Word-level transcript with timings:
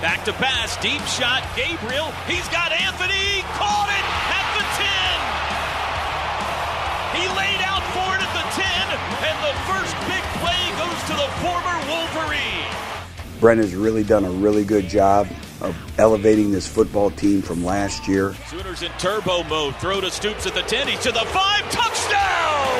Back 0.00 0.24
to 0.24 0.32
pass, 0.32 0.80
deep 0.80 1.02
shot, 1.02 1.44
Gabriel. 1.54 2.10
He's 2.26 2.48
got 2.48 2.72
Anthony. 2.72 3.42
Caught 3.52 3.90
it 3.92 4.06
at 4.32 4.46
the 4.56 4.64
10. 4.80 4.88
He 7.20 7.28
laid 7.36 7.60
out 7.68 7.84
for 7.92 8.08
it 8.16 8.24
at 8.24 8.32
the 8.32 8.46
10, 8.56 8.64
and 9.28 9.36
the 9.44 9.52
first 9.68 9.92
big 10.08 10.24
play 10.40 10.62
goes 10.80 10.96
to 11.04 11.12
the 11.20 11.28
former 11.44 11.76
Wolverine. 11.92 12.72
Brent 13.40 13.60
has 13.60 13.74
really 13.74 14.02
done 14.02 14.24
a 14.24 14.30
really 14.30 14.64
good 14.64 14.88
job 14.88 15.28
of 15.60 15.76
elevating 15.98 16.50
this 16.50 16.66
football 16.66 17.10
team 17.10 17.42
from 17.42 17.62
last 17.62 18.08
year. 18.08 18.34
Sooners 18.48 18.80
in 18.80 18.90
turbo 18.92 19.42
mode. 19.44 19.76
Throw 19.76 20.00
to 20.00 20.10
Stoops 20.10 20.46
at 20.46 20.54
the 20.54 20.62
10. 20.62 20.88
He's 20.88 21.00
to 21.00 21.12
the 21.12 21.26
5. 21.26 21.70
Touchdown! 21.70 22.79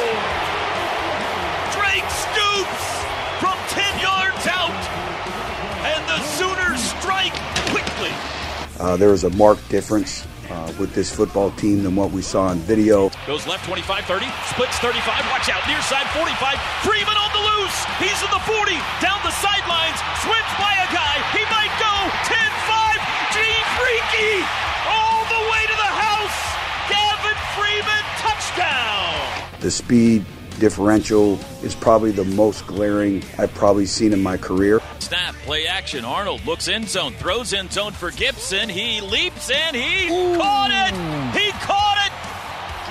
Uh, 8.80 8.96
there 8.96 9.10
was 9.12 9.24
a 9.24 9.30
marked 9.36 9.68
difference 9.68 10.24
uh, 10.48 10.72
with 10.80 10.94
this 10.94 11.12
football 11.12 11.50
team 11.60 11.82
than 11.84 11.94
what 11.94 12.10
we 12.10 12.22
saw 12.22 12.48
on 12.48 12.56
video. 12.64 13.10
Goes 13.26 13.46
left 13.46 13.68
25 13.68 14.08
30, 14.08 14.24
splits 14.48 14.80
35. 14.80 15.04
Watch 15.28 15.52
out, 15.52 15.60
near 15.68 15.84
side 15.84 16.08
45. 16.16 16.56
Freeman 16.80 17.12
on 17.12 17.30
the 17.36 17.44
loose. 17.44 17.76
He's 18.00 18.16
in 18.24 18.32
the 18.32 18.40
40, 18.48 18.72
down 19.04 19.20
the 19.20 19.36
sidelines. 19.36 20.00
Swims 20.24 20.54
by 20.56 20.72
a 20.80 20.88
guy. 20.96 21.16
He 21.36 21.44
might 21.52 21.68
go 21.76 21.92
10 22.24 22.40
5. 22.72 23.36
Gene 23.36 23.68
Freaky 23.76 24.48
all 24.88 25.28
the 25.28 25.42
way 25.52 25.62
to 25.68 25.76
the 25.76 25.92
house. 26.00 26.40
Gavin 26.88 27.36
Freeman, 27.52 28.04
touchdown. 28.16 29.60
The 29.60 29.70
speed 29.70 30.24
differential 30.60 31.40
is 31.62 31.74
probably 31.74 32.12
the 32.12 32.24
most 32.24 32.66
glaring 32.66 33.24
I've 33.38 33.52
probably 33.54 33.86
seen 33.86 34.12
in 34.12 34.22
my 34.22 34.36
career. 34.36 34.80
Snap, 35.00 35.34
play 35.36 35.66
action. 35.66 36.04
Arnold 36.04 36.44
looks 36.46 36.68
in 36.68 36.86
zone, 36.86 37.14
throws 37.14 37.52
in 37.52 37.68
zone 37.70 37.92
for 37.92 38.12
Gibson. 38.12 38.68
He 38.68 39.00
leaps 39.00 39.50
and 39.50 39.74
he 39.74 40.06
Ooh. 40.06 40.36
caught 40.36 40.70
it. 40.70 40.94
He 41.36 41.50
caught 41.52 41.98
it. 42.06 42.12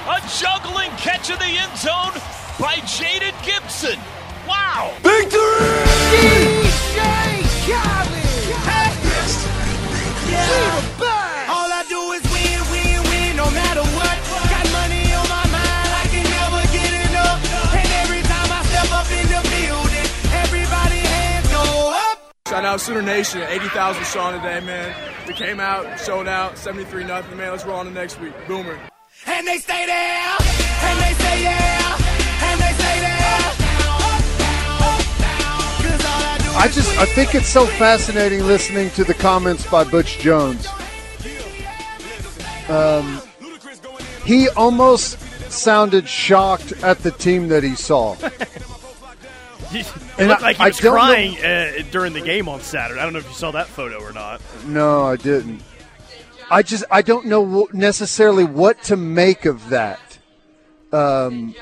A 0.09 0.19
juggling 0.37 0.89
catch 0.97 1.29
in 1.29 1.37
the 1.37 1.45
end 1.45 1.77
zone 1.77 2.13
by 2.59 2.75
Jaden 2.83 3.45
Gibson. 3.45 3.99
Wow. 4.47 4.91
Victory! 5.01 6.38
Up. 22.69 22.73
Out 22.73 22.81
Sooner 22.81 23.01
Nation, 23.01 23.41
80,000 23.41 24.05
strong 24.05 24.33
today, 24.33 24.59
man. 24.59 24.95
We 25.27 25.33
came 25.33 25.59
out, 25.59 25.99
showed 25.99 26.27
out, 26.27 26.57
73 26.57 27.03
nothing, 27.03 27.35
man. 27.35 27.51
Let's 27.51 27.65
roll 27.65 27.79
on 27.79 27.85
the 27.85 27.91
next 27.91 28.19
week. 28.19 28.33
Boomer. 28.47 28.79
And 29.25 29.47
they 29.47 29.57
stay 29.57 29.85
there, 29.85 30.37
and 30.39 30.99
they 30.99 31.13
stay 31.13 31.43
there, 31.43 31.95
and 32.41 32.61
they 32.61 32.73
stay 32.73 32.99
there. 33.01 33.39
Cause 35.81 36.05
all 36.05 36.21
I 36.21 36.37
do 36.37 36.49
I 36.51 36.67
just 36.71 36.97
I 36.99 37.05
think 37.05 37.33
it's 37.33 37.47
so 37.47 37.65
fascinating 37.65 38.45
listening 38.45 38.91
to 38.91 39.03
the 39.03 39.15
comments 39.15 39.69
by 39.69 39.83
Butch 39.83 40.19
Jones. 40.19 40.67
Um, 42.69 43.21
he 44.25 44.47
almost 44.49 45.19
sounded 45.51 46.07
shocked 46.07 46.71
at 46.83 46.99
the 46.99 47.11
team 47.11 47.47
that 47.47 47.63
he 47.63 47.73
saw. 47.73 48.15
And 50.17 50.27
looked 50.29 50.41
I- 50.41 50.45
like 50.45 50.57
he 50.57 50.63
was 50.65 50.79
crying 50.79 51.37
uh, 51.43 51.83
during 51.91 52.13
the 52.13 52.21
game 52.21 52.49
on 52.49 52.61
Saturday. 52.61 52.99
I 52.99 53.03
don't 53.03 53.13
know 53.13 53.19
if 53.19 53.27
you 53.27 53.33
saw 53.35 53.51
that 53.51 53.67
photo 53.67 54.01
or 54.01 54.11
not. 54.11 54.41
No, 54.65 55.03
I 55.03 55.15
didn't. 55.15 55.61
I 56.51 56.63
just 56.63 56.83
I 56.89 57.01
don't 57.03 57.27
know 57.27 57.67
necessarily 57.73 58.43
what 58.43 58.81
to 58.83 58.95
make 58.97 59.45
of 59.45 59.69
that. 59.69 59.99
Um, 60.91 61.53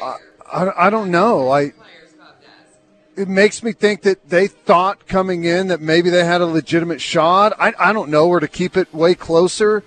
I, 0.00 0.16
I, 0.52 0.86
I 0.86 0.90
don't 0.90 1.10
know. 1.10 1.50
I 1.50 1.72
it 3.16 3.28
makes 3.28 3.62
me 3.62 3.72
think 3.72 4.02
that 4.02 4.28
they 4.28 4.46
thought 4.46 5.08
coming 5.08 5.44
in 5.44 5.68
that 5.68 5.80
maybe 5.80 6.10
they 6.10 6.24
had 6.24 6.40
a 6.40 6.46
legitimate 6.46 7.00
shot. 7.00 7.54
I 7.58 7.74
I 7.78 7.92
don't 7.92 8.10
know, 8.10 8.28
or 8.28 8.38
to 8.38 8.46
keep 8.48 8.76
it 8.76 8.94
way 8.94 9.16
closer. 9.16 9.82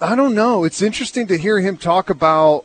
I 0.00 0.16
don't 0.16 0.34
know. 0.34 0.64
It's 0.64 0.80
interesting 0.80 1.26
to 1.26 1.36
hear 1.36 1.60
him 1.60 1.76
talk 1.76 2.08
about 2.08 2.64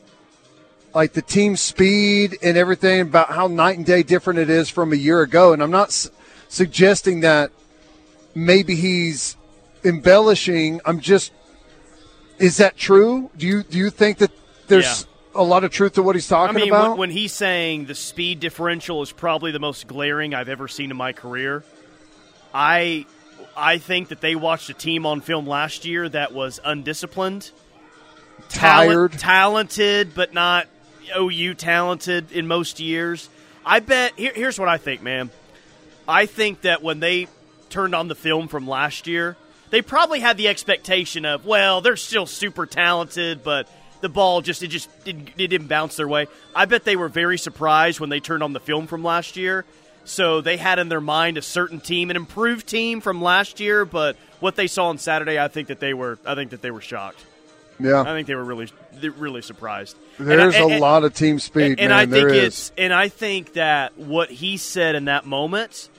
like 0.95 1.13
the 1.13 1.21
team 1.21 1.55
speed 1.57 2.37
and 2.41 2.57
everything 2.57 3.01
about 3.01 3.29
how 3.29 3.45
night 3.47 3.77
and 3.77 3.85
day 3.85 4.01
different 4.01 4.39
it 4.39 4.49
is 4.49 4.69
from 4.69 4.93
a 4.93 4.95
year 4.95 5.21
ago. 5.21 5.51
And 5.53 5.61
I'm 5.61 5.69
not 5.69 5.89
s- 5.89 6.09
suggesting 6.47 7.19
that 7.19 7.51
maybe 8.33 8.75
he's 8.75 9.35
embellishing. 9.83 10.79
I'm 10.85 10.99
just 11.01 11.31
is 12.39 12.57
that 12.57 12.75
true? 12.77 13.29
Do 13.37 13.45
you 13.45 13.61
do 13.63 13.77
you 13.77 13.89
think 13.89 14.17
that 14.19 14.31
there's 14.67 15.05
a 15.35 15.43
lot 15.43 15.65
of 15.65 15.71
truth 15.71 15.93
to 15.93 16.01
what 16.03 16.15
he's 16.15 16.31
I 16.31 16.47
talking 16.47 16.55
mean, 16.61 16.69
about? 16.69 16.91
when, 16.91 16.97
when 16.97 17.09
he's 17.11 17.33
saying 17.33 17.85
the 17.85 17.95
speed 17.95 18.39
differential 18.39 19.01
is 19.01 19.11
probably 19.11 19.51
the 19.51 19.59
most 19.59 19.87
glaring 19.87 20.33
I've 20.33 20.47
ever 20.49 20.67
seen 20.69 20.91
in 20.91 20.97
my 20.97 21.11
career, 21.11 21.63
I 22.53 23.05
I 23.57 23.77
think 23.79 24.09
that 24.09 24.21
they 24.21 24.35
watched 24.35 24.69
a 24.69 24.73
team 24.73 25.05
on 25.05 25.19
film 25.21 25.45
last 25.45 25.83
year 25.85 26.07
that 26.07 26.33
was 26.33 26.59
undisciplined, 26.63 27.51
talent- 28.49 29.11
Tired. 29.11 29.19
talented, 29.19 30.15
but 30.15 30.33
not 30.33 30.67
OU 31.15 31.55
talented 31.55 32.31
in 32.31 32.47
most 32.47 32.79
years. 32.79 33.29
I 33.65 33.79
bet. 33.79 34.13
Here, 34.17 34.33
here's 34.33 34.59
what 34.59 34.69
I 34.69 34.77
think, 34.77 35.01
man. 35.01 35.29
I 36.07 36.25
think 36.25 36.61
that 36.61 36.83
when 36.83 36.99
they 36.99 37.27
turned 37.69 37.95
on 37.95 38.07
the 38.07 38.15
film 38.15 38.47
from 38.47 38.67
last 38.67 39.07
year, 39.07 39.35
they 39.71 39.81
probably 39.81 40.19
had 40.19 40.37
the 40.37 40.47
expectation 40.47 41.25
of, 41.25 41.45
well, 41.45 41.81
they're 41.81 41.97
still 41.97 42.25
super 42.25 42.65
talented, 42.65 43.43
but 43.43 43.67
the 44.01 44.09
ball 44.09 44.41
just 44.41 44.61
it 44.61 44.67
just 44.67 44.89
didn't, 45.03 45.29
it 45.37 45.47
didn't 45.47 45.67
bounce 45.67 45.95
their 45.95 46.07
way. 46.07 46.27
I 46.55 46.65
bet 46.65 46.83
they 46.83 46.95
were 46.95 47.09
very 47.09 47.37
surprised 47.37 47.99
when 47.99 48.09
they 48.09 48.19
turned 48.19 48.43
on 48.43 48.53
the 48.53 48.59
film 48.59 48.87
from 48.87 49.03
last 49.03 49.35
year. 49.35 49.65
So 50.03 50.41
they 50.41 50.57
had 50.57 50.77
in 50.77 50.87
their 50.87 51.01
mind 51.01 51.37
a 51.37 51.41
certain 51.41 51.79
team, 51.79 52.11
an 52.11 52.15
improved 52.15 52.67
team 52.67 53.01
from 53.01 53.21
last 53.21 53.59
year, 53.59 53.85
but 53.85 54.15
what 54.39 54.55
they 54.55 54.67
saw 54.67 54.89
on 54.89 54.99
Saturday, 54.99 55.39
I 55.39 55.47
think 55.47 55.69
that 55.69 55.79
they 55.79 55.95
were 55.95 56.19
I 56.25 56.35
think 56.35 56.51
that 56.51 56.61
they 56.61 56.71
were 56.71 56.81
shocked. 56.81 57.25
I 57.79 58.03
think 58.13 58.27
they 58.27 58.35
were 58.35 58.43
really 58.43 58.69
really 59.17 59.41
surprised. 59.41 59.97
And 60.17 60.27
there's 60.27 60.55
I- 60.55 60.59
a 60.59 60.67
and- 60.67 60.79
lot 60.79 61.03
of 61.03 61.13
team 61.13 61.39
speed, 61.39 61.79
and 61.79 61.89
man. 61.89 61.91
I 61.91 62.05
think 62.05 62.29
it's 62.31 62.71
and 62.77 62.93
I 62.93 63.09
think 63.09 63.53
that 63.53 63.97
what 63.97 64.29
he 64.31 64.57
said 64.57 64.95
in 64.95 65.05
that 65.05 65.25
moment 65.25 65.89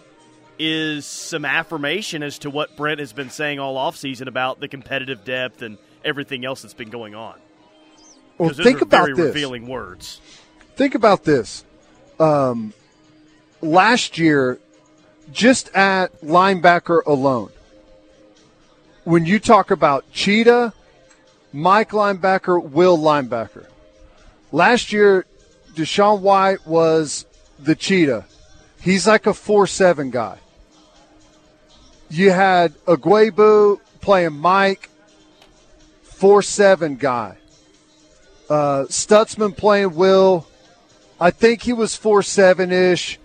is 0.58 1.04
some 1.04 1.44
affirmation 1.44 2.22
as 2.22 2.38
to 2.38 2.48
what 2.50 2.76
Brent 2.76 2.98
has 3.00 3.12
been 3.12 3.28
saying 3.28 3.58
all 3.58 3.76
offseason 3.76 4.26
about 4.26 4.58
the 4.58 4.68
competitive 4.68 5.22
depth 5.24 5.60
and 5.60 5.76
everything 6.04 6.46
else 6.46 6.62
that's 6.62 6.72
been 6.72 6.88
going 6.88 7.14
on. 7.14 7.34
Well, 8.38 8.50
think 8.50 8.80
about 8.80 9.04
very 9.06 9.14
this. 9.16 9.26
revealing 9.26 9.66
words. 9.66 10.20
think 10.76 10.94
about 10.94 11.24
this. 11.24 11.64
Um, 12.18 12.72
last 13.60 14.16
year, 14.18 14.58
just 15.32 15.68
at 15.74 16.18
linebacker 16.22 17.04
alone, 17.06 17.50
when 19.04 19.26
you 19.26 19.38
talk 19.38 19.70
about 19.70 20.10
Cheetah, 20.12 20.72
Mike 21.56 21.90
linebacker, 21.90 22.62
Will 22.62 22.98
linebacker, 22.98 23.66
last 24.52 24.92
year, 24.92 25.26
DaShaun 25.74 26.20
White 26.20 26.66
was 26.66 27.26
the 27.58 27.74
Cheetah. 27.74 28.24
He's 28.80 29.06
like 29.06 29.26
a 29.26 29.34
4 29.34 29.66
7 29.66 30.10
guy. 30.10 30.38
You 32.08 32.30
had 32.30 32.72
Ugwoegbu 32.84 33.80
playing 34.00 34.34
Mike, 34.34 34.90
4 36.02 36.42
7 36.42 36.96
guy. 36.96 37.36
Uh, 38.48 38.84
Stutsman 38.88 39.56
playing 39.56 39.94
Will. 39.96 40.46
I 41.18 41.30
think 41.30 41.62
he 41.62 41.72
was 41.72 41.96
four 41.96 42.22
seven 42.22 42.70
ish, 42.70 43.18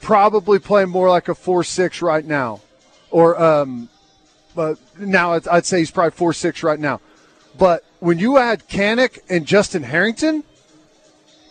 probably 0.00 0.58
playing 0.58 0.90
more 0.90 1.10
like 1.10 1.28
a 1.28 1.34
four 1.34 1.64
six 1.64 2.00
right 2.00 2.24
now, 2.24 2.60
or 3.10 3.40
um, 3.42 3.88
but 4.54 4.78
now 4.98 5.32
I'd, 5.32 5.66
say 5.66 5.80
he's 5.80 5.90
probably 5.90 6.12
four 6.12 6.32
six 6.32 6.62
right 6.62 6.78
now. 6.78 7.00
But 7.58 7.84
when 8.00 8.18
you 8.18 8.38
add 8.38 8.68
Kanak 8.68 9.18
and 9.28 9.46
Justin 9.46 9.82
Harrington, 9.82 10.44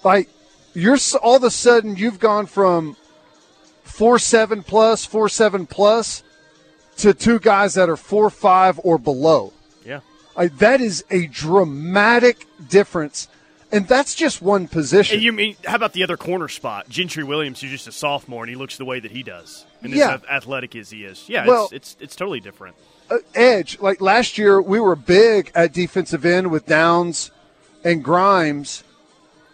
like 0.04 0.30
you're 0.74 0.98
all 1.22 1.38
of 1.38 1.44
a 1.44 1.52
sudden 1.52 1.96
you've 1.96 2.20
gone 2.20 2.46
from 2.46 2.96
four 3.84 4.20
seven 4.20 4.62
plus, 4.64 5.06
four 5.06 5.30
seven 5.30 5.66
plus, 5.66 6.24
to 6.98 7.14
two 7.14 7.40
guys 7.40 7.74
that 7.76 7.90
are 7.90 7.98
four 7.98 8.30
five 8.30 8.80
or 8.84 8.98
below. 8.98 9.54
Yeah. 9.86 10.02
I, 10.38 10.48
that 10.48 10.82
is 10.82 11.04
a 11.10 11.28
dramatic 11.28 12.46
difference, 12.68 13.28
and 13.72 13.88
that's 13.88 14.16
just 14.16 14.42
one 14.42 14.68
position. 14.68 15.16
And 15.16 15.24
you 15.24 15.32
mean 15.32 15.56
how 15.66 15.76
about 15.76 15.94
the 15.94 16.04
other 16.04 16.18
corner 16.18 16.48
spot? 16.50 16.90
Gentry 16.90 17.24
Williams, 17.24 17.62
who's 17.62 17.72
just 17.72 17.88
a 17.88 17.92
sophomore 17.92 18.44
and 18.44 18.50
he 18.50 18.56
looks 18.56 18.78
the 18.78 18.86
way 18.86 19.00
that 19.00 19.12
he 19.12 19.24
does. 19.24 19.66
And 19.82 19.94
Yeah. 19.94 20.16
as 20.16 20.22
athletic 20.30 20.76
as 20.76 20.90
he 20.90 21.04
is. 21.06 21.24
Yeah, 21.28 21.48
Well- 21.48 21.66
it's, 21.72 21.94
it's 21.94 21.98
it's 22.02 22.16
totally 22.16 22.40
different. 22.42 22.76
Uh, 23.10 23.18
edge. 23.34 23.80
Like 23.80 24.02
last 24.02 24.38
year, 24.38 24.62
we 24.62 24.80
were 24.80 24.96
big 24.96 25.52
at 25.56 25.74
defensive 25.74 26.26
end 26.26 26.52
with 26.52 26.66
Downs 26.66 27.32
and 27.84 28.04
Grimes, 28.04 28.84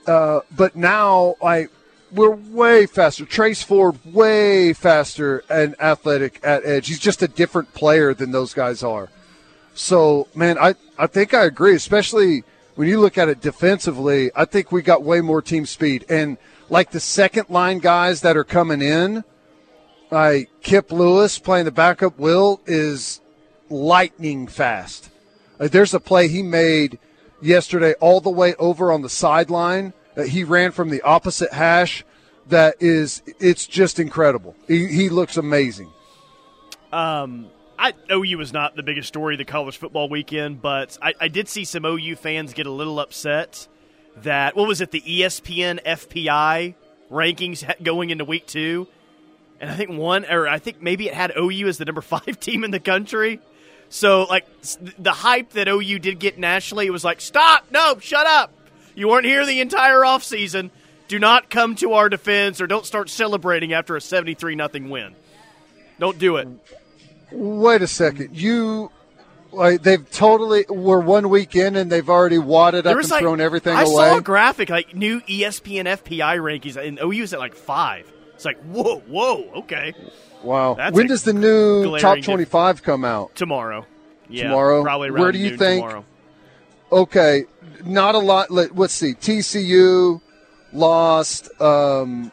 uh, 0.08 0.42
but 0.56 0.76
now 0.76 1.36
like 1.42 1.70
we're 2.12 2.36
way 2.36 2.86
faster. 2.86 3.26
Trace 3.26 3.64
Ford 3.64 3.98
way 4.06 4.74
faster 4.74 5.44
and 5.50 5.80
athletic 5.80 6.40
at 6.44 6.66
edge. 6.66 6.88
He's 6.88 7.00
just 7.00 7.22
a 7.22 7.28
different 7.28 7.74
player 7.74 8.14
than 8.14 8.32
those 8.32 8.54
guys 8.54 8.84
are. 8.84 9.10
So, 9.74 10.28
man, 10.36 10.58
I, 10.58 10.76
I 10.98 11.08
think 11.08 11.34
I 11.34 11.46
agree, 11.46 11.76
especially 11.76 12.44
when 12.76 12.88
you 12.88 13.00
look 13.00 13.18
at 13.18 13.30
it 13.30 13.42
defensively. 13.42 14.32
I 14.36 14.46
think 14.46 14.72
we 14.72 14.82
got 14.82 15.04
way 15.04 15.22
more 15.22 15.42
team 15.42 15.66
speed. 15.66 16.06
And 16.10 16.38
like 16.70 16.92
the 16.92 17.00
second 17.00 17.50
line 17.50 17.80
guys 17.80 18.22
that 18.22 18.36
are 18.36 18.44
coming 18.44 18.82
in, 18.82 19.24
like 20.10 20.50
Kip 20.62 20.92
Lewis 20.92 21.40
playing 21.40 21.66
the 21.66 21.72
backup, 21.72 22.20
Will 22.20 22.60
is 22.66 23.22
lightning 23.72 24.48
fast. 24.48 25.10
Like 25.60 25.72
there's 25.72 25.94
a 25.94 26.00
play 26.00 26.28
he 26.28 26.44
made 26.44 27.00
yesterday 27.42 27.94
all 28.00 28.22
the 28.22 28.30
way 28.30 28.56
over 28.56 28.92
on 28.92 29.02
the 29.02 29.10
sideline 29.10 29.94
that 30.16 30.28
he 30.28 30.44
ran 30.44 30.72
from 30.72 30.90
the 30.90 31.02
opposite 31.02 31.54
hash. 31.54 32.04
That 32.48 32.76
is, 32.80 33.22
it's 33.40 33.66
just 33.66 34.00
incredible. 34.00 34.56
He, 34.68 34.88
he 34.88 35.10
looks 35.10 35.38
amazing. 35.38 35.90
Um, 36.92 37.48
I 37.82 37.94
OU 38.12 38.38
was 38.38 38.54
not 38.54 38.76
the 38.76 38.84
biggest 38.84 39.08
story 39.08 39.36
of 39.36 39.40
the 39.40 39.46
college 39.46 39.78
football 39.78 40.10
weekend, 40.10 40.62
but 40.62 40.98
I, 41.02 41.14
I 41.20 41.28
did 41.30 41.48
see 41.48 41.66
some 41.66 41.86
OU 41.86 42.16
fans 42.18 42.54
get 42.54 42.68
a 42.68 42.72
little 42.72 43.00
upset 43.00 43.68
that 44.18 44.56
what 44.56 44.68
was 44.68 44.82
it 44.82 44.92
the 44.92 45.02
ESPN 45.02 45.84
FPI 45.84 46.76
rankings 47.10 47.84
going 47.84 48.10
into 48.10 48.26
week 48.26 48.46
two, 48.46 48.88
and 49.60 49.70
I 49.70 49.76
think 49.76 49.92
one 49.92 50.26
or 50.26 50.48
I 50.48 50.60
think 50.60 50.82
maybe 50.82 51.08
it 51.08 51.14
had 51.14 51.34
OU 51.38 51.68
as 51.68 51.78
the 51.78 51.86
number 51.86 52.02
five 52.02 52.40
team 52.40 52.64
in 52.64 52.72
the 52.72 52.80
country. 52.80 53.40
So 53.92 54.24
like 54.24 54.48
the 54.98 55.12
hype 55.12 55.52
that 55.52 55.68
OU 55.68 56.00
did 56.00 56.18
get 56.18 56.40
nationally, 56.40 56.88
it 56.88 56.92
was 56.92 57.04
like 57.04 57.22
stop, 57.22 57.66
no, 57.72 58.00
shut 58.00 58.26
up. 58.26 58.52
You 58.96 59.10
weren't 59.10 59.26
here 59.26 59.46
the 59.46 59.60
entire 59.62 60.00
offseason. 60.00 60.72
Do 61.10 61.20
not 61.20 61.50
come 61.50 61.76
to 61.76 61.94
our 61.94 62.08
defense 62.08 62.62
or 62.62 62.68
don't 62.68 62.86
start 62.86 63.10
celebrating 63.10 63.74
after 63.74 63.98
a 63.98 64.02
seventy 64.02 64.34
three 64.34 64.56
nothing 64.56 64.90
win. 64.90 65.14
Don't 66.00 66.18
do 66.18 66.38
it. 66.38 66.48
Wait 67.32 67.82
a 67.82 67.88
second. 67.88 68.36
You, 68.36 68.92
like, 69.52 69.84
they've 69.84 70.10
totally, 70.12 70.66
we're 70.68 71.00
one 71.00 71.30
week 71.30 71.56
in 71.56 71.76
and 71.76 71.92
they've 71.92 72.10
already 72.10 72.38
wadded 72.38 72.88
up 72.88 72.98
and 72.98 73.06
thrown 73.06 73.40
everything 73.40 73.76
I 73.76 73.84
away. 73.84 74.10
saw 74.10 74.18
a 74.18 74.22
graphic 74.22 74.70
like 74.70 74.96
new 74.96 75.22
ESPN 75.22 75.86
FPI 75.86 76.38
rankings, 76.40 76.76
and 76.76 77.00
OU's 77.00 77.34
at 77.34 77.40
like 77.40 77.56
five. 77.56 78.11
It's 78.42 78.46
like 78.48 78.60
whoa, 78.64 79.02
whoa, 79.02 79.52
okay. 79.58 79.94
wow. 80.42 80.74
That's 80.74 80.96
when 80.96 81.06
does 81.06 81.22
the 81.22 81.32
new 81.34 81.96
top 82.00 82.16
diff- 82.16 82.26
25 82.26 82.82
come 82.82 83.06
out? 83.06 83.36
Tomorrow, 83.36 83.86
yeah, 84.30 84.46
Tomorrow? 84.46 84.82
Probably 84.82 85.10
around 85.10 85.22
Where 85.22 85.32
do 85.32 85.38
you 85.38 85.56
think- 85.58 85.84
Tomorrow. 85.84 86.06
Okay. 86.92 87.46
Not 87.86 88.16
a 88.16 88.18
lot. 88.18 88.50
Let, 88.50 88.76
let's 88.76 88.96
see. 88.96 89.14
TCU 89.14 90.22
lost. 90.74 91.50
Um, 91.62 92.32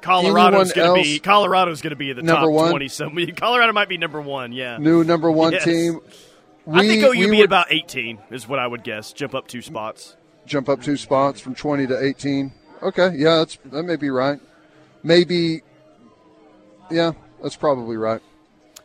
Colorado's 0.00 0.72
going 0.72 0.96
to 0.96 1.02
be? 1.02 1.18
Colorado's 1.18 1.82
going 1.82 1.90
to 1.90 1.96
be 1.96 2.12
the 2.12 2.22
Number 2.22 2.46
top 2.46 2.52
one? 2.52 2.70
twenty. 2.70 2.86
So 2.86 3.10
Colorado 3.36 3.72
might 3.72 3.88
be 3.88 3.98
number 3.98 4.20
one. 4.20 4.52
Yeah, 4.52 4.76
new 4.78 5.02
number 5.02 5.28
one 5.28 5.54
Yes. 5.54 5.64
team. 5.64 5.98
I 6.72 6.86
think 6.86 7.02
OU 7.02 7.10
we 7.10 7.30
be 7.30 7.36
would 7.38 7.46
about 7.46 7.72
eighteen 7.72 8.20
is 8.30 8.46
what 8.46 8.60
I 8.60 8.66
would 8.68 8.84
guess. 8.84 9.12
Jump 9.12 9.34
up 9.34 9.48
two 9.48 9.60
spots. 9.60 10.16
jump 10.46 10.68
up 10.68 10.82
two 10.82 10.96
spots 10.96 11.40
from 11.40 11.56
20 11.56 11.88
to 11.88 12.00
18. 12.00 12.52
Okay. 12.82 13.10
Yeah, 13.16 13.36
that's, 13.38 13.58
that 13.66 13.82
may 13.82 13.96
be 13.96 14.08
right. 14.08 14.38
Maybe. 15.02 15.62
Yeah, 16.90 17.12
that's 17.42 17.56
probably 17.56 17.96
right. 17.96 18.20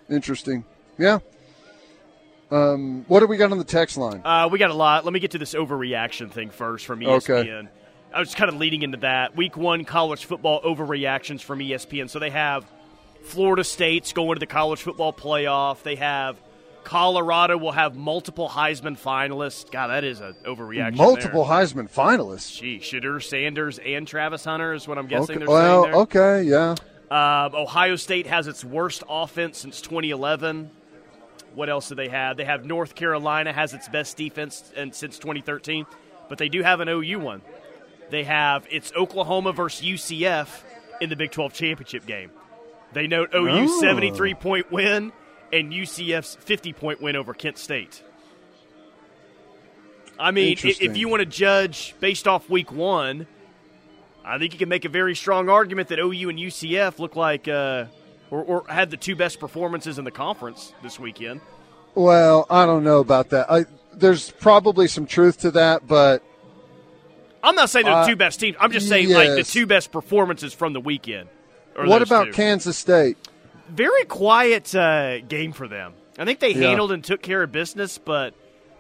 Interesting. 0.10 0.66
Yeah. 0.98 1.20
Um, 2.52 3.06
what 3.08 3.22
do 3.22 3.28
we 3.28 3.38
got 3.38 3.52
on 3.52 3.58
the 3.58 3.64
text 3.64 3.98
line? 3.98 4.22
Uh, 4.24 4.48
we 4.52 4.60
got 4.60 4.70
a 4.70 4.76
lot. 4.76 5.06
Let 5.06 5.14
me 5.14 5.20
get 5.20 5.32
to 5.32 5.38
this 5.40 5.54
overreaction 5.56 6.30
thing 6.30 6.50
first 6.52 6.86
from 6.86 7.02
E 7.02 7.08
Okay. 7.08 7.46
ESPN. 7.46 7.68
I 8.14 8.20
was 8.20 8.36
kind 8.36 8.50
of 8.50 8.58
leading 8.58 8.84
into 8.84 8.98
that. 8.98 9.36
Week 9.36 9.58
one 9.58 9.86
college 9.86 10.26
football 10.26 10.62
overreactions 10.62 11.42
from 11.42 11.60
ESPN. 11.60 12.10
So 12.10 12.20
they 12.20 12.30
have 12.30 12.64
Florida 13.24 13.64
State's 13.64 14.14
going 14.14 14.36
to 14.36 14.40
the 14.40 14.46
college 14.46 14.82
football 14.84 15.12
playoff. 15.12 15.82
They 15.82 15.96
have 15.96 16.38
Colorado 16.84 17.58
will 17.58 17.72
have 17.72 17.96
multiple 17.96 18.50
Heisman 18.50 18.98
finalists. 19.00 19.70
God, 19.72 19.88
that 19.88 20.04
is 20.04 20.20
an 20.22 20.36
overreaction. 20.46 20.98
Multiple 20.98 21.46
There. 21.46 21.58
Heisman 21.58 21.90
finalists. 21.92 22.60
Gee, 22.60 22.80
Shedeur 22.80 23.22
Sanders 23.22 23.80
and 23.80 24.08
Travis 24.08 24.44
Hunter 24.46 24.74
is 24.74 24.88
what 24.88 24.98
I'm 24.98 25.08
guessing 25.08 25.38
Okay. 25.38 25.40
they're 25.40 25.48
Well, 25.50 25.84
saying 25.84 25.92
there. 25.94 26.02
okay, 26.02 26.44
yeah. 26.44 26.76
Um, 27.12 27.56
Ohio 27.56 27.96
State 27.96 28.28
has 28.28 28.48
its 28.48 28.64
worst 28.66 29.04
offense 29.10 29.58
since 29.60 29.82
2011. 29.82 30.72
What 31.56 31.70
else 31.70 31.90
do 31.90 31.96
they 31.96 32.10
have? 32.10 32.38
They 32.38 32.46
have 32.46 32.66
North 32.66 32.96
Carolina 32.96 33.54
has 33.54 33.74
its 33.74 33.88
best 33.88 34.18
defense 34.18 34.72
and 34.76 34.94
since 34.96 35.20
2013, 35.20 35.86
but 36.30 36.38
they 36.40 36.50
do 36.50 36.64
have 36.64 36.80
an 36.80 36.90
OU 36.90 37.20
one. 37.20 37.42
They 38.10 38.24
have 38.24 38.66
it's 38.72 38.92
Oklahoma 38.94 39.52
versus 39.54 39.86
UCF 39.86 40.64
in 41.02 41.10
the 41.10 41.16
Big 41.16 41.32
12 41.32 41.54
championship 41.54 42.06
game. 42.08 42.32
They 42.94 43.06
note 43.08 43.30
Oh. 43.34 43.80
73 43.80 44.34
point 44.34 44.72
win 44.72 45.12
and 45.54 45.72
UCF's 45.72 46.36
50 46.36 46.74
point 46.74 47.02
win 47.02 47.16
over 47.16 47.34
Kent 47.34 47.58
State. 47.58 48.04
I 50.20 50.32
mean, 50.32 50.58
if 50.64 50.98
you 50.98 51.08
want 51.10 51.22
to 51.22 51.26
judge 51.26 51.96
based 52.00 52.28
off 52.28 52.50
week 52.50 52.72
one, 52.72 53.28
I 54.26 54.38
think 54.38 54.54
you 54.54 54.60
can 54.60 54.70
make 54.70 54.86
a 54.86 54.90
very 54.90 55.16
strong 55.16 55.50
argument 55.50 55.90
that 55.90 56.00
OU 56.00 56.30
and 56.30 56.40
UCF 56.40 57.00
look 57.00 57.16
like 57.16 57.48
uh, 57.48 57.86
or, 58.30 58.44
or 58.44 58.66
had 58.68 58.90
the 58.90 58.98
two 58.98 59.16
best 59.16 59.40
performances 59.40 59.98
in 59.98 60.06
the 60.06 60.12
conference 60.12 60.74
this 60.82 61.00
weekend. 61.00 61.42
Well, 61.96 62.48
I 62.50 62.66
don't 62.66 62.84
know 62.84 63.00
about 63.00 63.30
that. 63.30 63.52
I, 63.52 63.66
there's 63.94 64.32
probably 64.32 64.88
some 64.88 65.06
truth 65.06 65.42
to 65.42 65.52
that, 65.52 65.88
but 65.88 66.24
I'm 67.44 67.56
not 67.56 67.70
saying 67.70 67.86
they're 67.86 67.96
the 67.96 68.02
Uh, 68.02 68.08
two 68.08 68.16
best 68.16 68.40
teams. 68.40 68.56
I'm 68.60 68.72
just 68.72 68.88
saying 68.88 69.10
like 69.10 69.30
the 69.30 69.44
two 69.44 69.68
best 69.68 69.92
performances 69.92 70.54
from 70.54 70.74
the 70.74 70.80
weekend. 70.80 71.30
what 71.76 72.02
about 72.02 72.28
two. 72.28 72.34
Kansas 72.34 72.78
State? 72.78 73.18
Very 73.74 74.06
quiet 74.06 74.74
uh, 74.76 75.22
game 75.22 75.52
for 75.52 75.68
them. 75.68 75.94
I 76.18 76.26
think 76.26 76.40
they 76.40 76.54
Yeah. 76.54 76.68
handled 76.70 76.92
and 76.92 77.04
took 77.04 77.22
care 77.22 77.42
of 77.44 77.52
business, 77.52 77.98
but 77.98 78.34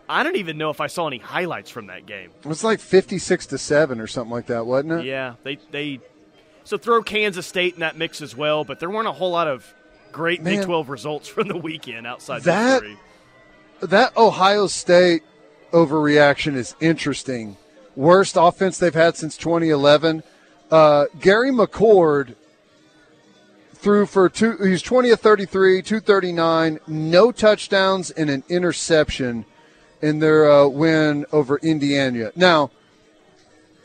I 0.07 0.21
don't 0.23 0.35
even 0.35 0.57
know 0.57 0.69
if 0.69 0.79
I 0.81 0.87
saw 0.87 1.07
any 1.07 1.17
highlights 1.17 1.69
from 1.71 1.87
that 1.87 2.05
game. 2.05 2.29
It 2.43 2.47
was 2.47 2.63
like 2.63 2.79
56 2.79 3.47
to 3.47 3.57
7 3.57 3.99
or 3.99 4.07
something 4.07 4.31
like 4.31 4.47
that, 4.47 4.65
wasn't 4.65 4.93
it? 4.93 5.05
Yeah, 5.05 5.33
they 5.43 5.57
they 5.71 5.99
so 6.63 6.77
throw 6.77 7.01
Kansas 7.01 7.47
State 7.47 7.73
in 7.73 7.79
that 7.79 7.97
mix 7.97 8.21
as 8.21 8.35
well, 8.35 8.63
but 8.63 8.79
there 8.79 8.89
weren't 8.89 9.07
a 9.07 9.11
whole 9.13 9.31
lot 9.31 9.47
of 9.47 9.73
great 10.11 10.43
Big 10.43 10.61
Twelve 10.63 10.89
results 10.89 11.27
from 11.27 11.47
the 11.47 11.57
weekend 11.57 12.05
outside 12.05 12.43
That- 12.43 12.81
three. 12.81 12.97
That 13.81 14.15
Ohio 14.15 14.67
State 14.67 15.23
overreaction 15.73 16.55
is 16.55 16.75
interesting. 16.79 17.57
Worst 17.95 18.37
offense 18.39 18.77
they've 18.77 18.93
had 18.93 19.17
since 19.17 19.35
2011. 19.37 20.23
Uh, 20.71 21.05
Kyle 21.21 21.43
McCord 21.51 22.35
threw 23.83 24.05
for 24.05 24.29
two. 24.29 24.57
He's 24.63 24.81
20 24.81 25.11
of 25.11 25.19
33, 25.19 25.81
239, 25.81 26.79
no 26.87 27.31
touchdowns 27.31 28.11
and 28.11 28.29
an 28.29 28.43
interception 28.47 29.45
in 30.01 30.19
their 30.19 30.49
uh, 30.49 30.67
win 30.67 31.25
over 31.31 31.57
Indiana. 31.57 32.31
Now, 32.35 32.71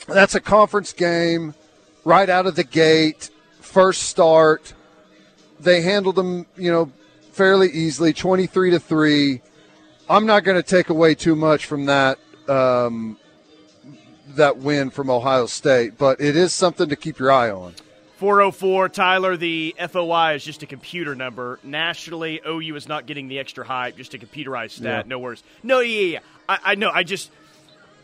that's 0.07 0.37
a 0.37 0.40
conference 0.40 0.93
game 0.93 1.55
right 2.05 2.31
out 2.31 2.47
of 2.47 2.55
the 2.55 2.64
gate, 2.64 3.31
first 3.61 4.05
start. 4.05 4.73
They 5.61 5.83
handled 5.83 6.14
them, 6.14 6.47
you 6.57 6.71
know, 6.71 6.93
fairly 7.33 7.69
easily, 7.71 8.12
23 8.12 8.71
to 8.71 8.81
3. 8.81 9.43
I'm 10.09 10.26
not 10.26 10.45
going 10.45 10.57
to 10.57 10.62
take 10.62 10.90
away 10.90 11.17
too 11.17 11.35
much 11.35 11.67
from 11.67 11.87
that 11.87 12.19
um, 12.49 13.19
that 14.28 14.57
win 14.59 14.90
from 14.90 15.11
Ohio 15.11 15.47
State, 15.47 15.99
but 15.99 16.21
it 16.21 16.37
is 16.37 16.52
something 16.52 16.88
to 16.88 16.97
keep 16.97 17.19
your 17.19 17.31
eye 17.31 17.50
on. 17.50 17.75
404, 18.18 18.88
Tyler, 18.88 19.37
the 19.37 19.75
FOI 19.90 20.34
is 20.34 20.44
just 20.44 20.62
a 20.62 20.66
computer 20.66 21.14
number. 21.14 21.58
Nationally, 21.62 22.40
OU 22.46 22.75
is 22.76 22.88
not 22.88 23.06
getting 23.06 23.28
the 23.28 23.38
extra 23.38 23.64
hype, 23.64 23.96
just 23.96 24.12
a 24.14 24.18
computerized 24.18 24.72
stat, 24.72 25.04
Yeah. 25.06 25.08
no 25.08 25.18
worries. 25.20 25.42
No, 25.62 25.80
yeah, 25.80 26.00
yeah. 26.00 26.18
I, 26.48 26.58
I 26.64 26.75
know, 26.75 26.90
I 26.92 27.04
just, 27.04 27.30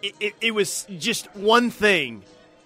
it, 0.02 0.14
it, 0.20 0.34
it 0.40 0.50
was 0.52 0.86
just 0.98 1.26
one 1.34 1.70
thing 1.70 2.22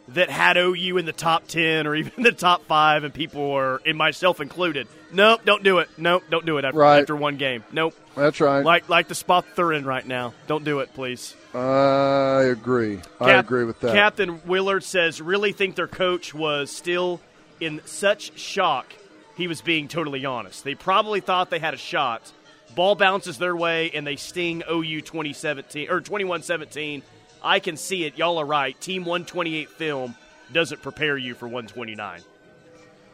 that 0.08 0.28
had 0.30 0.56
OU 0.58 0.98
in 0.98 1.06
the 1.06 1.12
top 1.12 1.46
10 1.48 1.86
or 1.86 1.94
even 1.94 2.12
the 2.22 2.32
top 2.32 2.64
5, 2.66 3.04
and 3.04 3.14
people 3.14 3.50
were, 3.52 3.80
and 3.86 3.96
myself 3.96 4.40
included, 4.40 4.86
nope, 5.10 5.40
don't 5.46 5.62
do 5.64 5.78
it. 5.78 5.88
Nope, 5.96 6.24
don't 6.30 6.44
do 6.44 6.58
it 6.58 6.64
after, 6.66 6.78
Right. 6.78 7.00
after 7.00 7.16
one 7.16 7.36
game. 7.38 7.64
Nope. 7.72 7.94
That's 8.14 8.40
right. 8.40 8.62
Like, 8.64 8.88
like 8.90 9.08
the 9.08 9.14
spot 9.14 9.46
they're 9.56 9.72
in 9.72 9.86
right 9.86 10.06
now. 10.06 10.34
Don't 10.48 10.64
do 10.64 10.80
it, 10.80 10.92
please. 10.92 11.34
I 11.54 12.42
agree. 12.50 13.00
I 13.20 13.32
agree 13.32 13.64
with 13.64 13.80
that. 13.80 13.94
Captain 13.94 14.42
Willard 14.46 14.84
says, 14.84 15.20
really 15.22 15.52
think 15.52 15.76
their 15.76 15.88
coach 15.88 16.34
was 16.34 16.70
still 16.70 17.20
in 17.60 17.80
such 17.84 18.38
shock 18.38 18.92
he 19.38 19.46
was 19.46 19.62
being 19.62 19.86
totally 19.86 20.24
honest. 20.26 20.64
They 20.64 20.74
probably 20.74 21.20
thought 21.20 21.48
they 21.48 21.60
had 21.60 21.72
a 21.72 21.78
shot. 21.78 22.32
Ball 22.74 22.96
bounces 22.96 23.38
their 23.38 23.56
way 23.56 23.90
and 23.94 24.06
they 24.06 24.16
sting 24.16 24.64
OU 24.68 25.02
2017 25.02 25.88
or 25.88 26.00
21-17. 26.00 27.02
I 27.42 27.60
can 27.60 27.76
see 27.76 28.04
it. 28.04 28.18
Y'all 28.18 28.38
are 28.38 28.44
right. 28.44 28.78
Team 28.80 29.04
128 29.04 29.70
film 29.70 30.16
doesn't 30.52 30.82
prepare 30.82 31.16
you 31.16 31.34
for 31.34 31.46
129. 31.46 32.20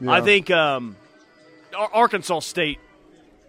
I 0.08 0.20
think 0.22 0.50
um, 0.50 0.96
Arkansas 1.76 2.40
State 2.40 2.80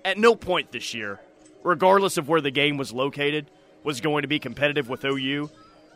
at 0.03 0.17
no 0.17 0.35
point 0.35 0.71
this 0.71 0.93
year, 0.93 1.19
regardless 1.63 2.17
of 2.17 2.27
where 2.27 2.41
the 2.41 2.51
game 2.51 2.77
was 2.77 2.91
located, 2.91 3.49
was 3.83 4.01
going 4.01 4.23
to 4.23 4.27
be 4.27 4.39
competitive 4.39 4.89
with 4.89 5.03
OU. 5.05 5.49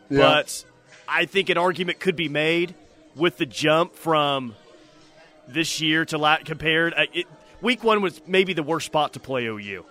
Yeah. 0.09 0.17
But 0.17 0.65
I 1.07 1.25
think 1.25 1.49
an 1.49 1.57
argument 1.57 1.99
could 1.99 2.15
be 2.15 2.29
made 2.29 2.73
with 3.15 3.37
the 3.37 3.45
jump 3.45 3.95
from 3.95 4.55
this 5.53 5.81
year 5.81 6.05
to 6.05 6.17
la- 6.17 6.37
compared. 6.43 6.93
Uh, 6.93 7.03
it, 7.13 7.27
week 7.61 7.83
one 7.83 8.01
was 8.01 8.21
maybe 8.27 8.53
the 8.53 8.63
worst 8.63 8.85
spot 8.85 9.13
to 9.13 9.19
play 9.19 9.45
OU 9.45 9.85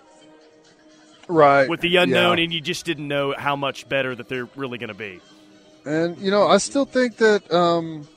Right. 1.27 1.69
with 1.69 1.81
the 1.81 1.97
unknown, 1.97 2.37
Yeah. 2.37 2.45
and 2.45 2.53
you 2.53 2.61
just 2.61 2.85
didn't 2.85 3.07
know 3.07 3.33
how 3.37 3.55
much 3.55 3.87
better 3.87 4.15
that 4.15 4.27
they're 4.29 4.49
really 4.55 4.77
going 4.77 4.87
to 4.89 4.93
be. 4.95 5.19
And 5.85 6.17
you 6.17 6.31
know, 6.31 6.47
I 6.47 6.57
still 6.57 6.85
think 6.85 7.17
that 7.17 7.51
um, 7.53 8.07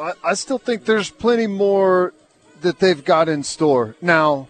I, 0.00 0.12
I 0.24 0.34
still 0.34 0.58
think 0.58 0.84
there's 0.84 1.10
plenty 1.10 1.46
more 1.46 2.12
that 2.62 2.78
they've 2.78 3.04
got 3.04 3.28
in 3.28 3.42
store. 3.42 3.94
Now, 4.00 4.48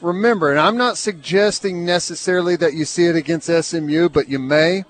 remember, 0.00 0.50
and 0.50 0.60
I'm 0.60 0.76
not 0.76 0.96
suggesting 0.96 1.84
necessarily 1.84 2.54
that 2.56 2.74
you 2.74 2.84
see 2.84 3.06
it 3.06 3.16
against 3.16 3.48
SMU, 3.52 4.08
but 4.08 4.28
you 4.28 4.38
may. 4.38 4.84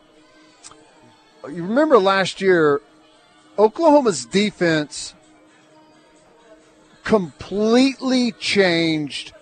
You 1.50 1.62
remember 1.62 1.98
last 1.98 2.40
year, 2.42 2.82
Oklahoma's 3.58 4.26
defense 4.26 5.14
completely 7.08 8.32
changed 8.32 9.32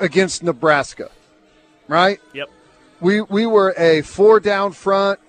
against 0.00 0.42
Nebraska, 0.42 1.10
right? 1.88 2.18
Yep. 2.32 2.48
we 3.00 3.20
we 3.20 3.44
were 3.44 3.74
a 3.76 4.00
four 4.00 4.40
down 4.40 4.72
front 4.72 5.20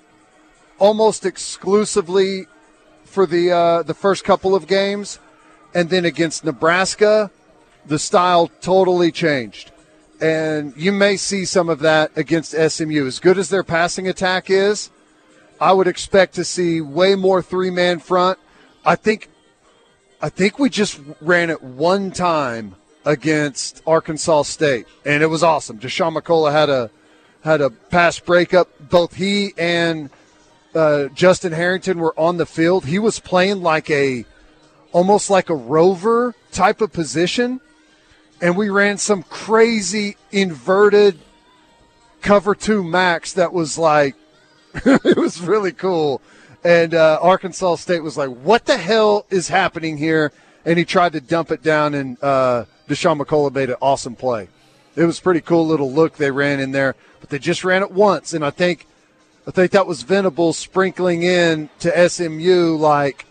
almost 0.77 1.25
exclusively 1.25 2.47
for 3.03 3.25
the 3.25 3.51
uh, 3.51 3.83
the 3.83 3.93
first 3.93 4.23
couple 4.23 4.55
of 4.55 4.65
games, 4.65 5.19
and 5.73 5.89
then 5.89 6.05
against 6.05 6.45
Nebraska, 6.45 7.29
the 7.85 7.99
style 7.99 8.49
totally 8.61 9.11
changed, 9.11 9.73
and 10.21 10.73
you 10.77 10.93
may 10.93 11.17
see 11.17 11.43
some 11.43 11.67
of 11.67 11.79
that 11.79 12.11
against 12.15 12.51
SMU. 12.51 13.05
As 13.05 13.19
good 13.19 13.37
as 13.37 13.49
their 13.49 13.63
passing 13.63 14.07
attack 14.07 14.49
is, 14.49 14.89
I 15.59 15.73
would 15.73 15.87
expect 15.87 16.35
to 16.35 16.45
see 16.45 16.79
way 16.79 17.15
more 17.15 17.41
three 17.41 17.71
man 17.71 17.99
front. 17.99 18.39
I 18.85 18.95
think 18.95 19.27
I 20.21 20.27
think 20.27 20.59
we 20.59 20.69
just 20.69 20.99
ran 21.21 21.49
it 21.49 21.63
one 21.63 22.11
time 22.11 22.75
against 23.05 23.81
Arkansas 23.87 24.43
State, 24.43 24.85
and 25.05 25.23
it 25.23 25.27
was 25.27 25.43
awesome. 25.43 25.79
Dasan 25.79 26.17
McCullough 26.17 26.51
had 26.51 26.69
a 26.69 26.89
had 27.41 27.61
a 27.61 27.69
pass 27.69 28.19
breakup. 28.19 28.67
Both 28.89 29.15
he 29.15 29.53
and 29.57 30.09
uh, 30.75 31.05
Justin 31.09 31.53
Harrington 31.53 31.99
were 31.99 32.13
on 32.19 32.35
the 32.35 32.45
field. 32.45 32.85
He 32.85 32.99
was 32.99 33.21
playing 33.21 33.63
like 33.63 33.89
a 33.89 34.25
almost 34.91 35.29
like 35.29 35.49
a 35.49 35.55
rover 35.55 36.35
type 36.51 36.81
of 36.81 36.91
position, 36.91 37.61
and 38.41 38.57
we 38.57 38.69
ran 38.69 38.97
some 38.97 39.23
crazy 39.23 40.17
inverted 40.33 41.17
cover 42.21 42.53
two 42.53 42.83
max 42.83 43.31
that 43.33 43.53
was 43.53 43.77
like 43.77 44.15
it 44.85 45.17
was 45.17 45.39
really 45.39 45.71
cool. 45.71 46.21
And 46.63 46.93
uh, 46.93 47.19
Arkansas 47.21 47.75
State 47.75 48.03
was 48.03 48.17
like, 48.17 48.29
"What 48.29 48.65
the 48.65 48.77
hell 48.77 49.25
is 49.29 49.47
happening 49.47 49.97
here?" 49.97 50.31
And 50.65 50.77
he 50.77 50.85
tried 50.85 51.13
to 51.13 51.21
dump 51.21 51.51
it 51.51 51.63
down, 51.63 51.93
and 51.93 52.21
uh, 52.21 52.65
Dasan 52.87 53.21
McCullough 53.21 53.53
made 53.53 53.69
an 53.69 53.77
awesome 53.81 54.15
play. 54.15 54.49
It 54.95 55.05
was 55.05 55.19
a 55.19 55.21
pretty 55.21 55.41
cool 55.41 55.65
little 55.65 55.91
look 55.91 56.17
they 56.17 56.31
ran 56.31 56.59
in 56.59 56.71
there, 56.71 56.95
but 57.21 57.29
they 57.29 57.39
just 57.39 57.63
ran 57.63 57.81
it 57.81 57.91
once, 57.91 58.33
and 58.33 58.43
I 58.43 58.49
think, 58.49 58.85
I 59.47 59.51
think 59.51 59.71
that 59.71 59.87
was 59.87 60.01
Venable 60.01 60.51
sprinkling 60.51 61.23
in 61.23 61.69
to 61.79 62.09
SMU 62.09 62.75
like 62.75 63.25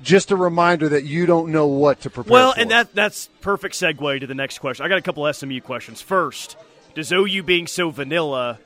just 0.00 0.30
a 0.30 0.36
reminder 0.36 0.88
that 0.88 1.02
you 1.02 1.26
don't 1.26 1.50
know 1.50 1.66
what 1.66 2.00
to 2.02 2.10
prepare. 2.10 2.32
Well, 2.32 2.52
for. 2.52 2.60
and 2.60 2.70
that 2.70 2.94
that's 2.94 3.28
perfect 3.40 3.74
segue 3.74 4.20
to 4.20 4.26
the 4.26 4.34
next 4.34 4.60
question. 4.60 4.86
I 4.86 4.88
got 4.88 4.98
a 4.98 5.02
couple 5.02 5.30
SMU 5.32 5.60
questions. 5.60 6.00
First, 6.00 6.56
does 6.94 7.10
OU 7.10 7.42
being 7.42 7.66
so 7.66 7.90
vanilla 7.90 8.60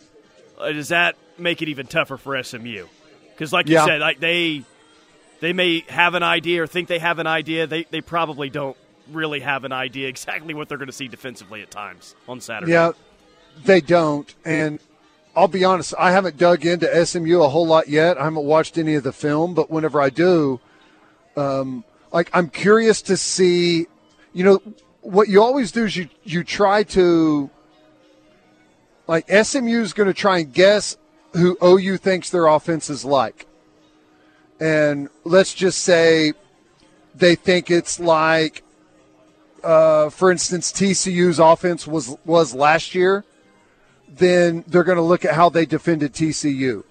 uh, 0.62 0.72
does 0.72 0.88
that 0.88 1.16
make 1.38 1.60
it 1.62 1.68
even 1.68 1.86
tougher 1.86 2.16
for 2.16 2.40
SMU? 2.42 2.86
Because, 3.34 3.52
like 3.52 3.68
you 3.68 3.74
Yeah. 3.74 3.84
said, 3.86 4.00
like 4.00 4.20
they 4.20 4.62
they 5.40 5.52
may 5.52 5.84
have 5.88 6.14
an 6.14 6.22
idea 6.22 6.62
or 6.62 6.66
think 6.66 6.88
they 6.88 6.98
have 6.98 7.18
an 7.18 7.26
idea. 7.26 7.66
They 7.66 7.84
they 7.84 8.00
probably 8.00 8.50
don't 8.50 8.76
really 9.10 9.40
have 9.40 9.64
an 9.64 9.72
idea 9.72 10.08
exactly 10.08 10.54
what 10.54 10.68
they're 10.68 10.78
going 10.78 10.86
to 10.86 10.92
see 10.92 11.08
defensively 11.08 11.62
at 11.62 11.70
times 11.70 12.14
on 12.28 12.40
Saturday. 12.40 12.72
Yeah, 12.72 12.92
they 13.64 13.80
don't. 13.80 14.32
And 14.44 14.78
I'll 15.34 15.48
be 15.48 15.64
honest, 15.64 15.94
I 15.98 16.12
haven't 16.12 16.36
dug 16.36 16.64
into 16.64 17.04
SMU 17.06 17.42
a 17.42 17.48
whole 17.48 17.66
lot 17.66 17.88
yet. 17.88 18.18
I 18.18 18.24
haven't 18.24 18.44
watched 18.44 18.78
any 18.78 18.94
of 18.94 19.02
the 19.02 19.12
film, 19.12 19.54
but 19.54 19.70
whenever 19.70 20.00
I 20.00 20.10
do, 20.10 20.60
um, 21.36 21.84
like 22.12 22.30
I'm 22.32 22.48
curious 22.48 23.02
to 23.02 23.16
see. 23.16 23.86
You 24.34 24.44
know, 24.44 24.62
what 25.00 25.28
you 25.28 25.42
always 25.42 25.72
do 25.72 25.84
is 25.84 25.96
you 25.96 26.08
you 26.22 26.44
try 26.44 26.84
to 26.84 27.50
like 29.06 29.28
SMU 29.28 29.82
is 29.82 29.92
going 29.92 30.06
to 30.06 30.14
try 30.14 30.38
and 30.38 30.52
guess 30.52 30.96
who 31.32 31.56
OU 31.62 31.96
thinks 31.98 32.30
their 32.30 32.46
offense 32.46 32.90
is 32.90 33.04
like, 33.04 33.46
and 34.60 35.08
let's 35.24 35.54
just 35.54 35.82
say 35.82 36.32
they 37.14 37.34
think 37.34 37.70
it's 37.70 37.98
like 38.00 38.62
uh, 39.62 40.10
for 40.10 40.30
instance, 40.30 40.72
TCU's 40.72 41.38
offense 41.38 41.86
was 41.86 42.16
was 42.24 42.54
last 42.54 42.94
year, 42.94 43.24
then 44.08 44.64
they're 44.66 44.84
going 44.84 44.96
to 44.96 45.02
look 45.02 45.24
at 45.24 45.34
how 45.34 45.48
they 45.48 45.66
defended 45.66 46.12
TCU. 46.12 46.84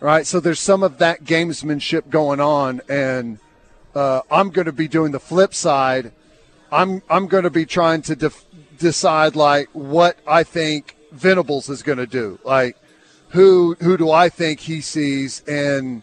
Right, 0.00 0.26
so 0.26 0.38
there's 0.38 0.60
some 0.60 0.84
of 0.84 0.98
that 0.98 1.24
gamesmanship 1.24 2.08
going 2.08 2.38
on, 2.38 2.82
and 2.88 3.40
uh, 3.96 4.20
I'm 4.30 4.50
going 4.50 4.66
to 4.66 4.72
be 4.72 4.86
doing 4.86 5.10
the 5.10 5.18
flip 5.18 5.54
side. 5.54 6.12
I'm 6.70 7.02
I'm 7.10 7.26
going 7.26 7.44
to 7.44 7.50
be 7.50 7.66
trying 7.66 8.02
to 8.02 8.14
def- 8.14 8.44
decide 8.78 9.34
like 9.34 9.68
what 9.72 10.18
I 10.26 10.44
think 10.44 10.96
Venables 11.10 11.68
is 11.68 11.82
going 11.82 11.98
to 11.98 12.06
do. 12.06 12.38
Like 12.44 12.76
who 13.30 13.76
who 13.80 13.96
do 13.96 14.10
I 14.10 14.28
think 14.28 14.60
he 14.60 14.80
sees, 14.80 15.42
and 15.46 16.02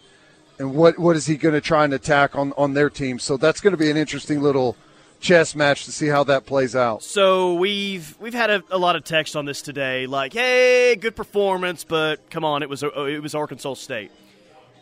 and 0.59 0.75
what 0.75 0.99
what 0.99 1.15
is 1.15 1.25
he 1.25 1.37
going 1.37 1.55
to 1.55 1.61
try 1.61 1.83
and 1.83 1.93
attack 1.93 2.35
on 2.35 2.53
on 2.57 2.73
their 2.73 2.89
team? 2.89 3.19
So 3.19 3.37
that's 3.37 3.61
going 3.61 3.71
to 3.71 3.77
be 3.77 3.89
an 3.89 3.97
interesting 3.97 4.41
little 4.41 4.75
chess 5.19 5.55
match 5.55 5.85
to 5.85 5.91
see 5.91 6.07
how 6.07 6.23
that 6.25 6.45
plays 6.45 6.75
out. 6.75 7.03
So 7.03 7.55
we've 7.55 8.15
we've 8.19 8.33
had 8.33 8.49
a, 8.49 8.63
a 8.69 8.77
lot 8.77 8.95
of 8.95 9.03
text 9.03 9.35
on 9.35 9.45
this 9.45 9.61
today, 9.61 10.07
like, 10.07 10.33
"Hey, 10.33 10.95
good 10.95 11.15
performance, 11.15 11.83
but 11.83 12.29
come 12.29 12.45
on, 12.45 12.63
it 12.63 12.69
was 12.69 12.83
uh, 12.83 12.89
it 13.05 13.21
was 13.21 13.35
Arkansas 13.35 13.75
State." 13.75 14.11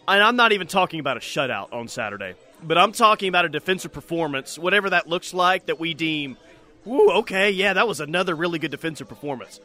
And 0.06 0.22
I'm 0.22 0.36
not 0.36 0.52
even 0.52 0.68
talking 0.68 1.00
about 1.00 1.16
a 1.16 1.22
shutout 1.22 1.72
on 1.72 1.88
Saturday, 1.88 2.36
but 2.62 2.78
I'm 2.78 2.92
talking 2.92 3.30
about 3.30 3.46
a 3.46 3.50
defensive 3.50 3.94
performance, 3.94 4.60
whatever 4.60 4.90
that 4.90 5.08
looks 5.08 5.34
like, 5.34 5.68
that 5.68 5.80
we 5.80 5.94
deem, 5.94 6.36
"Woo, 6.84 7.10
okay, 7.20 7.52
yeah, 7.52 7.74
that 7.74 7.88
was 7.88 8.02
another 8.02 8.36
really 8.36 8.60
good 8.60 8.72
defensive 8.72 9.08
performance." 9.08 9.62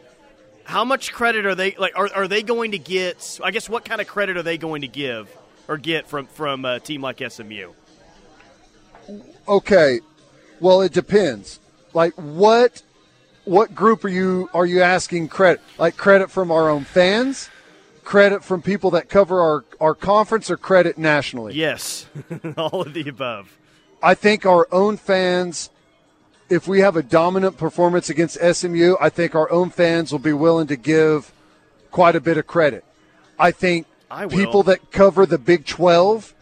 How 0.69 0.85
much 0.85 1.15
credit 1.15 1.47
are 1.47 1.55
they 1.55 1.75
like? 1.77 1.97
Are, 1.97 2.11
are 2.15 2.29
they 2.29 2.43
going 2.43 2.73
to 2.73 2.79
get? 2.79 3.41
I 3.43 3.53
guess 3.53 3.71
what 3.71 3.87
kind 3.87 4.03
of 4.03 4.07
credit 4.07 4.37
are 4.37 4.43
they 4.43 4.59
going 4.59 4.83
to 4.83 4.87
give 4.87 5.35
or 5.67 5.79
get 5.79 6.07
from 6.07 6.27
from 6.27 6.67
a 6.67 6.79
team 6.79 7.01
like 7.01 7.23
SMU? 7.27 7.73
Okay, 9.49 10.01
well 10.61 10.83
it 10.83 10.93
depends. 10.93 11.59
Like 11.95 12.13
what 12.17 12.83
what 13.47 13.75
group 13.75 14.05
are 14.05 14.11
you 14.11 14.51
are 14.53 14.67
you 14.67 14.83
asking 14.83 15.29
credit? 15.29 15.63
Like 15.79 15.97
credit 15.97 16.31
from 16.31 16.51
our 16.51 16.69
own 16.69 16.85
fans, 16.85 17.49
credit 18.05 18.45
from 18.45 18.61
people 18.61 18.91
that 18.91 19.09
cover 19.09 19.41
our 19.41 19.65
our 19.81 19.95
conference, 19.95 20.51
or 20.51 20.59
credit 20.59 20.99
nationally? 20.99 21.55
Yes, 21.55 22.07
all 22.59 22.83
of 22.83 22.93
the 22.93 23.09
above. 23.09 23.57
I 24.03 24.13
think 24.13 24.45
our 24.45 24.69
own 24.71 24.99
fans, 24.99 25.71
if 26.49 26.67
we 26.67 26.81
have 26.81 26.97
a 26.97 27.03
dominant 27.03 27.57
performance 27.57 28.09
against 28.09 28.39
SMU, 28.41 28.97
I 29.01 29.11
think 29.11 29.35
our 29.35 29.51
own 29.51 29.71
fans 29.71 30.13
will 30.13 30.19
be 30.19 30.33
willing 30.33 30.67
to 30.69 30.77
give 30.77 31.33
quite 31.91 32.17
a 32.17 32.21
bit 32.21 32.37
of 32.39 32.47
credit. 32.47 32.85
I 33.39 33.51
think 33.51 33.87
I 34.11 34.27
people 34.27 34.63
that 34.65 34.91
cover 34.91 35.27
the 35.27 35.39
Big 35.39 35.67
12 35.67 36.35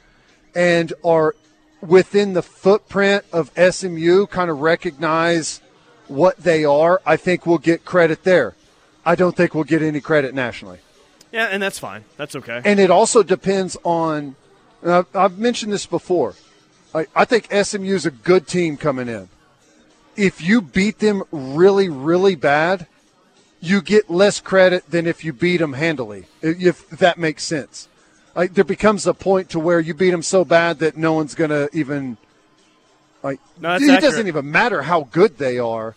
and 0.54 0.92
are 1.04 1.34
within 1.80 2.32
the 2.32 2.42
footprint 2.42 3.24
of 3.32 3.50
SMU 3.56 4.26
kind 4.26 4.50
of 4.50 4.60
recognize 4.60 5.60
what 6.08 6.36
they 6.38 6.64
are. 6.64 7.02
I 7.04 7.16
think 7.16 7.46
we'll 7.46 7.58
get 7.58 7.84
credit 7.84 8.24
there. 8.24 8.54
I 9.04 9.14
don't 9.14 9.36
think 9.36 9.54
we'll 9.54 9.64
get 9.64 9.82
any 9.82 10.00
credit 10.00 10.34
nationally. 10.34 10.78
Yeah, 11.32 11.46
and 11.46 11.62
that's 11.62 11.78
fine. 11.78 12.04
That's 12.16 12.34
okay. 12.36 12.62
And 12.64 12.80
it 12.80 12.90
also 12.90 13.22
depends 13.22 13.76
on. 13.84 14.36
I've, 14.84 15.06
I've 15.14 15.38
mentioned 15.38 15.72
this 15.72 15.86
before. 15.86 16.34
I, 16.94 17.06
I 17.14 17.24
think 17.24 17.52
SMU 17.52 17.94
is 17.94 18.06
a 18.06 18.10
good 18.10 18.46
team 18.46 18.76
coming 18.76 19.08
in. 19.08 19.28
If 20.16 20.40
you 20.40 20.60
beat 20.62 20.98
them 20.98 21.22
really, 21.30 21.88
really 21.88 22.34
bad, 22.34 22.86
you 23.60 23.82
get 23.82 24.10
less 24.10 24.40
credit 24.40 24.90
than 24.90 25.06
if 25.06 25.24
you 25.24 25.32
beat 25.32 25.58
them 25.58 25.74
handily. 25.74 26.26
If 26.42 26.88
that 26.90 27.18
makes 27.18 27.44
sense, 27.44 27.88
like 28.34 28.54
there 28.54 28.64
becomes 28.64 29.06
a 29.06 29.14
point 29.14 29.50
to 29.50 29.58
where 29.58 29.80
you 29.80 29.94
beat 29.94 30.10
them 30.10 30.22
so 30.22 30.44
bad 30.44 30.78
that 30.78 30.96
no 30.96 31.12
one's 31.12 31.34
gonna 31.34 31.68
even 31.72 32.16
like. 33.22 33.40
No, 33.60 33.74
it 33.74 33.82
accurate. 33.82 34.00
doesn't 34.00 34.28
even 34.28 34.50
matter 34.50 34.82
how 34.82 35.04
good 35.10 35.38
they 35.38 35.58
are. 35.58 35.96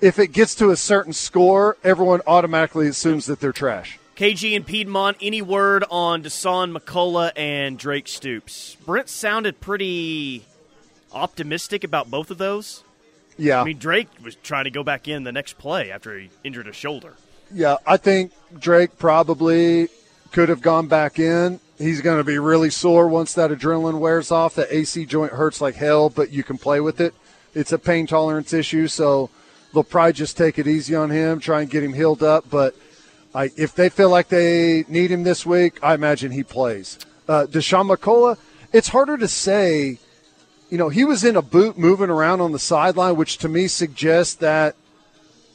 If 0.00 0.18
it 0.18 0.28
gets 0.28 0.54
to 0.56 0.70
a 0.70 0.76
certain 0.76 1.12
score, 1.12 1.76
everyone 1.82 2.20
automatically 2.26 2.86
assumes 2.86 3.26
that 3.26 3.40
they're 3.40 3.52
trash. 3.52 3.98
KG 4.16 4.54
and 4.54 4.66
Piedmont, 4.66 5.16
any 5.20 5.42
word 5.42 5.84
on 5.90 6.22
Dasan 6.22 6.76
McCullough 6.76 7.32
and 7.36 7.78
Drake 7.78 8.08
Stoops? 8.08 8.76
Brent 8.84 9.08
sounded 9.08 9.60
pretty 9.60 10.44
optimistic 11.12 11.84
about 11.84 12.10
both 12.10 12.30
of 12.30 12.38
those. 12.38 12.84
Yeah, 13.38 13.62
I 13.62 13.64
mean, 13.64 13.78
Drake 13.78 14.08
was 14.22 14.34
trying 14.36 14.64
to 14.64 14.70
go 14.70 14.82
back 14.82 15.08
in 15.08 15.24
the 15.24 15.32
next 15.32 15.58
play 15.58 15.90
after 15.90 16.18
he 16.18 16.28
injured 16.44 16.66
his 16.66 16.76
shoulder. 16.76 17.14
Yeah, 17.52 17.76
I 17.86 17.96
think 17.96 18.32
Drake 18.58 18.98
probably 18.98 19.88
could 20.32 20.48
have 20.48 20.60
gone 20.60 20.88
back 20.88 21.18
in. 21.18 21.60
he's 21.78 22.00
going 22.00 22.18
to 22.18 22.24
be 22.24 22.38
really 22.38 22.70
sore 22.70 23.08
once 23.08 23.32
that 23.34 23.50
adrenaline 23.50 24.00
wears 24.00 24.30
off. 24.30 24.54
The 24.56 24.74
AC 24.74 25.06
joint 25.06 25.32
hurts 25.32 25.60
like 25.60 25.76
hell, 25.76 26.10
but 26.10 26.30
you 26.30 26.42
can 26.42 26.58
play 26.58 26.80
with 26.80 27.00
it. 27.00 27.14
It's 27.54 27.72
a 27.72 27.78
pain 27.78 28.06
tolerance 28.06 28.52
issue, 28.52 28.88
so 28.88 29.30
they'll 29.72 29.84
probably 29.84 30.12
just 30.12 30.36
take 30.36 30.58
it 30.58 30.66
easy 30.66 30.94
on 30.94 31.10
him, 31.10 31.40
try 31.40 31.62
and 31.62 31.70
get 31.70 31.82
him 31.82 31.94
healed 31.94 32.22
up. 32.22 32.50
But 32.50 32.74
I, 33.34 33.50
if 33.56 33.74
they 33.74 33.88
feel 33.88 34.10
like 34.10 34.28
they 34.28 34.84
need 34.88 35.10
him 35.10 35.22
this 35.22 35.46
week, 35.46 35.78
I 35.82 35.94
imagine 35.94 36.32
he 36.32 36.42
plays. 36.42 36.98
Uh, 37.28 37.46
Dasan 37.48 37.94
McCullough, 37.94 38.36
it's 38.72 38.88
harder 38.88 39.16
to 39.16 39.28
say. 39.28 39.98
You 40.70 40.78
know, 40.78 40.88
he 40.88 41.04
was 41.04 41.24
in 41.24 41.36
a 41.36 41.42
boot 41.42 41.78
moving 41.78 42.10
around 42.10 42.40
on 42.40 42.52
the 42.52 42.58
sideline, 42.58 43.16
which 43.16 43.38
to 43.38 43.48
me 43.48 43.68
suggests 43.68 44.34
that 44.36 44.76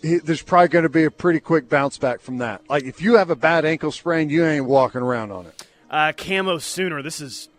he, 0.01 0.17
there's 0.17 0.41
probably 0.41 0.69
going 0.69 0.83
to 0.83 0.89
be 0.89 1.05
a 1.05 1.11
pretty 1.11 1.39
quick 1.39 1.69
bounce 1.69 1.97
back 1.97 2.19
from 2.19 2.39
that. 2.39 2.61
Like 2.69 2.83
if 2.83 3.01
you 3.01 3.17
have 3.17 3.29
a 3.29 3.35
bad 3.35 3.65
ankle 3.65 3.91
sprain, 3.91 4.29
you 4.29 4.45
ain't 4.45 4.65
walking 4.65 5.01
around 5.01 5.31
on 5.31 5.45
it. 5.45 5.67
Uh, 5.89 6.11
camo 6.15 6.57
sooner. 6.57 7.01
This 7.01 7.21
is 7.21 7.49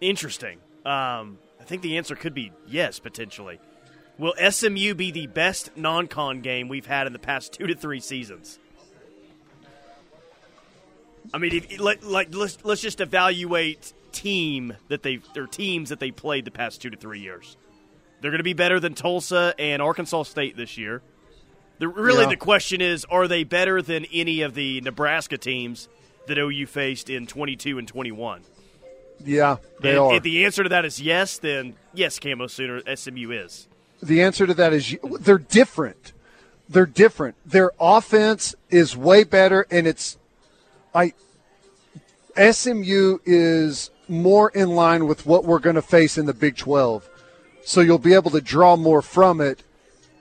interesting. 0.00 0.58
Um, 0.84 1.38
I 1.60 1.64
think 1.64 1.82
the 1.82 1.96
answer 1.96 2.16
could 2.16 2.34
be 2.34 2.52
yes, 2.66 2.98
potentially. 2.98 3.60
Will 4.18 4.34
SMU 4.50 4.94
be 4.94 5.10
the 5.10 5.26
best 5.26 5.76
non-con 5.76 6.40
game 6.40 6.68
we've 6.68 6.86
had 6.86 7.06
in 7.06 7.12
the 7.12 7.18
past 7.18 7.52
two 7.52 7.66
to 7.66 7.74
three 7.74 8.00
seasons? 8.00 8.58
I 11.32 11.38
mean, 11.38 11.54
if, 11.54 11.80
like 11.80 12.34
let's 12.34 12.58
let's 12.64 12.80
just 12.80 13.00
evaluate 13.00 13.92
team 14.12 14.74
that 14.88 15.02
they 15.02 15.20
or 15.36 15.46
teams 15.46 15.88
that 15.88 16.00
they 16.00 16.10
played 16.10 16.44
the 16.44 16.50
past 16.50 16.80
two 16.82 16.90
to 16.90 16.96
three 16.96 17.20
years. 17.20 17.56
They're 18.20 18.30
going 18.30 18.38
to 18.38 18.44
be 18.44 18.52
better 18.52 18.78
than 18.78 18.94
Tulsa 18.94 19.54
and 19.58 19.82
Arkansas 19.82 20.24
State 20.24 20.56
this 20.56 20.78
year. 20.78 21.02
The, 21.78 21.88
really, 21.88 22.22
Yeah. 22.22 22.28
the 22.30 22.36
question 22.36 22.80
is, 22.80 23.04
are 23.06 23.26
they 23.26 23.42
better 23.42 23.82
than 23.82 24.04
any 24.12 24.42
of 24.42 24.54
the 24.54 24.80
Nebraska 24.82 25.36
teams 25.38 25.88
that 26.28 26.38
OU 26.38 26.66
faced 26.66 27.10
in 27.10 27.26
22 27.26 27.78
and 27.78 27.88
21? 27.88 28.42
Yeah, 29.24 29.56
they 29.80 29.90
and 29.90 29.98
are. 29.98 30.14
if 30.14 30.22
the 30.22 30.44
answer 30.44 30.62
to 30.62 30.68
that 30.68 30.84
is 30.84 31.00
yes, 31.00 31.38
then 31.38 31.74
yes, 31.94 32.18
Camo 32.20 32.46
Sooner 32.46 32.82
SMU 32.96 33.30
is. 33.32 33.66
the 34.02 34.22
answer 34.22 34.46
to 34.46 34.54
that 34.54 34.72
is 34.72 34.96
they're 35.20 35.38
different. 35.38 36.12
They're 36.68 36.86
different. 36.86 37.34
Their 37.44 37.70
offense 37.80 38.54
is 38.70 38.96
way 38.96 39.24
better, 39.24 39.66
and 39.70 39.86
it's 39.86 40.16
I. 40.94 41.12
SMU 42.36 43.18
is 43.24 43.90
more 44.12 44.50
in 44.50 44.70
line 44.76 45.06
with 45.06 45.26
what 45.26 45.44
we're 45.44 45.58
going 45.58 45.76
to 45.76 45.82
face 45.82 46.16
in 46.18 46.26
the 46.26 46.34
Big 46.34 46.56
12. 46.56 47.08
So 47.64 47.80
you'll 47.80 47.98
be 47.98 48.14
able 48.14 48.30
to 48.32 48.40
draw 48.40 48.76
more 48.76 49.02
from 49.02 49.40
it. 49.40 49.62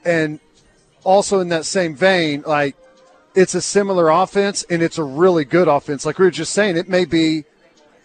And 0.06 0.40
also 1.04 1.40
in 1.40 1.50
that 1.50 1.66
same 1.66 1.96
vein, 1.96 2.44
like 2.46 2.76
it's 3.36 3.56
a 3.56 3.62
similar 3.62 4.10
offense 4.10 4.64
and 4.70 4.82
it's 4.82 4.98
a 4.98 5.04
really 5.04 5.46
good 5.46 5.68
offense. 5.68 6.06
Like 6.06 6.20
we 6.20 6.26
were 6.26 6.32
just 6.32 6.54
saying, 6.54 6.78
it 6.78 6.90
may 6.90 7.06
be 7.06 7.46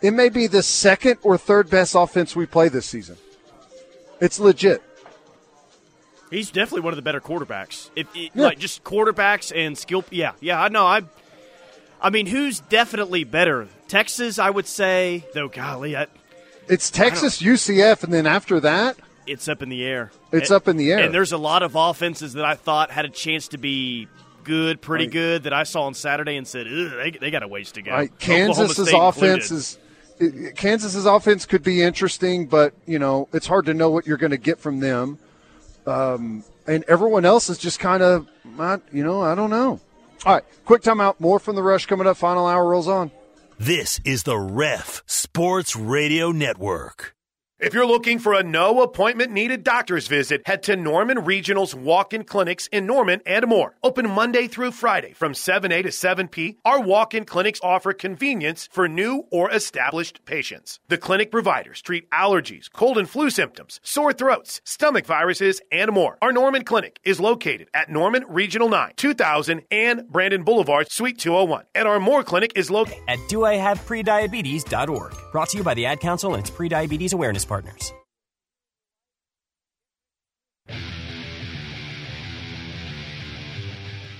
it 0.02 0.11
may 0.12 0.28
be 0.28 0.47
the 0.47 0.62
second 0.62 1.19
or 1.23 1.38
third 1.38 1.71
best 1.71 1.95
offense 1.95 2.37
we 2.37 2.45
play 2.47 2.69
this 2.69 2.85
season. 2.87 3.16
It's 4.21 4.38
legit. 4.38 4.83
He's 6.31 6.50
definitely 6.50 6.81
one 6.83 6.93
of 6.93 6.97
the 6.97 7.02
better 7.02 7.21
quarterbacks. 7.21 7.90
If 7.95 8.09
it, 8.14 8.31
Yeah. 8.35 8.45
like 8.47 8.59
just 8.59 8.83
quarterbacks 8.85 9.52
and 9.55 9.76
skill, 9.78 10.05
yeah, 10.11 10.33
yeah, 10.40 10.61
I 10.61 10.69
know. 10.69 10.85
I, 10.87 11.02
I 12.00 12.10
mean, 12.10 12.26
who's 12.26 12.60
definitely 12.60 13.24
better? 13.24 13.68
Texas, 13.88 14.38
I 14.38 14.50
would 14.50 14.66
say. 14.66 15.24
Though, 15.34 15.48
golly, 15.48 15.96
I, 15.96 16.06
It's 16.68 16.90
Texas, 16.90 17.40
UCF, 17.40 18.02
and 18.04 18.12
then 18.12 18.26
after 18.26 18.60
that, 18.60 18.96
it's 19.26 19.48
up 19.48 19.62
in 19.62 19.68
the 19.68 19.84
air. 19.84 20.10
It's 20.32 20.50
And- 20.50 20.56
up 20.56 20.68
in 20.68 20.76
the 20.76 20.92
air. 20.92 20.98
And 21.00 21.14
there's 21.14 21.32
a 21.32 21.38
lot 21.38 21.62
of 21.62 21.74
offenses 21.74 22.34
that 22.34 22.44
I 22.44 22.54
thought 22.54 22.90
had 22.90 23.04
a 23.04 23.08
chance 23.08 23.48
to 23.48 23.58
be 23.58 24.08
good, 24.44 24.80
pretty 24.80 25.06
Right. 25.06 25.12
good, 25.12 25.42
that 25.44 25.52
I 25.52 25.64
saw 25.64 25.82
on 25.82 25.94
Saturday 25.94 26.36
and 26.36 26.46
said, 26.46 26.66
they, 26.68 27.10
they 27.20 27.30
got 27.32 27.42
a 27.42 27.48
ways 27.48 27.72
to 27.72 27.82
go. 27.82 27.90
right, 27.92 28.12
Kansas's 28.18 28.92
offense 28.92 29.50
is 29.50 29.78
Kansas's 30.54 31.04
offense 31.04 31.44
could 31.44 31.62
be 31.62 31.82
interesting, 31.82 32.46
but 32.46 32.72
you 32.86 32.98
know 32.98 33.28
it's 33.34 33.46
hard 33.46 33.66
to 33.66 33.74
know 33.74 33.90
what 33.90 34.06
you're 34.06 34.16
going 34.16 34.30
to 34.30 34.38
get 34.38 34.58
from 34.58 34.80
them. 34.80 35.18
Um, 35.86 36.42
and 36.66 36.84
everyone 36.88 37.24
else 37.24 37.48
is 37.50 37.58
just 37.58 37.78
kind 37.80 38.02
of, 38.02 38.26
not, 38.44 38.80
you 38.92 39.04
know, 39.04 39.20
I 39.20 39.35
don't 39.35 39.50
know. 39.50 39.78
All 40.26 40.34
right, 40.34 40.44
quick 40.64 40.82
timeout. 40.82 41.20
More 41.20 41.38
from 41.38 41.54
the 41.54 41.62
rush 41.62 41.86
coming 41.86 42.08
up. 42.08 42.16
Final 42.16 42.48
hour 42.48 42.68
rolls 42.68 42.88
on. 42.88 43.12
This 43.60 44.00
is 44.04 44.24
the 44.24 44.36
Ref 44.36 45.04
Sports 45.06 45.76
Radio 45.76 46.32
Network. 46.32 47.15
If 47.59 47.73
you're 47.73 47.87
looking 47.87 48.19
for 48.19 48.35
a 48.35 48.42
no 48.42 48.83
appointment 48.83 49.33
needed 49.33 49.64
doctor's 49.64 50.09
visit, 50.09 50.42
head 50.45 50.62
to 50.64 50.77
Norman 50.77 51.25
Regional's 51.25 51.75
walk 51.75 52.12
in 52.12 52.25
clinics 52.25 52.66
in 52.66 52.85
Norman 52.85 53.23
and 53.25 53.47
Moore. 53.47 53.79
Open 53.83 54.11
Monday 54.11 54.47
through 54.47 54.73
Friday 54.73 55.14
from 55.14 55.33
7A 55.33 55.85
to 55.85 55.88
7P. 55.88 56.57
Our 56.66 56.83
walk 56.83 57.14
in 57.14 57.25
clinics 57.25 57.59
offer 57.62 57.95
convenience 57.95 58.69
for 58.71 58.87
new 58.88 59.25
or 59.31 59.51
established 59.51 60.23
patients. 60.27 60.81
The 60.88 60.99
clinic 60.99 61.31
providers 61.31 61.81
treat 61.81 62.11
allergies, 62.11 62.71
cold 62.71 62.99
and 62.99 63.09
flu 63.09 63.31
symptoms, 63.31 63.81
sore 63.83 64.12
throats, 64.12 64.61
stomach 64.64 65.07
viruses, 65.07 65.62
and 65.73 65.92
more. 65.92 66.19
Our 66.21 66.33
Norman 66.33 66.62
Clinic 66.62 67.01
is 67.05 67.21
located 67.21 67.71
at 67.73 67.88
Norman 67.88 68.27
Regional 68.29 68.69
9, 68.69 68.92
2000 68.97 69.62
and 69.71 70.07
Brandon 70.09 70.42
Boulevard, 70.42 70.92
Suite 70.92 71.19
201. 71.19 71.64
And 71.75 71.88
our 71.88 72.01
Moore 72.01 72.23
Clinic 72.23 72.53
is 72.55 72.71
located 72.71 73.03
at 73.09 73.19
doihaveprediabetes.org. 73.31 75.14
Brought 75.33 75.49
to 75.49 75.57
you 75.57 75.64
by 75.64 75.73
the 75.73 75.87
Ad 75.87 76.01
Council 76.01 76.35
and 76.35 76.42
its 76.42 76.51
prediabetes 76.51 77.14
awareness 77.14 77.45
partners. 77.46 77.92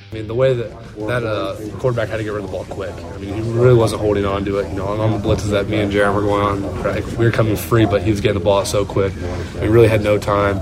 I 0.09 0.15
mean, 0.15 0.29
the 0.29 0.35
way 0.35 0.55
that 0.55 0.71
that 1.09 1.25
uh, 1.25 1.57
quarterback 1.79 2.09
had 2.09 2.19
to 2.19 2.25
get 2.25 2.33
rid 2.33 2.45
of 2.45 2.51
the 2.51 2.57
ball 2.57 2.65
quick. 2.65 2.95
I 2.95 3.19
mean, 3.19 3.35
he 3.35 3.41
really 3.51 3.75
wasn't 3.75 4.01
holding 4.01 4.25
on 4.25 4.45
to 4.45 4.59
it. 4.59 4.69
You 4.71 4.77
know, 4.77 4.87
on 4.87 5.11
the 5.11 5.19
blitzes 5.19 5.51
that 5.51 5.69
me 5.69 5.81
and 5.81 5.93
Jaren 5.93 6.15
were 6.15 6.23
going 6.23 6.65
on, 6.65 6.83
like, 6.83 7.05
we 7.19 7.25
were 7.25 7.33
coming 7.33 7.57
free, 7.57 7.85
but 7.87 8.03
he 8.03 8.11
was 8.11 8.21
getting 8.21 8.39
the 8.39 8.45
ball 8.45 8.65
so 8.65 8.85
quick. 8.85 9.13
We 9.61 9.69
really 9.69 9.89
had 9.89 10.03
no 10.03 10.17
time. 10.17 10.61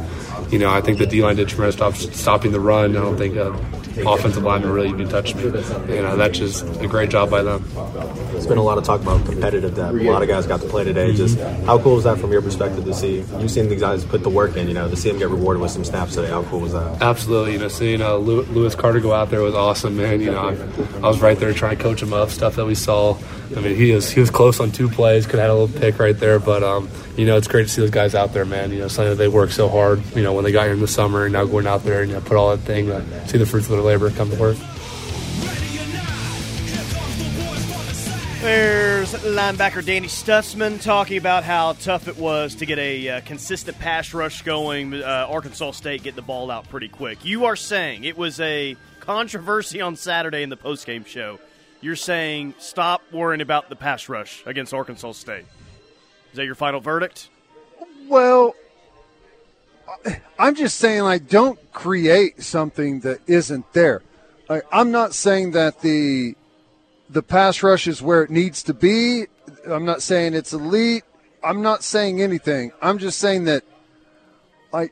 You 0.50 0.58
know, 0.58 0.70
I 0.70 0.80
think 0.80 0.98
the 0.98 1.06
D 1.06 1.22
line 1.22 1.36
did 1.36 1.48
tremendous 1.48 1.76
job 1.76 1.94
stopping 1.94 2.52
the 2.52 2.60
run. 2.60 2.96
I 2.96 3.00
don't 3.00 3.16
think 3.16 3.36
uh, 3.36 3.56
offensive 3.98 4.42
lineman 4.42 4.70
really 4.70 4.88
even 4.88 5.08
touched 5.08 5.36
me. 5.36 5.44
You 5.44 6.02
know, 6.02 6.16
that's 6.16 6.38
just 6.38 6.64
a 6.80 6.86
great 6.86 7.10
job 7.10 7.30
by 7.30 7.42
them. 7.42 7.64
It's 8.34 8.46
been 8.46 8.58
a 8.58 8.62
lot 8.62 8.78
of 8.78 8.84
talk 8.84 9.00
about 9.00 9.24
competitive 9.24 9.74
depth. 9.74 9.96
A 9.96 10.10
lot 10.10 10.22
of 10.22 10.28
guys 10.28 10.46
got 10.46 10.60
to 10.60 10.68
play 10.68 10.84
today. 10.84 11.14
Just 11.14 11.38
how 11.64 11.78
cool 11.78 11.94
was 11.94 12.04
that 12.04 12.18
from 12.18 12.32
your 12.32 12.42
perspective 12.42 12.84
to 12.84 12.94
see? 12.94 13.18
You've 13.38 13.50
seen 13.50 13.68
these 13.68 13.80
guys 13.80 14.04
put 14.04 14.22
the 14.22 14.30
work 14.30 14.56
in. 14.56 14.68
You 14.68 14.74
know, 14.74 14.88
to 14.88 14.96
see 14.96 15.08
them 15.08 15.18
get 15.18 15.28
rewarded 15.28 15.62
with 15.62 15.70
some 15.70 15.84
snaps 15.84 16.14
today. 16.14 16.28
How 16.28 16.42
cool 16.44 16.60
was 16.60 16.72
that? 16.72 17.00
Absolutely, 17.00 17.52
you 17.52 17.58
know, 17.58 17.68
seeing 17.68 18.02
uh, 18.02 18.16
Lewis 18.16 18.74
Carter 18.74 19.00
go 19.00 19.12
out 19.12 19.30
there 19.30 19.42
was 19.42 19.54
awesome, 19.54 19.96
man. 19.96 20.20
You 20.20 20.32
know, 20.32 20.48
I, 20.48 20.96
I 20.96 21.08
was 21.08 21.20
right 21.20 21.38
there 21.38 21.52
trying 21.52 21.76
to 21.76 21.82
coach 21.82 22.02
him 22.02 22.12
up. 22.12 22.30
Stuff 22.30 22.56
that 22.56 22.66
we 22.66 22.74
saw. 22.74 23.16
I 23.56 23.60
mean, 23.60 23.76
he 23.76 23.92
was 23.92 24.10
he 24.10 24.20
was 24.20 24.30
close 24.30 24.60
on 24.60 24.72
two 24.72 24.88
plays. 24.88 25.26
Could 25.26 25.38
have 25.38 25.48
had 25.48 25.50
a 25.50 25.54
little 25.54 25.80
pick 25.80 25.98
right 25.98 26.18
there, 26.18 26.38
but 26.38 26.62
um, 26.62 26.88
you 27.16 27.26
know, 27.26 27.36
it's 27.36 27.48
great 27.48 27.64
to 27.64 27.68
see 27.68 27.80
those 27.80 27.90
guys 27.90 28.14
out 28.14 28.32
there, 28.32 28.44
man. 28.44 28.72
You 28.72 28.80
know, 28.80 28.88
something 28.88 29.10
that 29.10 29.16
they 29.16 29.28
worked 29.28 29.52
so 29.52 29.68
hard. 29.68 30.02
You 30.16 30.22
know, 30.22 30.32
when 30.32 30.44
they 30.44 30.52
got 30.52 30.64
here 30.64 30.72
in 30.72 30.80
the 30.80 30.88
summer, 30.88 31.24
and 31.24 31.32
now 31.32 31.44
going 31.44 31.66
out 31.66 31.84
there 31.84 32.02
and 32.02 32.10
you 32.10 32.16
know, 32.16 32.22
put 32.22 32.36
all 32.36 32.56
that 32.56 32.64
thing, 32.64 32.90
uh, 32.90 33.26
see 33.26 33.38
the 33.38 33.46
fruits 33.46 33.66
of 33.66 33.72
their 33.72 33.80
labor 33.80 34.10
come 34.10 34.30
to 34.30 34.36
work. 34.36 34.56
There's 38.44 39.14
linebacker 39.14 39.82
Danny 39.82 40.08
Stutsman 40.08 40.82
talking 40.82 41.16
about 41.16 41.44
how 41.44 41.72
tough 41.72 42.08
it 42.08 42.18
was 42.18 42.56
to 42.56 42.66
get 42.66 42.78
a 42.78 43.08
uh, 43.08 43.20
consistent 43.22 43.78
pass 43.78 44.12
rush 44.12 44.42
going. 44.42 44.92
Uh, 44.92 45.26
Arkansas 45.30 45.70
State 45.70 46.02
getting 46.02 46.16
the 46.16 46.22
ball 46.22 46.50
out 46.50 46.68
pretty 46.68 46.88
quick. 46.88 47.24
You 47.24 47.46
are 47.46 47.56
saying 47.56 48.04
it 48.04 48.18
was 48.18 48.38
a 48.40 48.76
controversy 49.00 49.80
on 49.80 49.96
Saturday 49.96 50.42
in 50.42 50.50
the 50.50 50.58
postgame 50.58 51.06
show. 51.06 51.40
You're 51.80 51.96
saying 51.96 52.52
stop 52.58 53.02
worrying 53.12 53.40
about 53.40 53.70
the 53.70 53.76
pass 53.76 54.10
rush 54.10 54.42
against 54.44 54.74
Arkansas 54.74 55.12
State. 55.12 55.46
Is 56.34 56.38
that 56.38 56.46
your 56.46 56.56
final 56.56 56.80
verdict? 56.80 57.28
Well, 58.08 58.56
I'm 60.36 60.56
just 60.56 60.78
saying, 60.78 61.04
like, 61.04 61.28
don't 61.28 61.60
create 61.72 62.42
something 62.42 62.98
that 63.02 63.20
isn't 63.28 63.72
there. 63.72 64.02
Like, 64.48 64.64
I'm 64.72 64.90
not 64.90 65.14
saying 65.14 65.52
that 65.52 65.82
the 65.82 66.34
the 67.08 67.22
pass 67.22 67.62
rush 67.62 67.86
is 67.86 68.02
where 68.02 68.24
it 68.24 68.30
needs 68.30 68.64
to 68.64 68.74
be. 68.74 69.26
I'm 69.64 69.84
not 69.84 70.02
saying 70.02 70.34
it's 70.34 70.52
elite. 70.52 71.04
I'm 71.44 71.62
not 71.62 71.84
saying 71.84 72.20
anything. 72.20 72.72
I'm 72.82 72.98
just 72.98 73.20
saying 73.20 73.44
that, 73.44 73.62
like, 74.72 74.90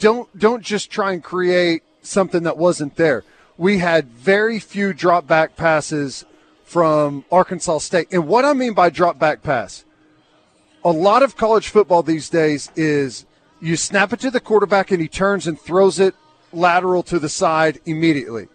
don't 0.00 0.36
don't 0.36 0.64
just 0.64 0.90
try 0.90 1.12
and 1.12 1.22
create 1.22 1.84
something 2.02 2.42
that 2.42 2.58
wasn't 2.58 2.96
there. 2.96 3.22
We 3.56 3.78
had 3.78 4.06
very 4.08 4.58
few 4.58 4.92
drop 4.92 5.28
back 5.28 5.54
passes 5.54 6.24
from 6.64 7.24
Arkansas 7.30 7.78
State, 7.78 8.08
and 8.10 8.26
what 8.26 8.44
I 8.44 8.54
mean 8.54 8.74
by 8.74 8.90
drop 8.90 9.20
back 9.20 9.44
pass 9.44 9.84
a 10.84 10.90
lot 10.90 11.22
of 11.22 11.36
college 11.36 11.68
football 11.68 12.02
these 12.02 12.28
days 12.28 12.70
is 12.76 13.26
you 13.60 13.76
snap 13.76 14.12
it 14.12 14.20
to 14.20 14.30
the 14.30 14.40
quarterback 14.40 14.90
and 14.90 15.00
he 15.00 15.08
turns 15.08 15.46
and 15.46 15.60
throws 15.60 15.98
it 15.98 16.14
lateral 16.52 17.02
to 17.04 17.18
the 17.18 17.28
side 17.28 17.80
immediately. 17.84 18.48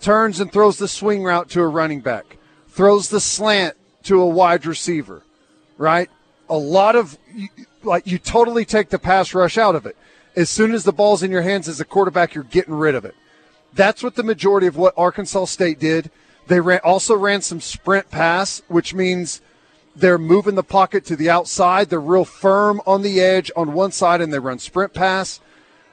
Turns 0.00 0.40
and 0.40 0.52
throws 0.52 0.78
the 0.78 0.88
swing 0.88 1.22
route 1.24 1.48
to 1.50 1.60
a 1.60 1.68
running 1.68 2.00
back. 2.00 2.36
Throws 2.68 3.08
the 3.08 3.20
slant 3.20 3.76
to 4.04 4.20
a 4.20 4.26
wide 4.26 4.66
receiver. 4.66 5.22
Right? 5.76 6.10
A 6.48 6.56
lot 6.56 6.96
of 6.96 7.16
like 7.82 8.06
you 8.06 8.18
totally 8.18 8.64
take 8.64 8.88
the 8.88 8.98
pass 8.98 9.34
rush 9.34 9.58
out 9.58 9.74
of 9.74 9.86
it. 9.86 9.96
As 10.36 10.50
soon 10.50 10.72
as 10.72 10.84
the 10.84 10.92
ball's 10.92 11.22
in 11.22 11.30
your 11.30 11.42
hands 11.42 11.68
as 11.68 11.80
a 11.80 11.84
quarterback, 11.84 12.34
you're 12.34 12.44
getting 12.44 12.74
rid 12.74 12.94
of 12.94 13.04
it. 13.04 13.14
That's 13.74 14.02
what 14.02 14.14
the 14.14 14.22
majority 14.22 14.66
of 14.66 14.76
what 14.76 14.94
Arkansas 14.96 15.46
State 15.46 15.78
did. 15.78 16.10
They 16.46 16.60
ran, 16.60 16.80
also 16.82 17.16
ran 17.16 17.42
some 17.42 17.60
sprint 17.60 18.10
pass, 18.10 18.62
which 18.68 18.94
means 18.94 19.40
they're 19.98 20.18
moving 20.18 20.54
the 20.54 20.62
pocket 20.62 21.04
to 21.06 21.16
the 21.16 21.28
outside. 21.28 21.90
They're 21.90 22.00
real 22.00 22.24
firm 22.24 22.80
on 22.86 23.02
the 23.02 23.20
edge 23.20 23.50
on 23.56 23.72
one 23.72 23.92
side, 23.92 24.20
and 24.20 24.32
they 24.32 24.38
run 24.38 24.58
sprint 24.58 24.94
pass. 24.94 25.40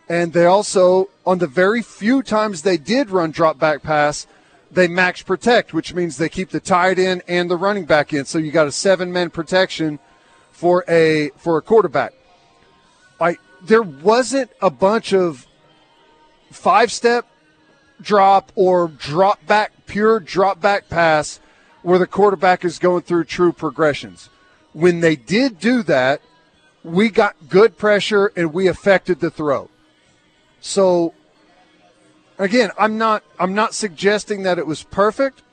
And 0.07 0.33
they 0.33 0.45
also, 0.45 1.09
on 1.25 1.39
the 1.39 1.47
very 1.47 1.81
few 1.81 2.21
times 2.21 2.61
they 2.61 2.77
did 2.77 3.09
run 3.09 3.31
drop 3.31 3.57
back 3.57 3.81
pass, 3.81 4.27
they 4.71 4.87
max 4.87 5.23
protect, 5.23 5.73
which 5.73 5.93
means 5.93 6.17
they 6.17 6.29
keep 6.29 6.49
the 6.49 6.59
tight 6.59 6.99
end 6.99 7.23
and 7.27 7.49
the 7.49 7.57
running 7.57 7.85
back 7.85 8.13
in. 8.13 8.25
So 8.25 8.37
you 8.37 8.51
got 8.51 8.67
a 8.67 8.71
seven 8.71 9.11
man 9.11 9.31
protection 9.31 9.99
for 10.51 10.83
a 10.87 11.29
for 11.37 11.57
a 11.57 11.61
quarterback. 11.61 12.13
I 13.19 13.37
there 13.63 13.81
wasn't 13.81 14.51
a 14.61 14.69
bunch 14.69 15.13
of 15.13 15.47
five 16.51 16.91
step 16.91 17.25
drop 18.01 18.51
or 18.55 18.89
drop 18.89 19.45
back 19.47 19.71
pure 19.87 20.19
drop 20.19 20.61
back 20.61 20.89
pass 20.89 21.39
where 21.85 21.99
the 21.99 22.07
quarterback 22.07 22.65
is 22.65 22.79
going 22.79 23.03
through 23.03 23.23
true 23.23 23.53
progressions. 23.53 24.27
When 24.73 25.01
they 25.01 25.15
did 25.15 25.59
do 25.59 25.83
that, 25.83 26.19
we 26.83 27.09
got 27.09 27.35
good 27.47 27.77
pressure 27.77 28.31
and 28.35 28.51
we 28.53 28.65
affected 28.65 29.19
the 29.19 29.29
throw. 29.29 29.69
So 30.61 31.13
again, 32.39 32.71
I'm 32.79 32.97
not 32.97 33.23
I'm 33.39 33.53
not 33.53 33.75
suggesting 33.75 34.41
that 34.43 34.57
it 34.57 34.65
was 34.65 34.81
perfect, 34.81 35.43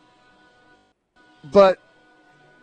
but 1.45 1.79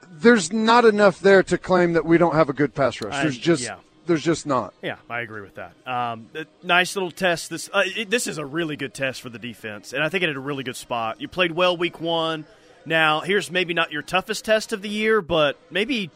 there's 0.10 0.52
not 0.52 0.84
enough 0.84 1.20
there 1.20 1.44
to 1.44 1.58
claim 1.60 1.94
that 1.94 2.06
we 2.06 2.18
don't 2.18 2.34
have 2.34 2.50
a 2.50 2.54
good 2.54 2.74
pass 2.74 3.00
rush. 3.00 3.22
There's 3.22 3.38
just 3.38 3.64
yeah. 3.64 3.76
there's 4.08 4.24
just 4.24 4.48
not. 4.48 4.74
Yeah, 4.82 4.96
I 5.12 5.20
agree 5.20 5.42
with 5.42 5.56
that. 5.56 5.76
Um, 5.86 6.28
nice 6.64 6.96
little 6.96 7.12
test. 7.12 7.52
This 7.52 7.70
uh, 7.72 7.84
it, 7.86 8.10
this 8.10 8.26
is 8.26 8.40
a 8.40 8.46
really 8.48 8.78
good 8.78 8.96
test 8.96 9.22
for 9.22 9.30
the 9.30 9.40
defense, 9.40 9.94
and 9.94 10.04
I 10.04 10.10
think 10.10 10.24
it 10.24 10.28
had 10.28 10.38
a 10.38 10.40
really 10.40 10.64
good 10.64 10.76
spot. 10.76 11.22
You 11.22 11.28
played 11.28 11.52
well 11.52 11.78
week 11.78 12.02
one. 12.02 12.48
Now 12.90 13.20
here's 13.20 13.52
maybe 13.52 13.76
not 13.76 13.92
your 13.92 14.02
toughest 14.02 14.44
test 14.44 14.74
of 14.74 14.82
the 14.82 14.90
year, 14.90 15.22
but 15.22 15.60
maybe 15.70 16.10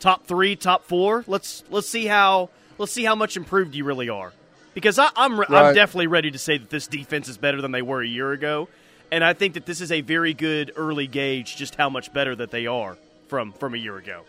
top 0.00 0.26
three, 0.26 0.54
top 0.54 0.84
four. 0.84 1.24
Let's 1.26 1.64
let's 1.70 1.88
see 1.88 2.04
how 2.04 2.50
let's 2.76 2.92
see 2.92 3.04
how 3.04 3.14
much 3.14 3.38
improved 3.38 3.74
you 3.74 3.86
really 3.86 4.10
are, 4.10 4.34
because 4.74 4.98
I, 4.98 5.08
I'm 5.16 5.40
re- 5.40 5.46
I'm 5.48 5.74
definitely 5.74 6.08
ready 6.08 6.30
to 6.30 6.38
say 6.38 6.58
that 6.58 6.68
this 6.68 6.88
defense 6.88 7.26
is 7.26 7.38
better 7.38 7.62
than 7.62 7.72
they 7.72 7.80
were 7.80 8.02
a 8.02 8.06
year 8.06 8.32
ago, 8.32 8.68
and 9.10 9.24
I 9.24 9.32
think 9.32 9.54
that 9.54 9.64
this 9.64 9.80
is 9.80 9.90
a 9.90 10.02
very 10.02 10.34
good 10.34 10.72
early 10.76 11.06
gauge 11.06 11.56
just 11.56 11.76
how 11.76 11.88
much 11.88 12.12
better 12.12 12.36
that 12.36 12.50
they 12.50 12.66
are 12.66 12.98
from 13.28 13.52
from 13.52 13.72
a 13.72 13.78
year 13.78 13.96
ago. 13.96 14.24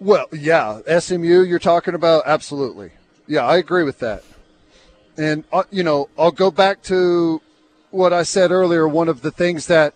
Well, 0.00 0.24
yeah, 0.32 0.80
SMU 1.00 1.42
you're 1.42 1.58
talking 1.58 1.92
about 1.92 2.22
absolutely. 2.24 2.92
Yeah, 3.26 3.44
I 3.44 3.58
agree 3.58 3.84
with 3.84 3.98
that. 3.98 4.24
And 5.18 5.44
uh, 5.52 5.64
you 5.70 5.82
know, 5.82 6.08
I'll 6.16 6.32
go 6.32 6.50
back 6.50 6.80
to 6.84 7.42
what 7.90 8.14
I 8.14 8.22
said 8.22 8.52
earlier, 8.52 8.88
one 8.88 9.10
of 9.10 9.20
the 9.20 9.30
things 9.30 9.66
that 9.66 9.92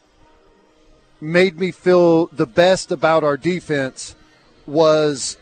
made 1.21 1.59
me 1.59 1.71
feel 1.71 2.27
the 2.27 2.47
best 2.47 2.93
about 2.93 3.25
our 3.25 3.37
defense 3.37 4.15
was 4.67 5.37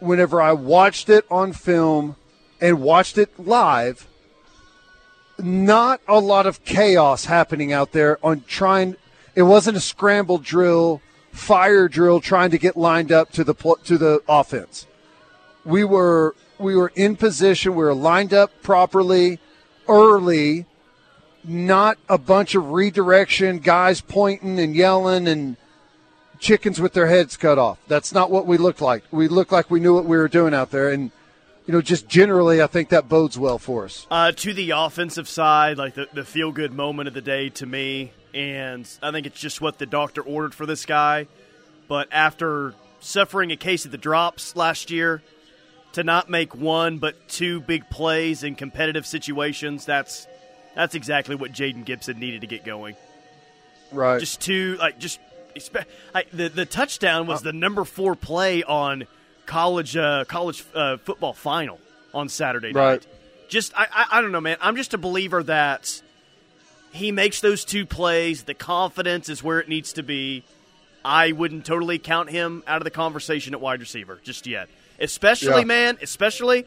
whenever 0.00 0.40
I 0.40 0.52
watched 0.52 1.08
it 1.08 1.24
on 1.30 1.52
film 1.52 2.16
and 2.60 2.80
watched 2.80 3.18
it 3.18 3.38
live, 3.38 4.06
not 5.38 6.00
a 6.06 6.20
lot 6.20 6.46
of 6.46 6.64
chaos 6.64 7.24
happening 7.24 7.72
out 7.72 7.92
there 7.92 8.18
on 8.24 8.44
trying. 8.46 8.96
It 9.34 9.42
wasn't 9.42 9.76
a 9.76 9.80
scramble 9.80 10.38
drill, 10.38 11.00
fire 11.32 11.88
drill 11.88 12.20
trying 12.20 12.50
to 12.50 12.58
get 12.58 12.76
lined 12.76 13.12
up 13.12 13.32
to 13.32 13.44
the 13.44 13.54
to 13.84 13.98
the 13.98 14.22
offense. 14.28 14.86
We 15.64 15.84
were 15.84 16.34
we 16.58 16.76
were 16.76 16.92
in 16.94 17.16
position. 17.16 17.74
We 17.74 17.84
were 17.84 17.94
lined 17.94 18.32
up 18.32 18.50
properly, 18.62 19.38
early. 19.88 20.66
Not 21.44 21.98
a 22.08 22.18
bunch 22.18 22.54
of 22.54 22.70
redirection, 22.70 23.58
guys 23.58 24.00
pointing 24.00 24.58
and 24.58 24.74
yelling 24.74 25.26
and 25.26 25.56
chickens 26.38 26.80
with 26.80 26.92
their 26.92 27.06
heads 27.08 27.36
cut 27.36 27.58
off. 27.58 27.78
That's 27.88 28.12
not 28.12 28.30
what 28.30 28.46
we 28.46 28.58
looked 28.58 28.80
like. 28.80 29.04
We 29.10 29.28
looked 29.28 29.52
like 29.52 29.70
we 29.70 29.80
knew 29.80 29.94
what 29.94 30.04
we 30.04 30.16
were 30.16 30.28
doing 30.28 30.54
out 30.54 30.70
there, 30.70 30.90
and 30.90 31.10
you 31.66 31.72
know, 31.72 31.80
just 31.80 32.08
generally, 32.08 32.60
I 32.60 32.66
think 32.66 32.88
that 32.90 33.08
bodes 33.08 33.38
well 33.38 33.58
for 33.58 33.84
us. 33.84 34.06
Uh, 34.10 34.32
to 34.32 34.52
the 34.52 34.70
offensive 34.70 35.28
side, 35.28 35.78
like 35.78 35.94
the, 35.94 36.08
the 36.12 36.24
feel 36.24 36.50
good 36.52 36.72
moment 36.72 37.08
of 37.08 37.14
the 37.14 37.20
day 37.22 37.48
to 37.50 37.66
me, 37.66 38.12
and 38.34 38.88
I 39.02 39.12
think 39.12 39.26
it's 39.26 39.40
just 39.40 39.60
what 39.60 39.78
the 39.78 39.86
doctor 39.86 40.22
ordered 40.22 40.54
for 40.54 40.66
this 40.66 40.84
guy. 40.84 41.28
But 41.88 42.08
after 42.10 42.74
suffering 43.00 43.52
a 43.52 43.56
case 43.56 43.84
of 43.84 43.90
the 43.90 43.98
drops 43.98 44.56
last 44.56 44.90
year, 44.90 45.22
to 45.92 46.02
not 46.02 46.28
make 46.28 46.54
one 46.54 46.98
but 46.98 47.28
two 47.28 47.60
big 47.60 47.88
plays 47.90 48.42
in 48.42 48.54
competitive 48.54 49.06
situations, 49.06 49.84
that's 49.84 50.26
that's 50.74 50.94
exactly 50.94 51.34
what 51.34 51.52
Jaden 51.52 51.84
Gibson 51.84 52.18
needed 52.18 52.40
to 52.42 52.46
get 52.46 52.64
going. 52.64 52.96
Right. 53.90 54.18
Just 54.20 54.40
two, 54.40 54.76
like 54.78 54.98
just 54.98 55.20
like 56.14 56.30
the 56.30 56.48
the 56.48 56.64
touchdown 56.66 57.26
was 57.26 57.42
the 57.42 57.52
number 57.52 57.84
four 57.84 58.14
play 58.16 58.62
on 58.62 59.04
college 59.46 59.96
uh, 59.96 60.24
college 60.26 60.64
uh, 60.74 60.96
football 60.98 61.32
final 61.34 61.78
on 62.14 62.28
Saturday 62.28 62.72
night. 62.72 62.80
Right. 62.82 63.06
Just 63.48 63.76
I, 63.76 63.86
I 63.92 64.06
I 64.18 64.20
don't 64.22 64.32
know, 64.32 64.40
man. 64.40 64.56
I'm 64.60 64.76
just 64.76 64.94
a 64.94 64.98
believer 64.98 65.42
that 65.42 66.00
he 66.92 67.12
makes 67.12 67.40
those 67.40 67.64
two 67.64 67.84
plays. 67.86 68.44
The 68.44 68.54
confidence 68.54 69.28
is 69.28 69.42
where 69.42 69.60
it 69.60 69.68
needs 69.68 69.92
to 69.94 70.02
be. 70.02 70.44
I 71.04 71.32
wouldn't 71.32 71.66
totally 71.66 71.98
count 71.98 72.30
him 72.30 72.62
out 72.66 72.78
of 72.78 72.84
the 72.84 72.90
conversation 72.90 73.54
at 73.54 73.60
wide 73.60 73.80
receiver 73.80 74.20
just 74.22 74.46
yet. 74.46 74.68
Especially, 75.00 75.58
Yeah. 75.60 75.64
man, 75.64 75.98
especially 76.00 76.64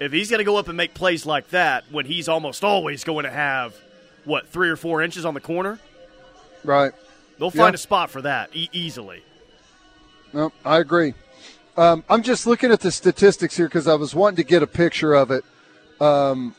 if 0.00 0.12
he's 0.12 0.30
going 0.30 0.38
to 0.38 0.44
go 0.44 0.56
up 0.56 0.68
and 0.68 0.76
make 0.76 0.94
plays 0.94 1.26
like 1.26 1.48
that 1.50 1.84
when 1.90 2.06
he's 2.06 2.28
almost 2.28 2.62
always 2.64 3.04
going 3.04 3.24
to 3.24 3.30
have 3.30 3.74
what 4.24 4.48
three 4.48 4.68
or 4.68 4.76
four 4.76 5.02
inches 5.02 5.24
on 5.24 5.34
the 5.34 5.40
corner. 5.40 5.78
Right. 6.64 6.92
They'll 7.38 7.50
find 7.50 7.72
Yeah. 7.72 7.76
a 7.76 7.78
spot 7.78 8.10
for 8.10 8.22
that 8.22 8.50
e- 8.52 8.68
easily. 8.72 9.22
No, 10.32 10.52
I 10.64 10.78
agree. 10.78 11.14
Um, 11.76 12.04
I'm 12.10 12.22
just 12.22 12.46
looking 12.46 12.72
at 12.72 12.80
the 12.80 12.90
statistics 12.90 13.56
here 13.56 13.66
because 13.68 13.86
I 13.86 13.94
was 13.94 14.14
wanting 14.14 14.36
to 14.36 14.44
get 14.44 14.62
a 14.62 14.66
picture 14.66 15.14
of 15.14 15.30
it. 15.30 15.44
Um, 16.00 16.54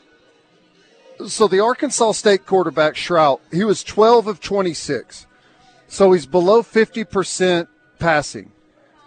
so 1.28 1.46
the 1.48 1.60
Arkansas 1.60 2.12
State 2.12 2.46
quarterback 2.46 2.94
Shrout, 2.94 3.40
he 3.52 3.62
was 3.64 3.84
12 3.84 4.26
of 4.26 4.40
26, 4.40 5.26
so 5.88 6.12
he's 6.12 6.24
below 6.26 6.62
50 6.62 7.04
percent 7.04 7.68
passing. 7.98 8.52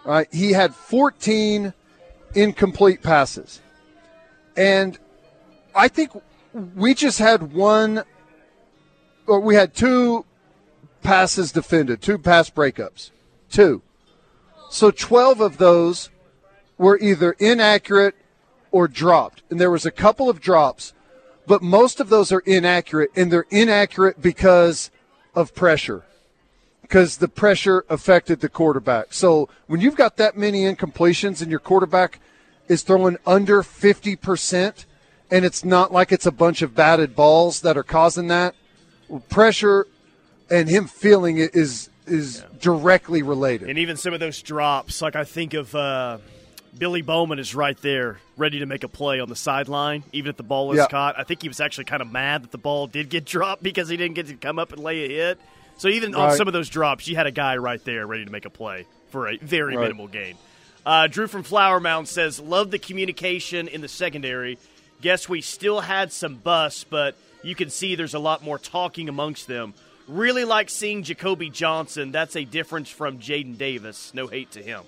Right, 0.04 0.28
he 0.32 0.52
had 0.52 0.74
14 0.74 1.72
incomplete 2.34 3.02
passes, 3.02 3.60
and 4.56 4.98
I 5.74 5.88
think 5.88 6.10
we 6.74 6.94
just 6.94 7.18
had 7.18 7.52
one, 7.52 8.04
or 9.26 9.40
we 9.40 9.54
had 9.54 9.74
two 9.74 10.24
passes 11.02 11.52
defended, 11.52 12.00
two 12.00 12.18
pass 12.18 12.50
breakups, 12.50 13.10
two. 13.50 13.82
So 14.70 14.90
12 14.90 15.40
of 15.40 15.58
those 15.58 16.10
were 16.78 16.98
either 16.98 17.32
inaccurate 17.38 18.14
or 18.70 18.88
dropped. 18.88 19.42
And 19.50 19.60
there 19.60 19.70
was 19.70 19.86
a 19.86 19.90
couple 19.90 20.28
of 20.28 20.40
drops, 20.40 20.92
but 21.46 21.62
most 21.62 22.00
of 22.00 22.08
those 22.08 22.32
are 22.32 22.40
inaccurate 22.40 23.10
and 23.14 23.30
they're 23.30 23.46
inaccurate 23.50 24.20
because 24.20 24.90
of 25.34 25.54
pressure. 25.54 26.02
Because 26.82 27.18
the 27.18 27.28
pressure 27.28 27.84
affected 27.88 28.40
the 28.40 28.48
quarterback. 28.48 29.12
So 29.12 29.48
when 29.66 29.80
you've 29.80 29.96
got 29.96 30.16
that 30.16 30.36
many 30.36 30.62
incompletions 30.62 31.40
and 31.40 31.50
your 31.50 31.60
quarterback 31.60 32.20
is 32.68 32.82
throwing 32.82 33.16
under 33.26 33.62
50%, 33.62 34.84
and 35.30 35.44
it's 35.44 35.64
not 35.64 35.92
like 35.92 36.12
it's 36.12 36.26
a 36.26 36.32
bunch 36.32 36.62
of 36.62 36.74
batted 36.74 37.14
balls 37.16 37.60
that 37.62 37.76
are 37.76 37.82
causing 37.82 38.28
that, 38.28 38.54
pressure 39.28 39.86
and 40.50 40.68
him 40.68 40.86
feeling 40.86 41.38
it 41.38 41.54
is 41.54 41.90
is 42.06 42.44
directly 42.60 43.22
related. 43.22 43.68
And 43.68 43.78
even 43.78 43.96
some 43.96 44.12
of 44.12 44.20
those 44.20 44.42
drops, 44.42 45.00
like 45.00 45.16
I 45.16 45.24
think 45.24 45.54
of 45.54 45.74
uh, 45.74 46.18
Billy 46.76 47.00
Bowman 47.00 47.38
is 47.38 47.54
right 47.54 47.80
there, 47.80 48.18
ready 48.36 48.58
to 48.58 48.66
make 48.66 48.84
a 48.84 48.88
play 48.88 49.20
on 49.20 49.28
the 49.30 49.36
sideline, 49.36 50.04
even 50.12 50.28
if 50.28 50.36
the 50.36 50.42
ball 50.42 50.72
is 50.72 50.78
Yeah. 50.78 50.86
caught. 50.88 51.18
I 51.18 51.24
think 51.24 51.40
he 51.40 51.48
was 51.48 51.60
actually 51.60 51.84
kind 51.84 52.02
of 52.02 52.12
mad 52.12 52.42
that 52.42 52.50
the 52.50 52.58
ball 52.58 52.86
did 52.86 53.08
get 53.08 53.24
dropped 53.34 53.62
because 53.62 53.88
he 53.88 53.96
didn't 53.96 54.16
get 54.16 54.26
to 54.26 54.34
come 54.34 54.58
up 54.58 54.72
and 54.72 54.82
lay 54.82 55.04
a 55.04 55.08
hit. 55.08 55.40
So 55.78 55.88
even 55.88 56.14
on 56.14 56.36
some 56.36 56.46
of 56.46 56.52
those 56.52 56.68
drops, 56.68 57.08
you 57.08 57.16
had 57.16 57.26
a 57.26 57.30
guy 57.32 57.56
right 57.56 57.82
there 57.84 58.06
ready 58.06 58.26
to 58.26 58.30
make 58.30 58.44
a 58.44 58.50
play 58.50 58.86
for 59.08 59.28
a 59.28 59.38
very 59.38 59.74
Right. 59.74 59.84
minimal 59.84 60.08
gain. 60.08 60.36
Uh, 60.86 61.06
Drew 61.06 61.26
from 61.26 61.42
Flower 61.42 61.80
Mound 61.80 62.08
says, 62.08 62.38
"Love 62.40 62.70
the 62.70 62.78
communication 62.78 63.68
in 63.68 63.80
the 63.80 63.88
secondary. 63.88 64.58
Guess 65.00 65.28
we 65.28 65.40
still 65.40 65.80
had 65.80 66.12
some 66.12 66.36
busts, 66.36 66.84
but 66.84 67.16
you 67.42 67.54
can 67.54 67.70
see 67.70 67.94
there's 67.94 68.14
a 68.14 68.18
lot 68.18 68.42
more 68.42 68.58
talking 68.58 69.08
amongst 69.08 69.46
them. 69.46 69.74
Really 70.06 70.44
like 70.44 70.68
seeing 70.68 71.02
Jacoby 71.02 71.50
Johnson. 71.50 72.12
That's 72.12 72.36
a 72.36 72.44
difference 72.44 72.90
from 72.90 73.18
Jaden 73.18 73.56
Davis. 73.56 74.12
No 74.14 74.26
hate 74.26 74.50
to 74.52 74.62
him. 74.62 74.82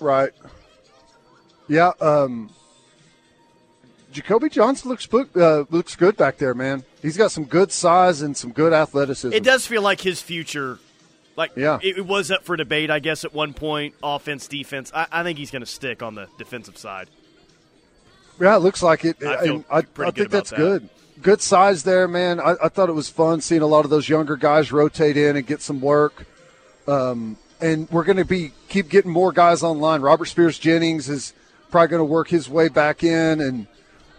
Right. 0.00 0.32
Yeah. 1.68 1.92
Um, 2.00 2.50
Jacoby 4.12 4.48
Johnson 4.48 4.90
looks 4.90 5.08
uh, 5.12 5.64
looks 5.70 5.94
good 5.94 6.16
back 6.16 6.38
there, 6.38 6.54
man. 6.54 6.84
He's 7.02 7.16
got 7.16 7.30
some 7.30 7.44
good 7.44 7.70
size 7.70 8.22
and 8.22 8.36
some 8.36 8.50
good 8.50 8.72
athleticism. 8.72 9.32
It 9.32 9.44
does 9.44 9.66
feel 9.66 9.82
like 9.82 10.00
his 10.00 10.22
future, 10.22 10.78
like 11.36 11.52
Yeah. 11.56 11.78
it, 11.82 11.98
it 11.98 12.06
was 12.06 12.30
up 12.30 12.44
for 12.44 12.56
debate, 12.56 12.90
I 12.90 12.98
guess, 12.98 13.24
at 13.24 13.32
one 13.34 13.52
point. 13.54 13.94
Offense, 14.02 14.48
defense. 14.48 14.90
I, 14.94 15.06
I 15.12 15.22
think 15.22 15.38
he's 15.38 15.50
going 15.50 15.60
to 15.62 15.66
stick 15.66 16.02
on 16.02 16.14
the 16.14 16.28
defensive 16.38 16.76
side. 16.78 17.08
Yeah, 18.40 18.56
it 18.56 18.60
looks 18.60 18.82
like 18.82 19.04
it. 19.04 19.16
I 19.22 19.62
I, 19.70 19.78
I 19.78 20.10
think 20.10 20.30
that's 20.30 20.50
that. 20.50 20.56
good. 20.56 20.88
Good 21.22 21.40
size 21.40 21.82
there, 21.84 22.06
man. 22.06 22.38
I, 22.40 22.56
I 22.64 22.68
thought 22.68 22.90
it 22.90 22.94
was 22.94 23.08
fun 23.08 23.40
seeing 23.40 23.62
a 23.62 23.66
lot 23.66 23.84
of 23.86 23.90
those 23.90 24.08
younger 24.08 24.36
guys 24.36 24.70
rotate 24.70 25.16
in 25.16 25.36
and 25.36 25.46
get 25.46 25.62
some 25.62 25.80
work. 25.80 26.26
Um, 26.86 27.38
and 27.60 27.88
we're 27.90 28.04
going 28.04 28.18
to 28.18 28.24
be 28.26 28.52
keep 28.68 28.90
getting 28.90 29.10
more 29.10 29.32
guys 29.32 29.62
online. 29.62 30.02
Robert 30.02 30.26
Spears 30.26 30.58
Jennings 30.58 31.08
is 31.08 31.32
probably 31.70 31.88
going 31.88 32.00
to 32.00 32.04
work 32.04 32.28
his 32.28 32.48
way 32.50 32.68
back 32.68 33.02
in, 33.02 33.40
and 33.40 33.66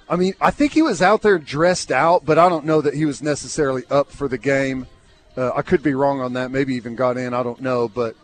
I 0.10 0.16
mean, 0.16 0.34
I 0.42 0.50
think 0.52 0.72
he 0.74 0.82
was 0.82 1.02
out 1.02 1.22
there 1.22 1.38
dressed 1.38 1.92
out, 1.92 2.26
but 2.26 2.40
I 2.40 2.50
don't 2.50 2.66
know 2.66 2.82
that 2.82 2.96
he 2.96 3.06
was 3.06 3.22
necessarily 3.22 3.84
up 3.92 4.12
for 4.12 4.28
the 4.28 4.38
game. 4.40 4.88
Uh, 5.38 5.52
I 5.56 5.62
could 5.62 5.84
be 5.84 5.94
wrong 5.94 6.20
on 6.20 6.34
that. 6.34 6.50
Maybe 6.52 6.74
even 6.76 6.96
got 6.96 7.16
in. 7.16 7.34
I 7.34 7.44
don't 7.44 7.62
know, 7.62 7.88
but 7.88 8.16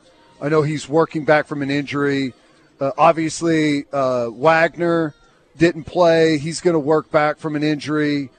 I 0.41 0.49
know 0.49 0.63
he's 0.63 0.89
working 0.89 1.26
back 1.26 1.45
from 1.45 1.62
an 1.62 1.69
injury. 1.69 2.34
Uh, 2.82 2.91
obviously, 2.97 3.86
uh, 3.93 4.30
Wagner 4.32 5.13
didn't 5.56 5.84
play. 5.84 6.39
He's 6.39 6.60
going 6.60 6.73
to 6.73 6.80
work 6.80 7.12
back 7.12 7.38
from 7.38 7.56
an 7.56 7.62
injury. 7.63 8.32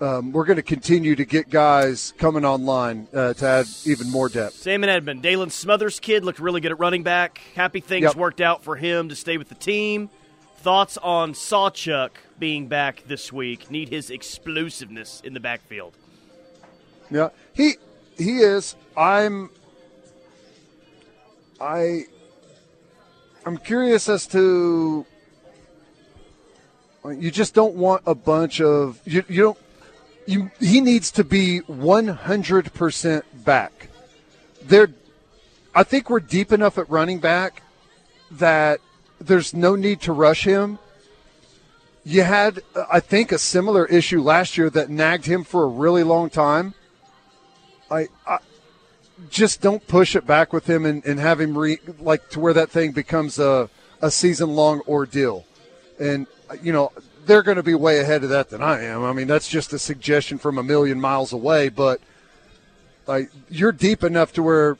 Um, 0.00 0.32
we're 0.32 0.44
going 0.44 0.56
to 0.56 0.62
continue 0.62 1.14
to 1.16 1.24
get 1.24 1.48
guys 1.48 2.12
coming 2.18 2.44
online 2.44 3.06
uh, 3.14 3.34
to 3.34 3.46
add 3.46 3.66
even 3.86 4.10
more 4.10 4.28
depth. 4.28 4.54
Sam 4.56 4.82
and 4.82 4.90
Edmond. 4.90 5.22
Daylan 5.22 5.50
Smothers' 5.52 6.00
kid 6.00 6.24
looked 6.24 6.40
really 6.40 6.60
good 6.60 6.72
at 6.72 6.78
running 6.78 7.04
back. 7.04 7.40
Happy 7.54 7.80
things 7.80 8.02
Yep. 8.02 8.16
worked 8.16 8.40
out 8.40 8.62
for 8.64 8.76
him 8.76 9.08
to 9.08 9.14
stay 9.16 9.38
with 9.38 9.48
the 9.48 9.54
team. 9.54 10.10
Thoughts 10.58 10.98
on 10.98 11.32
Sawchuk 11.34 12.10
being 12.38 12.66
back 12.66 13.04
this 13.06 13.32
week? 13.32 13.70
Need 13.70 13.88
his 13.90 14.10
explosiveness 14.10 15.20
in 15.24 15.34
the 15.34 15.40
backfield. 15.40 15.94
Yeah, 17.10 17.28
he 17.54 17.76
he 18.22 18.38
is. 18.38 18.76
I'm. 18.96 19.50
I. 21.60 22.04
I'm 23.44 23.56
curious 23.58 24.08
as 24.08 24.26
to. 24.28 25.06
You 27.04 27.30
just 27.30 27.54
don't 27.54 27.74
want 27.74 28.02
a 28.06 28.14
bunch 28.14 28.60
of 28.60 29.00
you. 29.04 29.24
You 29.28 29.42
don't. 29.42 29.58
You 30.26 30.50
he 30.60 30.80
needs 30.80 31.10
to 31.12 31.24
be 31.24 31.58
100 31.58 32.72
percent 32.74 33.44
back. 33.44 33.88
There, 34.62 34.88
I 35.74 35.82
think 35.82 36.08
we're 36.08 36.20
deep 36.20 36.52
enough 36.52 36.78
at 36.78 36.88
running 36.88 37.18
back 37.18 37.62
that 38.30 38.80
there's 39.20 39.54
no 39.54 39.74
need 39.76 40.00
to 40.02 40.12
rush 40.12 40.44
him. 40.44 40.78
You 42.04 42.22
had, 42.22 42.62
I 42.90 43.00
think, 43.00 43.30
a 43.30 43.38
similar 43.38 43.86
issue 43.86 44.20
last 44.20 44.58
year 44.58 44.68
that 44.70 44.90
nagged 44.90 45.26
him 45.26 45.44
for 45.44 45.64
a 45.64 45.68
really 45.68 46.02
long 46.02 46.30
time. 46.30 46.74
I, 47.92 48.08
I 48.26 48.38
just 49.30 49.60
don't 49.60 49.86
push 49.86 50.16
it 50.16 50.26
back 50.26 50.52
with 50.52 50.68
him 50.68 50.86
and, 50.86 51.04
and 51.04 51.20
have 51.20 51.40
him 51.40 51.56
re, 51.56 51.78
like 52.00 52.30
to 52.30 52.40
where 52.40 52.54
that 52.54 52.70
thing 52.70 52.92
becomes 52.92 53.38
a, 53.38 53.68
a 54.00 54.10
season 54.10 54.54
long 54.54 54.80
ordeal. 54.88 55.44
And, 56.00 56.26
you 56.62 56.72
know, 56.72 56.90
they're 57.26 57.42
going 57.42 57.56
to 57.56 57.62
be 57.62 57.74
way 57.74 58.00
ahead 58.00 58.24
of 58.24 58.30
that 58.30 58.50
than 58.50 58.62
I 58.62 58.82
am. 58.84 59.04
I 59.04 59.12
mean, 59.12 59.26
that's 59.26 59.48
just 59.48 59.72
a 59.72 59.78
suggestion 59.78 60.38
from 60.38 60.58
a 60.58 60.62
million 60.62 61.00
miles 61.00 61.32
away, 61.32 61.68
but 61.68 62.00
like 63.06 63.30
you're 63.48 63.72
deep 63.72 64.02
enough 64.02 64.32
to 64.34 64.42
where 64.42 64.78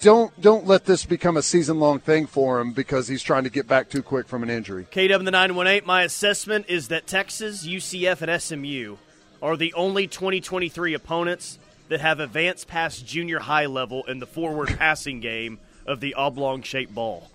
don't 0.00 0.40
don't 0.40 0.66
let 0.66 0.84
this 0.86 1.04
become 1.04 1.36
a 1.36 1.42
season 1.42 1.78
long 1.78 2.00
thing 2.00 2.26
for 2.26 2.60
him 2.60 2.72
because 2.72 3.06
he's 3.06 3.22
trying 3.22 3.44
to 3.44 3.50
get 3.50 3.68
back 3.68 3.88
too 3.88 4.02
quick 4.02 4.26
from 4.26 4.42
an 4.42 4.50
injury. 4.50 4.86
KW 4.90 5.24
the 5.24 5.30
918, 5.30 5.86
my 5.86 6.02
assessment 6.02 6.66
is 6.68 6.88
that 6.88 7.06
Texas, 7.06 7.66
UCF, 7.66 8.22
and 8.22 8.42
SMU 8.42 8.96
are 9.40 9.56
the 9.56 9.72
only 9.74 10.08
2023 10.08 10.94
opponents 10.94 11.58
that 11.88 12.00
have 12.00 12.20
advanced 12.20 12.68
past 12.68 13.06
junior 13.06 13.40
high 13.40 13.66
level 13.66 14.04
in 14.04 14.18
the 14.18 14.26
forward 14.26 14.68
passing 14.78 15.20
game 15.20 15.58
of 15.86 16.00
the 16.00 16.14
oblong 16.14 16.62
shaped 16.62 16.94
ball. 16.94 17.30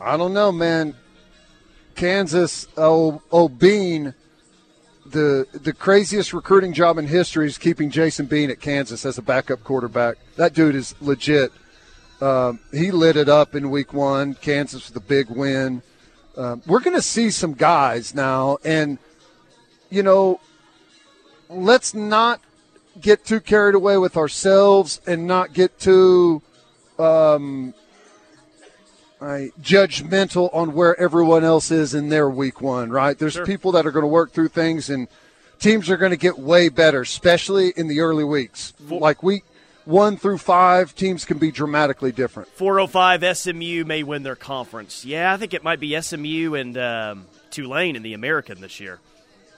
I 0.00 0.16
don't 0.16 0.34
know, 0.34 0.52
man. 0.52 0.94
Kansas, 1.94 2.66
oh, 2.76 3.22
oh, 3.30 3.48
Bean, 3.48 4.14
the 5.06 5.46
the 5.52 5.72
craziest 5.72 6.32
recruiting 6.32 6.72
job 6.72 6.98
in 6.98 7.06
history 7.06 7.46
is 7.46 7.58
keeping 7.58 7.90
Jason 7.90 8.26
Bean 8.26 8.50
at 8.50 8.60
Kansas 8.60 9.06
as 9.06 9.18
a 9.18 9.22
backup 9.22 9.62
quarterback. 9.62 10.16
That 10.36 10.54
dude 10.54 10.74
is 10.74 10.94
legit. 11.00 11.52
Um, 12.20 12.60
he 12.72 12.90
lit 12.90 13.16
it 13.16 13.28
up 13.28 13.54
in 13.54 13.70
Week 13.70 13.92
One. 13.92 14.34
Kansas 14.34 14.88
with 14.88 14.96
a 14.96 15.06
big 15.06 15.28
win. 15.30 15.82
Um, 16.36 16.62
we're 16.66 16.80
going 16.80 16.96
to 16.96 17.02
see 17.02 17.30
some 17.30 17.54
guys 17.54 18.14
now, 18.14 18.58
and 18.64 18.98
you 19.90 20.02
know, 20.02 20.40
let's 21.48 21.94
not 21.94 22.40
get 23.00 23.24
too 23.24 23.40
carried 23.40 23.74
away 23.74 23.98
with 23.98 24.16
ourselves 24.16 25.00
and 25.06 25.26
not 25.26 25.52
get 25.52 25.78
too 25.78 26.42
um, 26.98 27.74
right, 29.20 29.50
judgmental 29.60 30.54
on 30.54 30.74
where 30.74 30.98
everyone 31.00 31.44
else 31.44 31.70
is 31.70 31.94
in 31.94 32.08
their 32.08 32.28
week 32.28 32.60
one, 32.60 32.90
right? 32.90 33.18
There's 33.18 33.34
Sure. 33.34 33.46
people 33.46 33.72
that 33.72 33.86
are 33.86 33.90
going 33.90 34.02
to 34.04 34.08
work 34.08 34.32
through 34.32 34.48
things, 34.48 34.90
and 34.90 35.08
teams 35.58 35.90
are 35.90 35.96
going 35.96 36.10
to 36.10 36.16
get 36.16 36.38
way 36.38 36.68
better, 36.68 37.00
especially 37.02 37.72
in 37.76 37.88
the 37.88 38.00
early 38.00 38.24
weeks. 38.24 38.72
Like 38.88 39.22
week 39.22 39.44
one 39.84 40.16
through 40.16 40.38
five, 40.38 40.94
teams 40.94 41.24
can 41.24 41.38
be 41.38 41.50
dramatically 41.50 42.12
different. 42.12 42.48
405 42.50 43.36
SMU 43.36 43.84
may 43.84 44.02
win 44.02 44.22
their 44.22 44.36
conference. 44.36 45.04
Yeah, 45.04 45.32
I 45.32 45.36
think 45.36 45.52
it 45.52 45.62
might 45.62 45.80
be 45.80 46.00
SMU 46.00 46.54
and 46.54 46.78
um, 46.78 47.26
Tulane 47.50 47.96
in 47.96 48.02
the 48.02 48.14
American 48.14 48.60
this 48.60 48.80
year. 48.80 49.00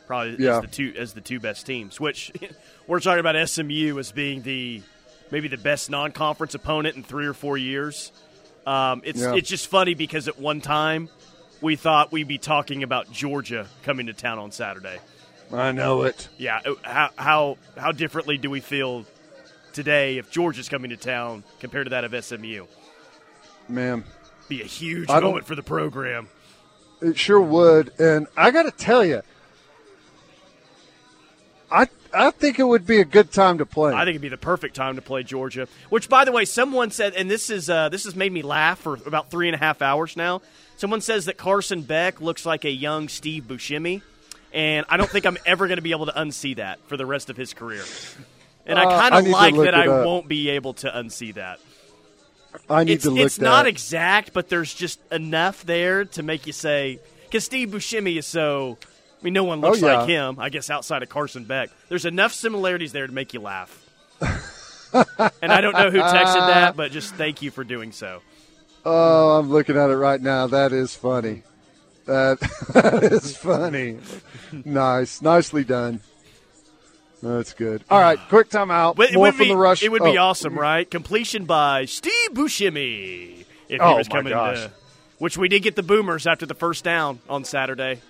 Probably 0.07 0.37
Yeah. 0.39 0.57
as 0.57 0.63
the 0.63 0.69
two 0.69 0.95
as 0.97 1.13
the 1.15 1.21
two 1.21 1.41
best 1.41 1.67
teams. 1.67 1.99
Which 2.01 2.33
we're 2.87 3.01
talking 3.01 3.21
about 3.21 3.49
SMU 3.49 3.99
as 3.99 4.13
being 4.13 4.43
the 4.43 4.83
maybe 5.31 5.49
the 5.49 5.57
best 5.59 5.91
non-conference 5.91 6.55
opponent 6.55 6.97
in 6.97 7.03
three 7.03 7.27
or 7.27 7.35
four 7.35 7.59
years. 7.59 8.13
Um, 8.67 9.03
it's 9.05 9.21
Yeah. 9.21 9.35
it's 9.35 9.49
just 9.49 9.67
funny 9.69 9.95
because 9.95 10.29
at 10.29 10.39
one 10.39 10.61
time 10.61 11.09
we 11.61 11.77
thought 11.77 12.13
we'd 12.13 12.29
be 12.29 12.39
talking 12.39 12.83
about 12.83 13.11
Georgia 13.13 13.67
coming 13.83 14.07
to 14.07 14.13
town 14.13 14.39
on 14.39 14.53
Saturday. 14.53 14.99
I 15.53 15.73
know 15.73 16.03
it. 16.03 16.29
Yeah, 16.39 16.61
uh, 16.65 16.75
how 16.83 17.11
how 17.17 17.57
how 17.77 17.93
differently 17.93 18.37
do 18.39 18.51
we 18.51 18.61
feel 18.61 19.05
today 19.73 20.19
if 20.19 20.31
Georgia's 20.31 20.69
coming 20.69 20.91
to 20.91 20.97
town 20.97 21.45
compared 21.61 21.87
to 21.87 21.91
that 21.91 22.05
of 22.05 22.25
SMU? 22.25 22.67
Man, 23.69 24.05
Be 24.49 24.61
a 24.63 24.65
huge 24.65 25.11
I 25.11 25.19
moment 25.21 25.47
for 25.47 25.55
the 25.55 25.63
program. 25.63 26.29
it 27.03 27.19
sure 27.19 27.41
would. 27.41 27.93
And 28.01 28.27
I 28.37 28.51
got 28.53 28.63
to 28.65 28.71
tell 28.71 29.05
you, 29.05 29.23
I 31.71 31.87
I 32.13 32.31
think 32.31 32.59
it 32.59 32.65
would 32.65 32.87
be 32.87 33.01
a 33.01 33.05
good 33.05 33.33
time 33.33 33.59
to 33.59 33.67
play. 33.67 33.93
I 33.93 34.01
think 34.01 34.11
it'd 34.11 34.23
be 34.23 34.29
the 34.29 34.37
perfect 34.37 34.75
time 34.77 34.97
to 34.97 35.03
play 35.03 35.23
Georgia. 35.23 35.69
Which, 35.91 36.09
by 36.09 36.25
the 36.25 36.33
way, 36.33 36.45
someone 36.45 36.91
said, 36.91 37.15
and 37.15 37.31
this 37.31 37.51
is 37.51 37.69
uh, 37.69 37.89
this 37.89 38.05
has 38.05 38.15
made 38.17 38.33
me 38.33 38.43
laugh 38.43 38.79
for 38.79 38.95
about 39.07 39.31
three 39.31 39.49
and 39.49 39.55
a 39.55 39.59
half 39.59 39.83
hours 39.83 40.17
now. 40.17 40.43
Someone 40.77 41.01
says 41.01 41.25
that 41.27 41.37
Carson 41.37 41.83
Beck 41.83 42.21
looks 42.21 42.47
like 42.47 42.65
a 42.65 42.71
young 42.71 43.09
Steve 43.09 43.45
Buscemi, 43.45 44.03
and 44.53 44.87
I 44.89 44.97
don't 44.97 45.11
think 45.11 45.27
I'm 45.27 45.39
ever 45.47 45.67
going 45.67 45.79
to 45.79 45.83
be 45.83 45.93
able 45.93 46.07
to 46.07 46.13
unsee 46.13 46.57
that 46.57 46.79
for 46.89 46.97
the 46.97 47.07
rest 47.07 47.31
of 47.31 47.37
his 47.37 47.53
career. 47.55 47.85
And 48.67 48.79
Uh, 48.79 48.87
I 48.87 49.09
kind 49.09 49.27
of 49.27 49.31
like 49.31 49.55
that 49.57 49.75
I 49.75 49.87
up. 49.89 50.05
won't 50.07 50.29
be 50.29 50.51
able 50.51 50.75
to 50.75 50.91
unsee 50.91 51.35
that. 51.35 51.61
I 52.71 52.85
need 52.85 52.95
it's, 52.95 53.05
to 53.05 53.11
look 53.11 53.27
it's 53.27 53.39
not 53.39 53.67
exact, 53.67 54.33
but 54.33 54.49
there's 54.49 54.73
just 54.73 55.01
enough 55.13 55.65
there 55.65 56.05
to 56.07 56.23
make 56.23 56.47
you 56.47 56.53
say 56.53 57.01
because 57.25 57.45
Steve 57.45 57.71
Buscemi 57.71 58.17
is 58.19 58.27
so. 58.27 58.79
I 59.21 59.25
mean, 59.25 59.33
no 59.33 59.45
one 59.45 59.65
oh, 59.65 59.69
looks 59.69 59.83
Oh, 59.83 59.87
yeah. 59.87 59.99
like 60.01 60.09
him. 60.09 60.39
I 60.39 60.49
guess 60.51 60.71
outside 60.71 61.03
of 61.03 61.09
Carson 61.09 61.45
Beck, 61.45 61.71
there's 61.89 62.05
enough 62.05 62.33
similarities 62.33 62.93
there 62.93 63.07
to 63.07 63.13
make 63.13 63.33
you 63.35 63.41
laugh. 63.41 63.83
and 64.23 65.53
I 65.53 65.61
don't 65.61 65.73
know 65.75 65.91
who 65.91 65.99
texted 66.01 66.47
that, 66.49 66.77
but 66.77 66.93
just 66.93 67.15
thank 67.15 67.43
you 67.43 67.51
for 67.51 67.65
doing 67.65 67.93
so. 67.93 68.21
Oh, 68.85 69.39
I'm 69.39 69.51
looking 69.51 69.77
at 69.77 69.91
it 69.91 69.97
right 69.97 70.21
now. 70.21 70.47
That 70.47 70.73
is 70.73 70.95
funny. 70.95 71.43
That, 72.07 72.39
that 72.75 73.03
is 73.03 73.37
funny. 73.37 73.99
nice, 74.65 75.21
nicely 75.23 75.65
done. 75.65 76.01
That's 77.23 77.55
good. 77.55 77.83
All 77.91 77.99
right, 77.99 78.19
quick 78.29 78.51
timeout. 78.51 78.99
It 79.03 79.15
More 79.15 79.23
would 79.25 79.35
from 79.35 79.45
be 79.45 79.49
the 79.49 79.57
rush. 79.57 79.83
it 79.83 79.91
would 79.91 80.05
be 80.05 80.19
oh, 80.19 80.25
awesome, 80.25 80.57
right? 80.57 80.89
Completion 80.89 81.47
by 81.47 81.87
Steve 81.87 82.31
Buscemi 82.33 83.41
if 83.41 83.47
he 83.69 83.79
Oh, 83.81 83.97
was 83.97 84.09
my 84.09 84.17
coming 84.17 84.33
gosh. 84.33 84.59
to. 84.59 84.71
Which 85.19 85.37
we 85.39 85.49
did 85.49 85.63
get 85.63 85.75
the 85.77 85.83
Boomers 85.83 86.27
after 86.27 86.45
the 86.47 86.55
first 86.55 86.85
down 86.85 87.19
on 87.29 87.45
Saturday, 87.45 88.01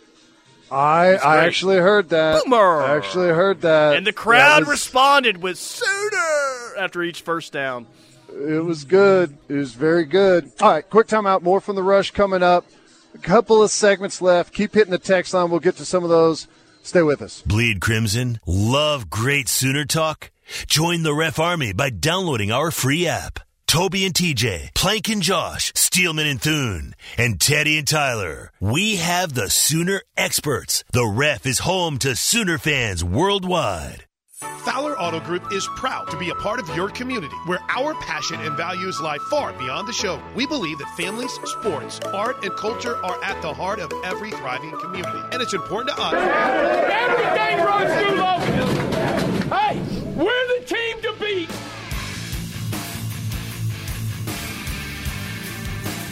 I 0.71 1.15
I 1.15 1.45
actually 1.45 1.77
heard 1.77 2.09
that. 2.11 2.43
Boomer! 2.45 2.83
I 2.83 2.97
actually 2.97 3.29
heard 3.29 3.61
that. 3.63 3.97
and 3.97 4.07
the 4.07 4.13
crowd 4.13 4.63
That 4.63 4.69
was- 4.69 4.69
responded 4.69 5.43
with 5.43 5.59
"Sooner" 5.59 6.77
after 6.79 7.03
each 7.03 7.23
first 7.23 7.53
down. 7.53 7.87
It 8.29 8.65
was 8.65 8.85
good. 8.85 9.37
It 9.49 9.55
was 9.55 9.73
very 9.75 10.05
good. 10.05 10.51
All 10.61 10.71
right, 10.71 10.89
quick 10.89 11.07
timeout. 11.07 11.43
More 11.43 11.61
from 11.61 11.77
the 11.77 11.83
rush 11.83 12.11
coming 12.11 12.43
up. 12.43 12.65
A 13.15 13.19
couple 13.19 13.63
of 13.63 13.71
segments 13.71 14.21
left. 14.21 14.53
Keep 14.53 14.75
hitting 14.75 14.91
the 14.91 14.99
text 14.99 15.33
line. 15.33 15.51
We'll 15.51 15.61
get 15.61 15.77
to 15.79 15.85
some 15.87 16.03
of 16.05 16.11
those. 16.11 16.47
Stay 16.83 17.03
with 17.03 17.23
us. 17.23 17.43
Bleed 17.47 17.81
Crimson? 17.81 18.39
Love 18.47 19.09
great 19.09 19.49
Sooner 19.49 19.85
talk? 19.87 20.31
Join 20.67 21.03
the 21.03 21.15
Ref 21.15 21.39
Army 21.39 21.73
by 21.73 21.91
downloading 21.91 22.53
our 22.53 22.71
free 22.71 23.07
app. 23.07 23.41
Toby 23.67 24.07
and 24.07 24.15
TJ, 24.15 24.75
Plank 24.75 25.09
and 25.09 25.21
Josh, 25.21 25.73
Steelman 25.75 26.27
and 26.27 26.41
Thune, 26.41 26.95
and 27.19 27.41
Teddy 27.41 27.79
and 27.79 27.87
Tyler. 27.87 28.53
We 28.61 28.97
have 28.97 29.35
the 29.35 29.51
Sooner 29.51 30.03
experts. 30.17 30.85
The 30.93 31.05
Ref 31.05 31.45
is 31.47 31.59
home 31.59 31.99
to 31.99 32.15
Sooner 32.15 32.59
fans 32.59 33.03
worldwide. 33.03 34.05
Fowler 34.61 34.97
Auto 34.99 35.19
Group 35.19 35.53
is 35.53 35.67
proud 35.77 36.09
to 36.11 36.17
be 36.17 36.31
a 36.31 36.35
part 36.37 36.61
of 36.61 36.69
your 36.77 36.91
community 36.91 37.35
where 37.47 37.59
our 37.69 37.95
passion 37.95 38.41
and 38.41 38.57
values 38.57 39.01
lie 39.01 39.19
far 39.31 39.53
beyond 39.55 39.89
the 39.89 39.93
show. 39.93 40.23
We 40.37 40.47
believe 40.47 40.79
that 40.79 40.97
families, 40.97 41.33
sports, 41.45 41.99
art, 42.13 42.45
and 42.45 42.55
culture 42.57 42.97
are 43.05 43.23
at 43.25 43.43
the 43.43 43.53
heart 43.53 43.81
of 43.81 43.93
every 44.05 44.31
thriving 44.31 44.79
community. 44.79 45.19
And 45.33 45.43
it's 45.43 45.55
important 45.55 45.97
to 45.97 46.03
us. 46.03 46.15
Everything 46.15 47.65
runs 47.65 47.93
through 48.01 48.17
Logan. 48.21 49.51
Hey, 49.51 49.81
we're 50.15 50.59
the 50.61 50.65
team 50.67 51.03
to 51.03 51.13
beat. 51.19 51.51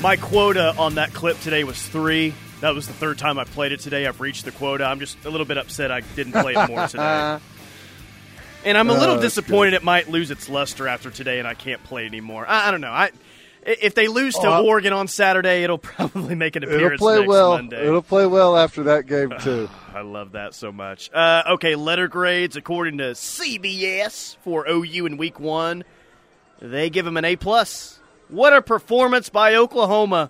My 0.05 0.17
quota 0.17 0.75
on 0.77 0.97
that 0.97 1.14
clip 1.14 1.40
today 1.40 1.64
was 1.64 1.81
three. 1.81 2.35
That 2.61 2.75
was 2.75 2.87
the 2.87 2.93
third 2.93 3.17
time 3.17 3.38
I 3.38 3.45
played 3.45 3.73
it 3.73 3.81
today. 3.81 4.07
I've 4.07 4.21
reached 4.21 4.45
the 4.45 4.51
quota. 4.53 4.85
I'm 4.85 5.01
just 5.01 5.17
a 5.25 5.31
little 5.31 5.47
bit 5.47 5.57
upset 5.57 5.90
I 5.90 6.01
didn't 6.14 6.35
play 6.35 6.53
it 6.53 6.69
more 6.69 6.87
today. 6.88 7.38
And 8.67 8.77
I'm 8.77 8.90
a 8.90 8.93
little 8.93 9.14
Oh, 9.14 9.19
that's 9.19 9.35
disappointed 9.35 9.73
it 9.73 9.83
might 9.83 10.11
lose 10.11 10.31
its 10.31 10.51
luster 10.51 10.88
after 10.88 11.11
today, 11.11 11.38
and 11.38 11.49
I 11.49 11.55
can't 11.55 11.83
play 11.85 12.05
anymore. 12.05 12.45
I, 12.47 12.69
I 12.69 12.71
don't 12.71 12.83
know. 12.83 12.90
I 12.93 13.12
if 13.62 13.95
they 13.95 14.09
lose 14.09 14.35
to 14.35 14.47
Oh, 14.47 14.67
Oregon 14.67 14.93
on 14.93 15.09
Saturday, 15.09 15.62
it'll 15.64 15.79
probably 15.97 16.35
make 16.35 16.57
an 16.57 16.64
appearance. 16.64 17.01
It'll 17.01 17.07
play 17.07 17.19
next 17.21 17.29
well. 17.29 17.51
Monday. 17.53 17.87
It'll 17.87 18.03
play 18.03 18.27
well 18.27 18.59
after 18.59 18.83
that 18.83 19.07
game 19.07 19.33
too. 19.40 19.71
I 19.95 20.03
love 20.03 20.33
that 20.33 20.53
so 20.53 20.71
much. 20.71 21.11
Uh, 21.14 21.45
okay, 21.53 21.77
letter 21.77 22.09
grades 22.09 22.57
according 22.57 22.99
to 22.99 23.12
CBS 23.12 24.37
for 24.45 24.69
OU 24.69 25.07
in 25.07 25.17
Week 25.17 25.40
One, 25.40 25.83
they 26.61 26.90
give 26.90 27.07
them 27.07 27.17
an 27.17 27.25
A 27.25 27.37
plus. 27.37 28.01
What 28.35 28.53
a 28.53 28.61
performance 28.62 29.29
by 29.29 29.55
Oklahoma! 29.55 30.29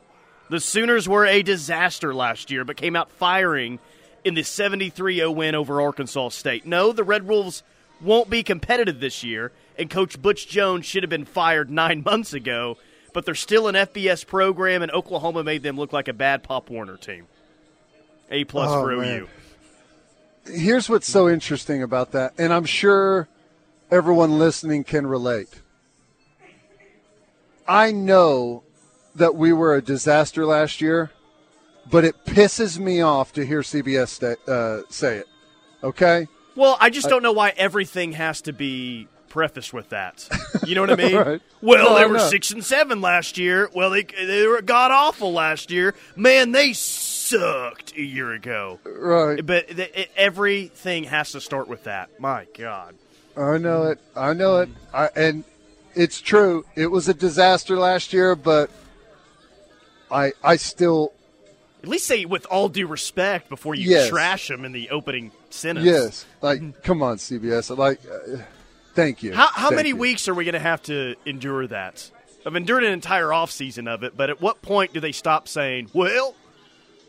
The 0.50 0.60
Sooners 0.60 1.08
were 1.08 1.24
a 1.24 1.42
disaster 1.42 2.14
last 2.14 2.50
year, 2.50 2.62
but 2.62 2.76
came 2.76 2.96
out 2.96 3.10
firing 3.10 3.78
in 4.24 4.34
the 4.34 4.42
73-0 4.42 5.34
win 5.34 5.54
over 5.54 5.80
Arkansas 5.80 6.28
State. 6.28 6.66
No, 6.66 6.92
the 6.92 7.02
Red 7.02 7.26
Wolves 7.26 7.62
won't 8.02 8.28
be 8.28 8.42
competitive 8.42 9.00
this 9.00 9.24
year, 9.24 9.52
and 9.78 9.88
Coach 9.88 10.20
Butch 10.20 10.46
Jones 10.46 10.84
should 10.84 11.02
have 11.02 11.08
been 11.08 11.24
fired 11.24 11.70
nine 11.70 12.02
months 12.06 12.34
ago. 12.34 12.76
But 13.14 13.24
they're 13.24 13.34
still 13.34 13.68
an 13.68 13.74
FBS 13.74 14.26
program, 14.26 14.82
and 14.82 14.92
Oklahoma 14.92 15.42
made 15.42 15.62
them 15.62 15.76
look 15.78 15.94
like 15.94 16.08
a 16.08 16.12
bad 16.12 16.42
Pop 16.42 16.68
Warner 16.68 16.98
team. 16.98 17.26
A 18.30 18.44
plus 18.44 18.68
Oh, 18.70 18.82
for 18.82 18.92
OU. 18.92 19.00
man. 19.00 19.26
Here's 20.46 20.90
what's 20.90 21.08
so 21.08 21.26
interesting 21.26 21.82
about 21.82 22.12
that, 22.12 22.34
and 22.36 22.52
I'm 22.52 22.66
sure 22.66 23.28
everyone 23.90 24.38
listening 24.38 24.84
can 24.84 25.06
relate. 25.06 25.48
I 27.66 27.92
know 27.92 28.62
that 29.14 29.34
we 29.34 29.52
were 29.52 29.74
a 29.74 29.82
disaster 29.82 30.44
last 30.44 30.80
year, 30.80 31.10
but 31.90 32.04
it 32.04 32.24
pisses 32.24 32.78
me 32.78 33.00
off 33.00 33.32
to 33.34 33.44
hear 33.46 33.60
CBS 33.62 34.08
sta- 34.08 34.50
uh, 34.52 34.82
say 34.90 35.18
it. 35.18 35.26
Okay? 35.82 36.26
Well, 36.56 36.76
I 36.80 36.90
just 36.90 37.08
don't 37.08 37.22
know 37.22 37.32
why 37.32 37.52
everything 37.56 38.12
has 38.12 38.42
to 38.42 38.52
be 38.52 39.08
prefaced 39.28 39.72
with 39.72 39.88
that. 39.88 40.28
You 40.64 40.74
know 40.76 40.82
what 40.82 40.90
I 40.92 40.94
mean? 41.04 41.16
Right. 41.16 41.42
Well, 41.60 41.90
No, 41.90 41.98
they 41.98 42.06
were 42.06 42.18
six 42.20 42.50
and 42.52 42.64
seven 42.64 43.00
last 43.00 43.36
year. 43.38 43.68
Well, 43.74 43.90
they 43.90 44.04
they 44.04 44.46
were 44.46 44.62
god 44.62 44.92
awful 44.92 45.32
last 45.32 45.70
year. 45.72 45.94
Man, 46.14 46.52
they 46.52 46.72
sucked 46.72 47.96
a 47.96 48.02
year 48.02 48.32
ago. 48.32 48.78
Right. 48.84 49.44
But 49.44 49.68
th- 49.68 49.90
it, 49.94 50.10
everything 50.16 51.04
has 51.04 51.32
to 51.32 51.40
start 51.40 51.66
with 51.68 51.84
that. 51.84 52.20
My 52.20 52.46
God. 52.56 52.94
I 53.36 53.58
know 53.58 53.84
it. 53.84 53.98
I 54.14 54.32
know 54.32 54.58
it. 54.58 54.68
I, 54.92 55.08
and 55.16 55.42
it's 55.94 56.20
true. 56.20 56.64
It 56.74 56.88
was 56.88 57.08
a 57.08 57.14
disaster 57.14 57.76
last 57.76 58.12
year, 58.12 58.34
but 58.36 58.70
I 60.10 60.32
I 60.42 60.56
still 60.56 61.12
At 61.82 61.88
least 61.88 62.06
say 62.06 62.24
with 62.24 62.46
all 62.46 62.68
due 62.68 62.86
respect 62.86 63.48
before 63.48 63.74
you 63.74 63.90
Yes. 63.90 64.08
trash 64.08 64.48
them 64.48 64.64
in 64.64 64.72
the 64.72 64.90
opening 64.90 65.32
sentence. 65.50 65.84
yes. 65.86 66.26
Like, 66.40 66.82
come 66.82 67.02
on, 67.02 67.18
CBS. 67.18 67.76
Like, 67.76 68.00
uh, 68.10 68.38
thank 68.94 69.22
you. 69.22 69.34
How, 69.34 69.48
how 69.48 69.68
Thank 69.68 69.76
many 69.76 69.88
you. 69.90 69.96
weeks 69.96 70.26
are 70.28 70.34
we 70.34 70.44
going 70.44 70.54
to 70.54 70.58
have 70.60 70.82
to 70.84 71.14
endure 71.26 71.66
that? 71.66 72.10
I've 72.46 72.56
endured 72.56 72.84
an 72.84 72.92
entire 72.92 73.32
off 73.32 73.50
season 73.50 73.88
of 73.88 74.02
it, 74.02 74.16
but 74.16 74.28
at 74.30 74.40
what 74.40 74.60
point 74.62 74.92
do 74.92 75.00
they 75.00 75.12
stop 75.12 75.48
saying, 75.48 75.90
well, 75.94 76.34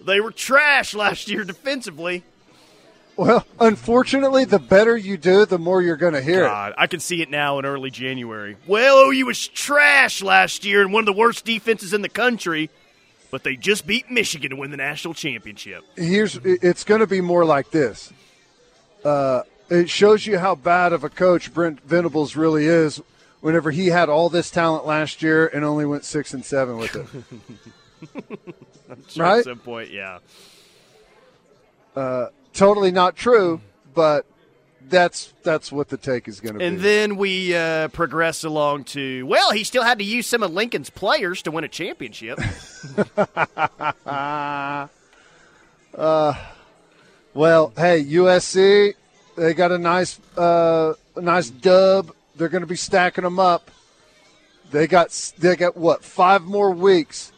they 0.01 0.19
were 0.21 0.31
trash 0.31 0.93
last 0.93 1.29
year 1.29 1.43
defensively? 1.43 2.23
Well, 3.17 3.45
unfortunately, 3.60 4.45
the 4.45 4.60
better 4.60 4.97
you 4.97 5.17
do, 5.17 5.45
the 5.45 5.58
more 5.58 5.82
you're 5.82 5.95
going 5.95 6.13
to 6.13 6.21
hear 6.21 6.41
God, 6.41 6.73
I 6.78 6.88
can 6.88 6.99
see 6.99 7.21
it 7.21 7.30
now 7.30 7.60
in 7.60 7.65
early 7.65 7.89
January. 7.89 8.58
Well, 8.67 9.10
OU 9.10 9.25
was 9.25 9.47
trash 9.47 10.21
last 10.21 10.65
year 10.65 10.82
and 10.82 10.91
one 10.91 11.01
of 11.01 11.06
the 11.06 11.13
worst 11.13 11.45
defenses 11.45 11.93
in 11.93 12.01
the 12.01 12.10
country, 12.10 12.69
but 13.32 13.43
they 13.43 13.56
just 13.56 13.88
beat 13.88 14.12
Michigan 14.12 14.49
to 14.49 14.56
win 14.58 14.71
the 14.71 14.78
national 14.78 15.13
championship. 15.13 15.84
Here's 15.95 16.38
it's 16.43 16.84
going 16.84 16.99
to 16.99 17.08
be 17.08 17.21
more 17.21 17.45
like 17.45 17.71
this. 17.71 18.12
Uh, 19.04 19.43
it 19.69 19.89
shows 19.89 20.28
you 20.28 20.38
how 20.38 20.56
bad 20.56 20.93
of 20.93 21.04
a 21.04 21.10
coach 21.10 21.54
Brent 21.54 21.82
Venables 21.82 22.36
really 22.36 22.65
is. 22.65 23.01
Whenever 23.39 23.71
he 23.71 23.88
had 23.88 24.10
all 24.10 24.30
this 24.30 24.49
talent 24.49 24.86
last 24.86 25.21
year 25.21 25.47
and 25.47 25.63
only 25.63 25.86
went 25.86 26.04
six 26.04 26.34
and 26.34 26.43
seven 26.43 26.78
with 26.78 26.95
it, 26.95 27.06
Sure, 29.10 29.23
Right? 29.23 29.39
At 29.39 29.45
some 29.45 29.60
point, 29.60 29.91
yeah. 29.91 30.19
uh, 31.95 32.28
totally 32.55 32.91
not 32.91 33.15
true, 33.15 33.61
but 33.93 34.25
that's 34.89 35.33
that's 35.43 35.71
what 35.71 35.89
the 35.89 35.97
take 35.97 36.27
is 36.27 36.39
going 36.39 36.53
to 36.53 36.59
be. 36.59 36.65
And 36.65 36.79
then 36.79 37.17
we 37.17 37.55
uh, 37.55 37.87
progress 37.89 38.43
along 38.43 38.85
to, 38.85 39.25
well, 39.25 39.51
he 39.51 39.63
still 39.63 39.83
had 39.83 39.99
to 39.99 40.05
use 40.05 40.27
some 40.27 40.43
of 40.43 40.53
Lincoln's 40.53 40.89
players 40.89 41.41
to 41.43 41.51
win 41.51 41.63
a 41.63 41.67
championship. 41.67 42.39
Uh, 45.97 46.33
well, 47.33 47.71
hey, 47.77 48.03
USC, 48.03 48.95
they 49.37 49.53
got 49.53 49.71
a 49.71 49.77
nice, 49.77 50.19
uh, 50.37 50.93
a 51.15 51.21
nice 51.21 51.49
dub. 51.49 52.13
They're 52.35 52.49
going 52.49 52.63
to 52.63 52.67
be 52.67 52.75
stacking 52.75 53.23
them 53.23 53.39
up. 53.39 53.71
They 54.71 54.87
got, 54.87 55.11
they 55.37 55.55
got 55.55 55.77
what? 55.77 56.03
Five 56.03 56.43
more 56.43 56.71
weeks, 56.71 57.31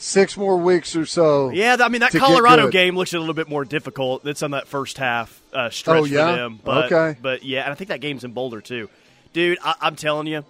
six 0.00 0.36
more 0.36 0.56
weeks 0.56 0.96
or 0.96 1.06
so. 1.06 1.50
Yeah, 1.50 1.76
I 1.80 1.88
mean 1.88 2.00
that 2.00 2.12
Colorado 2.12 2.68
game 2.70 2.96
looks 2.96 3.12
a 3.14 3.18
little 3.18 3.34
bit 3.34 3.48
more 3.48 3.64
difficult. 3.64 4.24
That's 4.24 4.42
on 4.42 4.50
that 4.52 4.66
first 4.66 4.98
half 4.98 5.40
uh, 5.52 5.70
stretch 5.70 6.00
Oh, 6.00 6.04
yeah? 6.04 6.30
for 6.32 6.36
them. 6.36 6.60
But, 6.64 6.92
Okay. 6.92 7.18
but 7.20 7.42
yeah, 7.44 7.62
and 7.62 7.72
I 7.72 7.74
think 7.74 7.88
that 7.88 8.00
game's 8.00 8.24
in 8.24 8.32
Boulder 8.32 8.60
too, 8.60 8.88
dude. 9.32 9.58
I, 9.62 9.74
I'm 9.80 9.96
telling 9.96 10.26
you, 10.26 10.44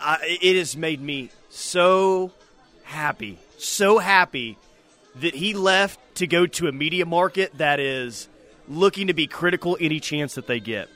I, 0.00 0.38
it 0.42 0.56
has 0.56 0.76
made 0.76 1.00
me 1.00 1.30
so 1.50 2.30
happy, 2.84 3.38
so 3.58 3.98
happy 3.98 4.58
that 5.16 5.34
he 5.34 5.54
left 5.54 5.98
to 6.16 6.26
go 6.26 6.46
to 6.46 6.68
a 6.68 6.72
media 6.72 7.06
market 7.06 7.56
that 7.58 7.80
is 7.80 8.28
looking 8.68 9.06
to 9.06 9.14
be 9.14 9.26
critical 9.26 9.76
any 9.80 10.00
chance 10.00 10.34
that 10.34 10.46
they 10.46 10.60
get. 10.60 10.88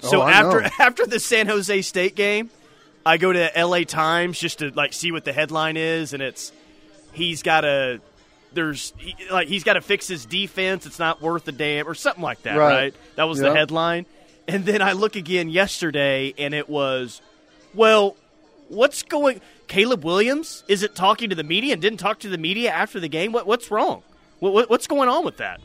So 0.00 0.22
Oh, 0.22 0.26
after 0.26 0.60
know. 0.60 0.68
after 0.78 1.06
the 1.06 1.18
San 1.18 1.46
Jose 1.46 1.82
State 1.82 2.14
game, 2.14 2.50
I 3.06 3.16
go 3.16 3.32
to 3.32 3.50
LA 3.56 3.80
Times 3.84 4.38
just 4.38 4.60
to 4.60 4.70
like 4.70 4.92
see 4.92 5.10
what 5.12 5.24
the 5.24 5.32
headline 5.32 5.76
is, 5.76 6.12
and 6.12 6.22
it's 6.22 6.52
he's 7.14 7.42
got 7.42 7.62
to 7.62 8.00
there's 8.52 8.92
he, 8.96 9.14
like 9.30 9.48
he's 9.48 9.64
got 9.64 9.74
to 9.74 9.80
fix 9.80 10.06
his 10.06 10.26
defense. 10.26 10.86
It's 10.86 10.98
not 10.98 11.20
worth 11.20 11.48
a 11.48 11.52
damn 11.52 11.88
or 11.88 11.94
something 11.94 12.22
like 12.22 12.42
that, 12.42 12.56
Right. 12.56 12.74
right? 12.74 12.94
That 13.16 13.24
was 13.24 13.38
the 13.38 13.52
headline. 13.54 14.06
And 14.46 14.64
then 14.66 14.82
I 14.82 14.92
look 14.92 15.16
again 15.16 15.48
yesterday, 15.48 16.34
and 16.36 16.52
it 16.52 16.68
was, 16.68 17.22
well, 17.74 18.14
what's 18.68 19.02
going? 19.02 19.40
Caleb 19.66 20.04
Williams 20.04 20.62
is 20.68 20.82
it 20.82 20.94
talking 20.94 21.30
to 21.30 21.34
the 21.34 21.42
media 21.42 21.72
and 21.72 21.80
didn't 21.80 21.98
talk 21.98 22.18
to 22.20 22.28
the 22.28 22.36
media 22.38 22.70
after 22.70 23.00
the 23.00 23.08
game? 23.08 23.32
What 23.32 23.46
what's 23.46 23.70
wrong? 23.70 24.02
What, 24.40 24.52
what 24.52 24.70
what's 24.70 24.86
going 24.86 25.08
on 25.08 25.24
with 25.24 25.38
that? 25.38 25.60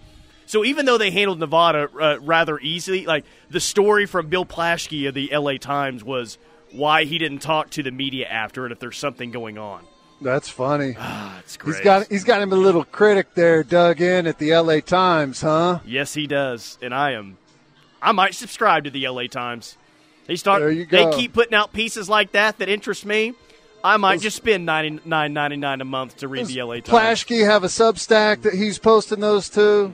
So 0.45 0.63
even 0.65 0.85
though 0.87 0.97
they 0.97 1.11
handled 1.11 1.37
Nevada 1.39 1.89
uh, 1.99 2.17
rather 2.21 2.57
easily, 2.59 3.05
like 3.05 3.23
the 3.51 3.59
story 3.59 4.07
from 4.07 4.29
Bill 4.29 4.45
Plaschke 4.45 5.07
of 5.07 5.13
the 5.13 5.31
L.A. 5.31 5.59
Times 5.59 6.03
was 6.03 6.39
why 6.71 7.03
he 7.03 7.17
didn't 7.19 7.39
talk 7.39 7.69
to 7.71 7.83
the 7.83 7.91
media 7.91 8.25
after 8.27 8.65
it 8.65 8.71
if 8.71 8.79
there's 8.79 8.97
something 8.97 9.29
going 9.29 9.57
on. 9.59 9.83
That's 10.21 10.49
funny. 10.49 10.95
Ah, 10.99 11.33
that's 11.37 11.53
He's 11.55 11.57
great. 11.57 11.83
got, 11.83 12.07
he's 12.09 12.23
got 12.23 12.41
him 12.41 12.51
a 12.51 12.55
little 12.57 12.83
critic 12.83 13.33
there 13.35 13.63
dug 13.63 14.01
in 14.01 14.27
at 14.27 14.37
the 14.37 14.53
LA 14.55 14.79
Times, 14.81 15.41
huh? 15.41 15.79
Yes, 15.85 16.13
he 16.13 16.27
does, 16.27 16.77
and 16.81 16.93
I 16.93 17.11
am. 17.13 17.37
I 18.01 18.11
might 18.11 18.33
subscribe 18.35 18.83
to 18.85 18.89
the 18.89 19.05
L.A. 19.05 19.27
Times. 19.27 19.77
They 20.25 20.35
start. 20.35 20.61
There 20.61 20.71
you 20.71 20.85
They 20.85 21.09
keep 21.11 21.33
putting 21.33 21.53
out 21.53 21.73
pieces 21.73 22.07
like 22.09 22.31
that 22.33 22.59
that 22.59 22.69
interest 22.69 23.05
me. 23.05 23.33
I 23.83 23.97
might 23.97 24.19
just 24.21 24.35
spend 24.37 24.65
ninety 24.65 24.99
nine 25.05 25.33
ninety 25.33 25.55
nine 25.57 25.79
a 25.81 25.85
month 25.85 26.17
to 26.17 26.27
read 26.27 26.47
the 26.47 26.59
L.A. 26.59 26.81
Times. 26.81 26.97
Plaschke 27.23 27.45
have 27.45 27.63
a 27.63 27.67
Substack 27.67 28.41
that 28.43 28.53
he's 28.53 28.77
posting 28.77 29.19
those 29.21 29.49
to. 29.51 29.61
Oh, 29.61 29.93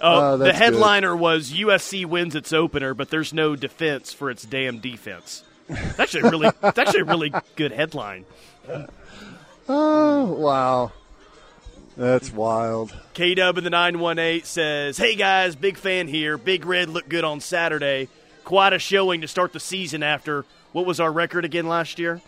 Oh, 0.00 0.36
the 0.36 0.44
that's 0.44 0.58
good. 0.58 0.64
headliner 0.64 1.16
was 1.16 1.52
USC 1.52 2.04
wins 2.06 2.34
its 2.34 2.52
opener, 2.52 2.92
but 2.94 3.08
there's 3.10 3.32
no 3.32 3.56
defense 3.56 4.12
for 4.12 4.30
its 4.30 4.44
damn 4.44 4.78
defense. 4.78 5.42
It's 5.68 5.98
actually 5.98 6.28
a 6.28 6.30
really, 6.30 6.48
it's 6.62 6.78
actually 6.78 7.00
a 7.00 7.04
really 7.04 7.32
good 7.56 7.72
headline. 7.72 8.26
Oh, 9.68 10.24
wow. 10.34 10.92
That's 11.96 12.32
wild. 12.32 12.94
K 13.14 13.34
Dub 13.34 13.56
in 13.56 13.64
the 13.64 13.70
918 13.70 14.42
says, 14.44 14.96
Hey 14.98 15.14
guys, 15.14 15.54
big 15.54 15.76
fan 15.76 16.08
here. 16.08 16.36
Big 16.36 16.66
Red 16.66 16.88
looked 16.90 17.08
good 17.08 17.24
on 17.24 17.40
Saturday. 17.40 18.08
Quite 18.44 18.72
a 18.72 18.78
showing 18.78 19.20
to 19.20 19.28
start 19.28 19.52
the 19.52 19.60
season 19.60 20.02
after 20.02 20.44
what 20.72 20.86
was 20.86 20.98
our 20.98 21.10
record 21.12 21.44
again 21.44 21.68
last 21.68 21.98
year? 22.00 22.20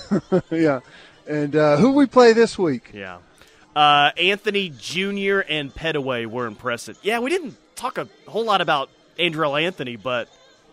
yeah. 0.50 0.80
And 1.26 1.56
uh, 1.56 1.78
who 1.78 1.92
we 1.92 2.04
play 2.06 2.34
this 2.34 2.58
week? 2.58 2.90
Yeah. 2.92 3.18
Uh, 3.74 4.10
Anthony 4.18 4.68
Jr. 4.78 5.40
and 5.48 5.74
Pettaway 5.74 6.26
were 6.26 6.46
impressive. 6.46 6.98
Yeah, 7.02 7.18
we 7.20 7.30
didn't 7.30 7.56
talk 7.76 7.96
a 7.98 8.06
whole 8.28 8.44
lot 8.44 8.60
about 8.60 8.90
Andrel 9.18 9.60
Anthony, 9.60 9.96
but 9.96 10.28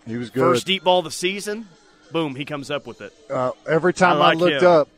He 0.05 0.17
was 0.17 0.29
good. 0.29 0.41
first 0.41 0.67
deep 0.67 0.83
ball 0.83 0.99
of 0.99 1.05
the 1.05 1.11
season, 1.11 1.67
boom, 2.11 2.35
he 2.35 2.43
comes 2.45 2.69
up 2.69 2.85
with 2.85 2.99
it. 3.01 3.13
Uh, 3.29 3.51
every 3.67 3.93
time 3.93 4.21
I, 4.21 4.31
I 4.31 4.33
looked 4.33 4.61
him. 4.61 4.67
up, 4.69 4.89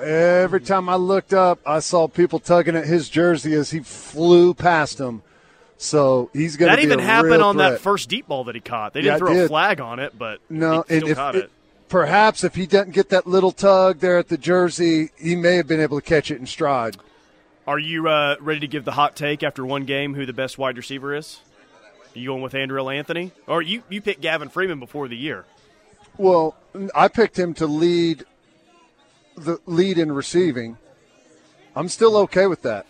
every 0.00 0.60
time 0.60 0.88
I 0.88 0.96
looked 0.96 1.32
up, 1.34 1.58
I 1.66 1.80
saw 1.80 2.08
people 2.08 2.38
tugging 2.38 2.76
at 2.76 2.86
his 2.86 3.08
jersey 3.08 3.54
as 3.54 3.70
he 3.70 3.80
flew 3.80 4.54
past 4.54 4.98
him. 5.00 5.22
So 5.76 6.30
he's 6.32 6.56
going 6.56 6.70
to 6.70 6.76
That 6.76 6.82
be 6.82 6.86
even 6.86 6.98
a 7.00 7.02
happened 7.04 7.42
on 7.42 7.54
threat. 7.56 7.70
that 7.72 7.80
first 7.80 8.08
deep 8.08 8.26
ball 8.26 8.44
that 8.44 8.54
he 8.54 8.60
caught. 8.60 8.94
They 8.94 9.02
didn't 9.02 9.16
it 9.16 9.18
throw 9.18 9.44
a 9.44 9.48
flag 9.48 9.80
on 9.80 9.98
it, 10.00 10.18
but 10.18 10.40
No, 10.50 10.84
he 10.88 10.94
and 10.96 11.02
still 11.02 11.08
if 11.10 11.16
caught 11.16 11.36
it- 11.36 11.44
it. 11.44 11.50
perhaps 11.88 12.42
if 12.42 12.54
he 12.56 12.66
doesn't 12.66 12.92
get 12.94 13.10
that 13.10 13.26
little 13.26 13.52
tug 13.52 14.00
there 14.00 14.18
at 14.18 14.28
the 14.28 14.36
jersey, 14.38 15.10
he 15.16 15.36
may 15.36 15.54
have 15.56 15.68
been 15.68 15.80
able 15.80 16.00
to 16.00 16.04
catch 16.06 16.30
it 16.32 16.38
in 16.40 16.46
stride. 16.46 16.96
Are 17.66 17.78
you 17.78 18.08
uh, 18.08 18.36
ready 18.40 18.60
to 18.60 18.66
give 18.66 18.84
the 18.84 18.92
hot 18.92 19.14
take 19.14 19.42
after 19.42 19.64
one 19.64 19.84
game 19.84 20.14
who 20.14 20.26
the 20.26 20.32
best 20.32 20.58
wide 20.58 20.76
receiver 20.76 21.14
is? 21.14 21.40
Are 22.16 22.18
you 22.18 22.30
going 22.30 22.42
with 22.42 22.54
Andrel 22.54 22.92
Anthony? 22.92 23.30
Or 23.46 23.62
you, 23.62 23.82
you 23.88 24.00
picked 24.00 24.20
Gavin 24.22 24.48
Freeman 24.48 24.80
before 24.80 25.06
the 25.06 25.16
year? 25.16 25.44
Well, 26.16 26.56
I 26.94 27.06
picked 27.08 27.38
him 27.38 27.54
to 27.54 27.66
lead 27.66 28.24
the 29.38 29.58
lead 29.66 29.98
in 29.98 30.12
receiving. 30.12 30.76
I'm 31.74 31.88
still 31.88 32.16
okay 32.18 32.46
with 32.46 32.62
that. 32.62 32.86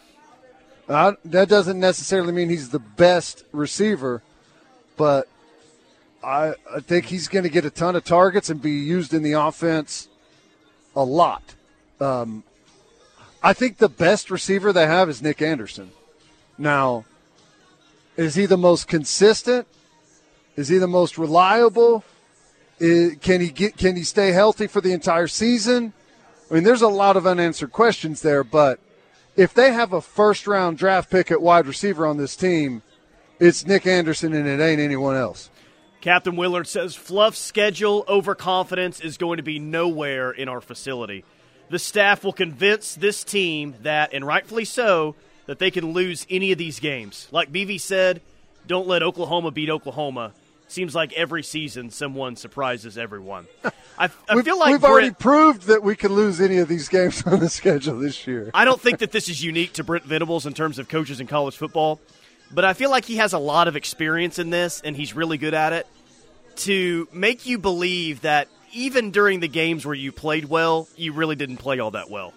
Uh, 0.89 1.13
that 1.25 1.49
doesn't 1.49 1.79
necessarily 1.79 2.33
mean 2.33 2.49
he's 2.49 2.71
the 2.71 2.79
best 2.79 3.45
receiver, 3.53 4.23
but 4.97 5.29
I, 6.25 6.55
I 6.75 6.81
think 6.81 7.07
he's 7.07 7.29
going 7.29 7.43
to 7.43 7.51
get 7.51 7.65
a 7.65 7.71
ton 7.71 7.95
of 7.95 8.05
targets 8.05 8.49
and 8.49 8.61
be 8.61 8.71
used 8.71 9.13
in 9.13 9.23
the 9.23 9.33
offense 9.33 10.09
a 10.97 11.05
lot. 11.05 11.55
Um, 12.01 12.43
I 13.43 13.53
think 13.53 13.79
the 13.79 13.89
best 13.89 14.31
receiver 14.31 14.73
they 14.73 14.87
have 14.87 15.09
is 15.09 15.23
Nic 15.23 15.43
Anderson. 15.43 15.91
Now, 16.57 17.05
is 18.17 18.35
he 18.35 18.47
the 18.47 18.59
most 18.59 18.89
consistent? 18.89 19.67
Is 20.57 20.69
he 20.69 20.79
the 20.79 20.89
most 20.89 21.19
reliable? 21.19 22.03
Is, 22.81 23.17
can 23.21 23.41
he 23.41 23.51
get? 23.51 23.77
Can 23.77 23.95
he 23.95 24.03
stay 24.03 24.33
healthy 24.33 24.67
for 24.67 24.81
the 24.81 24.93
entire 24.93 25.29
season? 25.29 25.93
I 26.51 26.55
mean, 26.55 26.65
there's 26.65 26.83
a 26.83 26.89
lot 26.89 27.17
of 27.17 27.27
unanswered 27.27 27.73
questions 27.73 28.23
there. 28.23 28.43
But 28.43 28.81
if 29.37 29.55
they 29.55 29.73
have 29.73 29.93
a 29.93 30.01
first 30.01 30.47
round 30.47 30.79
draft 30.79 31.11
pick 31.11 31.31
at 31.31 31.43
wide 31.43 31.67
receiver 31.67 32.07
on 32.07 32.17
this 32.17 32.37
team, 32.37 32.83
it's 33.39 33.67
Nic 33.67 33.87
Anderson 33.87 34.33
and 34.33 34.49
it 34.49 34.61
ain't 34.61 34.81
anyone 34.81 35.17
else. 35.17 35.51
Captain 36.01 36.37
Willard 36.37 36.67
says 36.67 36.95
Fluff's 36.95 37.39
schedule 37.39 38.05
overconfidence 38.09 39.01
is 39.01 39.17
going 39.17 39.39
to 39.39 39.43
be 39.43 39.59
nowhere 39.59 40.31
in 40.31 40.49
our 40.49 40.61
facility. 40.61 41.25
The 41.71 41.79
staff 41.79 42.25
will 42.25 42.33
convince 42.33 42.95
this 42.95 43.25
team 43.25 43.75
that, 43.83 44.15
and 44.15 44.27
rightfully 44.27 44.65
so, 44.65 45.17
that 45.47 45.59
they 45.59 45.71
can 45.71 45.93
lose 45.93 46.27
any 46.31 46.53
of 46.53 46.59
these 46.59 46.79
games. 46.79 47.29
Like 47.31 47.53
BV 47.53 47.81
said, 47.81 48.21
don't 48.67 48.87
let 48.87 49.03
Oklahoma 49.03 49.51
beat 49.51 49.71
Oklahoma. 49.71 50.33
Seems 50.69 50.95
like 50.95 51.13
every 51.15 51.43
season 51.43 51.91
someone 51.91 52.37
surprises 52.37 52.99
everyone. 52.99 53.47
I, 53.99 54.11
I 54.29 54.43
feel 54.43 54.59
like 54.59 54.73
we've 54.73 54.85
already 54.85 55.11
proved 55.11 55.63
that 55.63 55.83
we 55.83 55.97
can 55.97 56.13
lose 56.13 56.41
any 56.41 56.59
of 56.59 56.69
these 56.69 56.89
games 56.89 57.23
on 57.27 57.41
the 57.41 57.49
schedule 57.49 57.99
this 57.99 58.27
year. 58.27 58.51
I 58.53 58.65
don't 58.65 58.81
think 58.81 58.99
that 58.99 59.11
this 59.11 59.29
is 59.29 59.43
unique 59.43 59.73
to 59.75 59.85
Brent 59.85 60.05
Venables 60.05 60.45
in 60.47 60.53
terms 60.53 60.79
of 60.79 60.89
coaches 60.89 61.21
in 61.21 61.27
college 61.27 61.57
football, 61.57 62.01
but 62.51 62.65
I 62.65 62.75
feel 62.75 62.91
like 62.91 63.07
he 63.07 63.17
has 63.17 63.33
a 63.33 63.39
lot 63.39 63.67
of 63.67 63.77
experience 63.77 64.39
in 64.39 64.51
this 64.51 64.83
and 64.83 64.95
he's 64.95 65.15
really 65.15 65.39
good 65.39 65.55
at 65.55 65.73
it 65.73 65.87
to 66.57 67.09
make 67.13 67.47
you 67.47 67.59
believe 67.59 68.21
that 68.23 68.49
even 68.73 69.11
during 69.11 69.41
the 69.41 69.49
games 69.49 69.87
where 69.87 69.95
you 69.95 70.13
played 70.13 70.45
well, 70.45 70.87
you 70.97 71.13
really 71.15 71.37
didn't 71.37 71.57
play 71.57 71.79
all 71.79 71.93
that 71.93 72.11
well. 72.11 72.35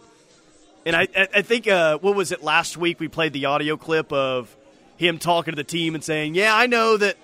And 0.86 0.96
I, 0.96 1.08
I 1.16 1.42
think, 1.42 1.68
uh, 1.68 1.98
what 2.00 2.16
was 2.16 2.32
it 2.32 2.44
last 2.44 2.78
week? 2.78 3.00
We 3.00 3.08
played 3.08 3.34
the 3.34 3.46
audio 3.46 3.78
clip 3.78 4.12
of 4.12 4.56
him 4.98 5.18
talking 5.18 5.52
to 5.52 5.56
the 5.56 5.64
team 5.64 5.96
and 5.96 6.04
saying, 6.04 6.36
Yeah, 6.36 6.56
I 6.56 6.68
know 6.68 6.98
that 6.98 7.18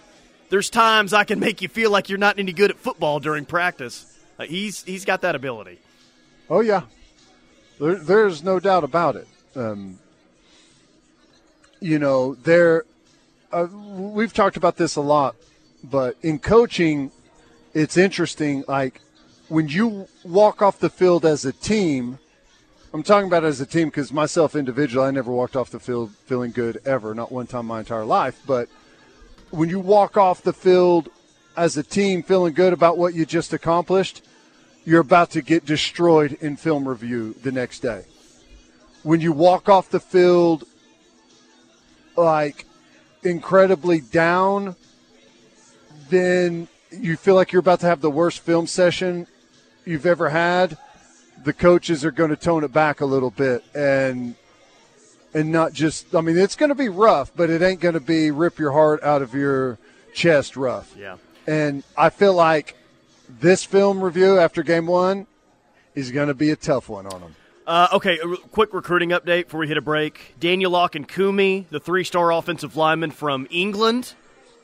there's 0.49 0.69
times 0.69 1.13
I 1.13 1.23
can 1.23 1.39
make 1.39 1.61
you 1.61 1.67
feel 1.67 1.91
like 1.91 2.09
you're 2.09 2.17
not 2.17 2.39
any 2.39 2.53
good 2.53 2.71
at 2.71 2.77
football 2.77 3.19
during 3.19 3.45
practice. 3.45 4.17
Uh, 4.39 4.45
he's 4.45 4.83
he's 4.83 5.05
got 5.05 5.21
that 5.21 5.35
ability. 5.35 5.79
Oh 6.49 6.61
yeah, 6.61 6.83
there, 7.79 7.95
there's 7.95 8.43
no 8.43 8.59
doubt 8.59 8.83
about 8.83 9.15
it. 9.15 9.27
Um, 9.55 9.99
you 11.79 11.99
know, 11.99 12.35
there. 12.35 12.85
Uh, 13.51 13.65
we've 13.65 14.33
talked 14.33 14.57
about 14.57 14.75
this 14.75 14.97
a 14.97 15.01
lot, 15.01 15.35
but 15.83 16.17
in 16.21 16.37
coaching, 16.37 17.11
it's 17.73 17.95
interesting. 17.95 18.63
Like 18.67 19.01
when 19.49 19.67
you 19.69 20.07
walk 20.23 20.61
off 20.61 20.79
the 20.79 20.89
field 20.89 21.25
as 21.25 21.45
a 21.45 21.53
team. 21.53 22.19
I'm 22.93 23.03
talking 23.03 23.27
about 23.27 23.43
as 23.43 23.59
a 23.59 23.65
team 23.65 23.89
because 23.89 24.13
myself 24.13 24.55
individual, 24.55 25.03
I 25.03 25.11
never 25.11 25.29
walked 25.29 25.57
off 25.57 25.69
the 25.69 25.79
field 25.79 26.11
feeling 26.25 26.51
good 26.51 26.79
ever, 26.85 27.13
not 27.13 27.31
one 27.31 27.45
time 27.45 27.65
my 27.65 27.79
entire 27.79 28.05
life. 28.05 28.39
But 28.47 28.69
when 29.51 29.69
you 29.69 29.79
walk 29.79 30.17
off 30.17 30.41
the 30.41 30.53
field 30.53 31.09
as 31.55 31.77
a 31.77 31.83
team 31.83 32.21
feeling 32.23 32.53
good 32.53 32.73
about 32.73 32.97
what 32.97 33.13
you 33.13 33.25
just 33.25 33.53
accomplished, 33.53 34.23
you're 34.85 35.01
about 35.01 35.31
to 35.31 35.41
get 35.41 35.65
destroyed 35.65 36.37
in 36.41 36.55
film 36.55 36.87
review 36.87 37.33
the 37.43 37.51
next 37.51 37.79
day. 37.79 38.03
When 39.03 39.21
you 39.21 39.31
walk 39.31 39.69
off 39.69 39.89
the 39.89 39.99
field 39.99 40.65
like 42.15 42.65
incredibly 43.23 44.01
down, 44.01 44.75
then 46.09 46.67
you 46.91 47.17
feel 47.17 47.35
like 47.35 47.51
you're 47.51 47.59
about 47.59 47.81
to 47.81 47.85
have 47.85 48.01
the 48.01 48.09
worst 48.09 48.39
film 48.39 48.67
session 48.67 49.27
you've 49.85 50.05
ever 50.05 50.29
had. 50.29 50.77
The 51.43 51.53
coaches 51.53 52.03
are 52.03 52.11
going 52.11 52.29
to 52.29 52.35
tone 52.35 52.63
it 52.63 52.73
back 52.73 53.01
a 53.01 53.05
little 53.05 53.31
bit 53.31 53.63
and 53.75 54.35
and 55.33 55.51
not 55.51 55.73
just 55.73 56.13
I 56.15 56.21
mean 56.21 56.37
it's 56.37 56.55
going 56.55 56.69
to 56.69 56.75
be 56.75 56.89
rough, 56.89 57.31
but 57.35 57.49
it 57.49 57.61
ain't 57.61 57.79
going 57.79 57.93
to 57.93 57.99
be 57.99 58.31
rip 58.31 58.59
your 58.59 58.71
heart 58.71 59.03
out 59.03 59.21
of 59.21 59.33
your 59.33 59.77
chest 60.13 60.57
rough. 60.57 60.95
Yeah. 60.97 61.17
And 61.45 61.83
I 61.95 62.09
feel 62.09 62.33
like 62.33 62.75
this 63.29 63.63
film 63.63 64.01
review 64.01 64.37
after 64.37 64.63
game 64.63 64.87
1 64.87 65.27
is 65.95 66.11
going 66.11 66.27
to 66.27 66.33
be 66.33 66.49
a 66.51 66.55
tough 66.55 66.89
one 66.89 67.05
on 67.07 67.21
them. 67.21 67.35
Uh, 67.65 67.87
okay, 67.91 68.17
a 68.19 68.37
quick 68.51 68.73
recruiting 68.73 69.09
update 69.09 69.45
before 69.45 69.59
we 69.59 69.67
hit 69.67 69.77
a 69.77 69.81
break. 69.81 70.35
Daniel 70.39 70.71
Akinkunmi, 70.71 71.67
the 71.69 71.81
three-star 71.81 72.31
offensive 72.31 72.77
lineman 72.77 73.11
from 73.11 73.45
England, 73.49 74.13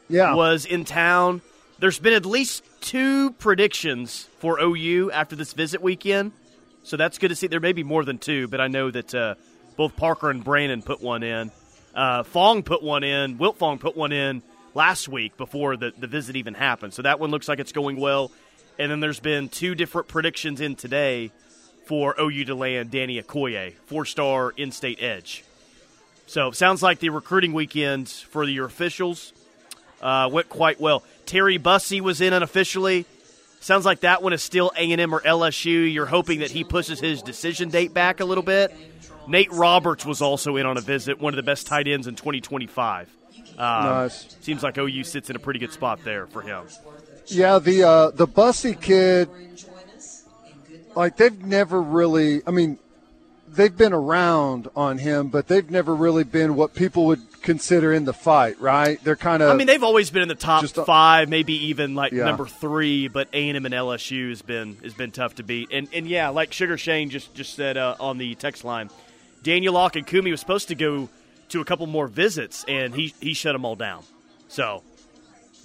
yeah. 0.08 0.34
was 0.34 0.66
in 0.66 0.86
town. 0.86 1.42
There's 1.80 2.00
been 2.00 2.14
at 2.14 2.26
least 2.26 2.64
two 2.80 3.32
predictions 3.32 4.30
for 4.40 4.58
OU 4.60 5.12
after 5.12 5.36
this 5.36 5.52
visit 5.52 5.82
weekend, 5.82 6.32
so 6.84 6.96
that's 6.96 7.18
good 7.18 7.28
to 7.28 7.36
see. 7.36 7.48
There 7.48 7.60
may 7.60 7.74
be 7.74 7.84
more 7.84 8.06
than 8.06 8.20
two, 8.20 8.48
but 8.48 8.62
I 8.62 8.68
know 8.68 8.90
that 8.92 9.14
uh, 9.14 9.36
both 9.76 9.96
Parker 9.96 10.30
and 10.30 10.44
Brandon 10.44 10.82
put 10.82 11.02
one 11.02 11.24
in. 11.24 11.52
Uh, 11.94 12.24
Fong 12.24 12.64
put 12.64 12.82
one 12.84 13.04
in. 13.04 13.38
Wilt 13.38 13.58
Fong 13.58 13.78
put 13.78 13.96
one 13.96 14.12
in 14.12 14.42
last 14.74 15.08
week 15.08 15.38
before 15.38 15.78
the, 15.78 15.94
the 15.98 16.08
visit 16.08 16.36
even 16.36 16.54
happened. 16.54 16.94
So 16.94 17.02
that 17.04 17.20
one 17.20 17.32
looks 17.32 17.48
like 17.48 17.60
it's 17.60 17.72
going 17.72 17.98
well. 18.00 18.32
And 18.80 18.92
then 18.92 19.00
there's 19.00 19.20
been 19.20 19.50
two 19.50 19.76
different 19.76 20.08
predictions 20.08 20.60
in 20.60 20.76
today 20.76 21.32
for 21.86 22.16
OU 22.20 22.46
to 22.46 22.56
land 22.56 22.92
Danny 22.92 23.22
Okoye, 23.22 23.74
four 23.86 24.06
star 24.06 24.52
in 24.56 24.72
state 24.72 25.02
edge. 25.02 25.44
So 26.26 26.52
sounds 26.52 26.82
like 26.82 27.00
the 27.00 27.10
recruiting 27.10 27.54
weekend 27.54 28.10
for 28.10 28.44
your 28.44 28.66
officials 28.66 29.34
uh, 30.02 30.30
went 30.32 30.50
quite 30.50 30.80
well. 30.80 31.04
Terry 31.26 31.58
Bussey 31.58 32.02
was 32.02 32.22
in 32.22 32.34
unofficially. 32.34 33.06
Sounds 33.60 33.86
like 33.86 34.02
that 34.02 34.22
one 34.22 34.34
is 34.34 34.44
still 34.44 34.72
A&M 34.76 35.14
or 35.14 35.22
LSU. 35.22 35.92
You're 35.92 36.06
hoping 36.06 36.40
that 36.40 36.52
he 36.52 36.64
pushes 36.64 37.00
his 37.00 37.22
decision 37.22 37.70
date 37.70 37.94
back 37.94 38.20
a 38.20 38.26
little 38.26 38.44
bit. 38.44 38.76
Nate 39.28 39.52
Roberts 39.52 40.06
was 40.06 40.22
also 40.22 40.58
in 40.58 40.66
on 40.66 40.78
a 40.78 40.82
visit, 40.82 41.20
one 41.20 41.34
of 41.34 41.38
the 41.38 41.44
best 41.44 41.68
tight 41.68 41.88
ends 41.88 42.08
in 42.08 42.16
2025. 42.16 43.10
Um, 43.52 43.56
Nice. 43.58 44.36
Seems 44.42 44.64
like 44.64 44.78
OU 44.78 45.04
sits 45.04 45.30
in 45.30 45.36
a 45.36 45.40
pretty 45.40 45.60
good 45.60 45.72
spot 45.72 46.00
there 46.04 46.28
for 46.28 46.42
him. 46.42 46.66
Yeah, 47.28 47.60
the 47.60 47.84
uh, 47.84 48.10
the 48.12 48.28
Bussey 48.28 48.74
kid, 48.76 49.30
like 50.96 51.18
they've 51.18 51.40
never 51.46 51.82
really. 51.82 52.42
I 52.46 52.52
mean, 52.52 52.78
they've 53.48 53.76
been 53.76 53.94
around 53.94 54.68
on 54.76 54.98
him, 54.98 55.30
but 55.30 55.48
they've 55.48 55.70
never 55.70 55.96
really 55.96 56.24
been 56.24 56.56
what 56.56 56.74
people 56.74 57.06
would 57.08 57.22
consider 57.42 57.94
in 57.94 58.06
the 58.06 58.14
fight. 58.14 58.60
Right? 58.60 59.02
They're 59.04 59.16
kind 59.16 59.42
of. 59.42 59.50
I 59.52 59.56
mean, 59.56 59.68
they've 59.68 59.84
always 59.84 60.10
been 60.10 60.22
in 60.22 60.28
the 60.28 60.36
top 60.36 60.62
just 60.62 60.76
five, 60.76 61.30
maybe 61.30 61.68
even 61.68 61.96
like 61.96 62.12
Yeah. 62.12 62.26
number 62.26 62.46
three. 62.46 63.08
But 63.08 63.30
A 63.34 63.48
and 63.50 63.56
M 63.56 63.66
and 63.66 63.74
LSU 63.74 64.30
has 64.30 64.42
been 64.42 64.76
has 64.84 64.94
been 64.94 65.12
tough 65.12 65.36
to 65.36 65.44
beat. 65.44 65.70
And 65.72 65.88
and 65.94 66.08
yeah, 66.08 66.30
like 66.30 66.52
Sugar 66.54 66.78
Shane 66.78 67.10
just 67.10 67.34
just 67.36 67.56
said 67.56 67.78
uh, 67.78 67.96
on 68.02 68.18
the 68.18 68.36
text 68.36 68.66
line, 68.66 68.90
Daniel 69.44 69.76
Akinkunmi 69.76 70.32
was 70.32 70.40
supposed 70.40 70.68
to 70.70 70.76
go 70.76 71.10
to 71.50 71.62
a 71.62 71.66
couple 71.66 71.86
more 71.88 72.08
visits, 72.08 72.66
and 72.68 72.96
he 72.96 73.14
he 73.22 73.34
shut 73.34 73.54
them 73.54 73.66
all 73.66 73.76
down. 73.76 74.04
So 74.48 74.82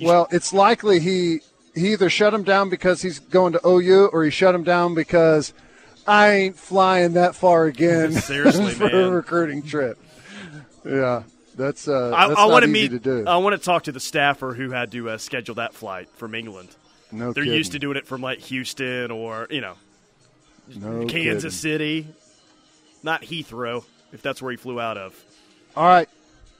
well, 0.01 0.29
it's 0.31 0.53
likely 0.53 1.01
he 1.01 1.41
he 1.74 1.93
either 1.93 2.11
shut 2.11 2.35
him 2.35 2.43
down 2.43 2.68
because 2.68 3.03
he's 3.03 3.18
going 3.20 3.53
to 3.55 3.61
OU, 3.66 4.07
or 4.12 4.24
he 4.24 4.31
shut 4.31 4.55
him 4.55 4.64
down 4.64 4.95
because 4.95 5.53
I 6.07 6.31
ain't 6.33 6.57
flying 6.59 7.12
that 7.14 7.35
far 7.35 7.64
again. 7.66 8.12
Seriously, 8.20 8.72
for 8.74 8.87
a 8.89 9.11
recruiting 9.11 9.62
trip. 9.62 9.99
Yeah, 10.85 11.22
that's 11.57 11.87
uh, 11.89 12.12
I, 12.14 12.29
that's 12.29 12.41
I 12.41 12.47
want 12.47 12.62
to 12.64 12.68
meet. 12.70 13.07
I 13.07 13.37
want 13.39 13.57
to 13.59 13.64
talk 13.64 13.85
to 13.85 13.93
the 13.93 14.01
staffer 14.01 14.55
who 14.55 14.70
had 14.70 14.91
to 14.93 15.11
uh, 15.11 15.18
schedule 15.18 15.57
that 15.57 15.74
flight 15.74 16.09
from 16.16 16.35
England. 16.35 16.68
no, 17.12 17.33
They're 17.33 17.45
kidding. 17.45 17.57
used 17.59 17.72
to 17.72 17.79
doing 17.79 17.97
it 17.97 18.07
from 18.07 18.20
like 18.22 18.41
Houston 18.41 19.11
or 19.11 19.47
you 19.51 19.61
know 19.61 19.74
No 20.76 21.07
Kansas 21.07 21.61
kidding. 21.61 21.79
City, 22.05 22.07
not 23.03 23.22
Heathrow, 23.22 23.84
if 24.12 24.22
that's 24.22 24.40
where 24.42 24.51
he 24.51 24.57
flew 24.57 24.80
out 24.80 24.96
of. 24.96 25.14
All 25.76 25.86
right. 25.86 26.09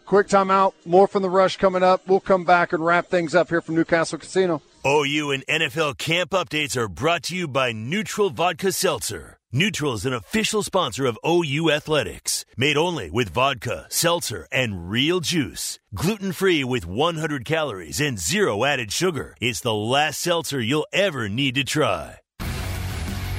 Quick 0.07 0.29
timeout. 0.29 0.73
More 0.87 1.07
from 1.07 1.23
the 1.23 1.29
rush 1.29 1.59
coming 1.59 1.83
up. 1.83 2.07
We'll 2.07 2.21
come 2.21 2.45
back 2.45 2.73
and 2.73 2.85
wrap 2.85 3.09
things 3.09 3.35
up 3.35 3.51
here 3.51 3.61
from 3.61 3.75
Newcastle 3.75 4.19
Casino. 4.19 4.63
OU 4.87 5.33
and 5.33 5.47
NFL 5.47 5.99
camp 5.99 6.31
updates 6.31 6.77
are 6.77 6.89
brought 6.89 7.25
to 7.25 7.37
you 7.37 7.47
by 7.47 7.73
NÜTRL 7.73 8.33
Vodka 8.33 8.73
Seltzer. 8.73 9.39
NÜTRL 9.55 9.95
is 9.95 10.07
an 10.07 10.13
official 10.13 10.63
sponsor 10.63 11.07
of 11.07 11.19
OU 11.27 11.71
Athletics. 11.71 12.45
Made 12.57 12.77
only 12.77 13.11
with 13.11 13.31
vodka, 13.31 13.87
seltzer, 13.89 14.47
and 14.53 14.91
real 14.91 15.21
juice. 15.21 15.79
Gluten 15.95 16.33
free 16.33 16.63
with 16.65 16.87
100 16.87 17.45
calories 17.47 17.99
and 18.01 18.19
zero 18.19 18.65
added 18.65 18.93
sugar. 18.93 19.35
It's 19.41 19.61
the 19.61 19.75
last 19.75 20.21
seltzer 20.21 20.61
you'll 20.61 20.87
ever 20.93 21.29
need 21.31 21.55
to 21.55 21.65
try. 21.65 22.19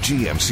GMC. 0.02 0.48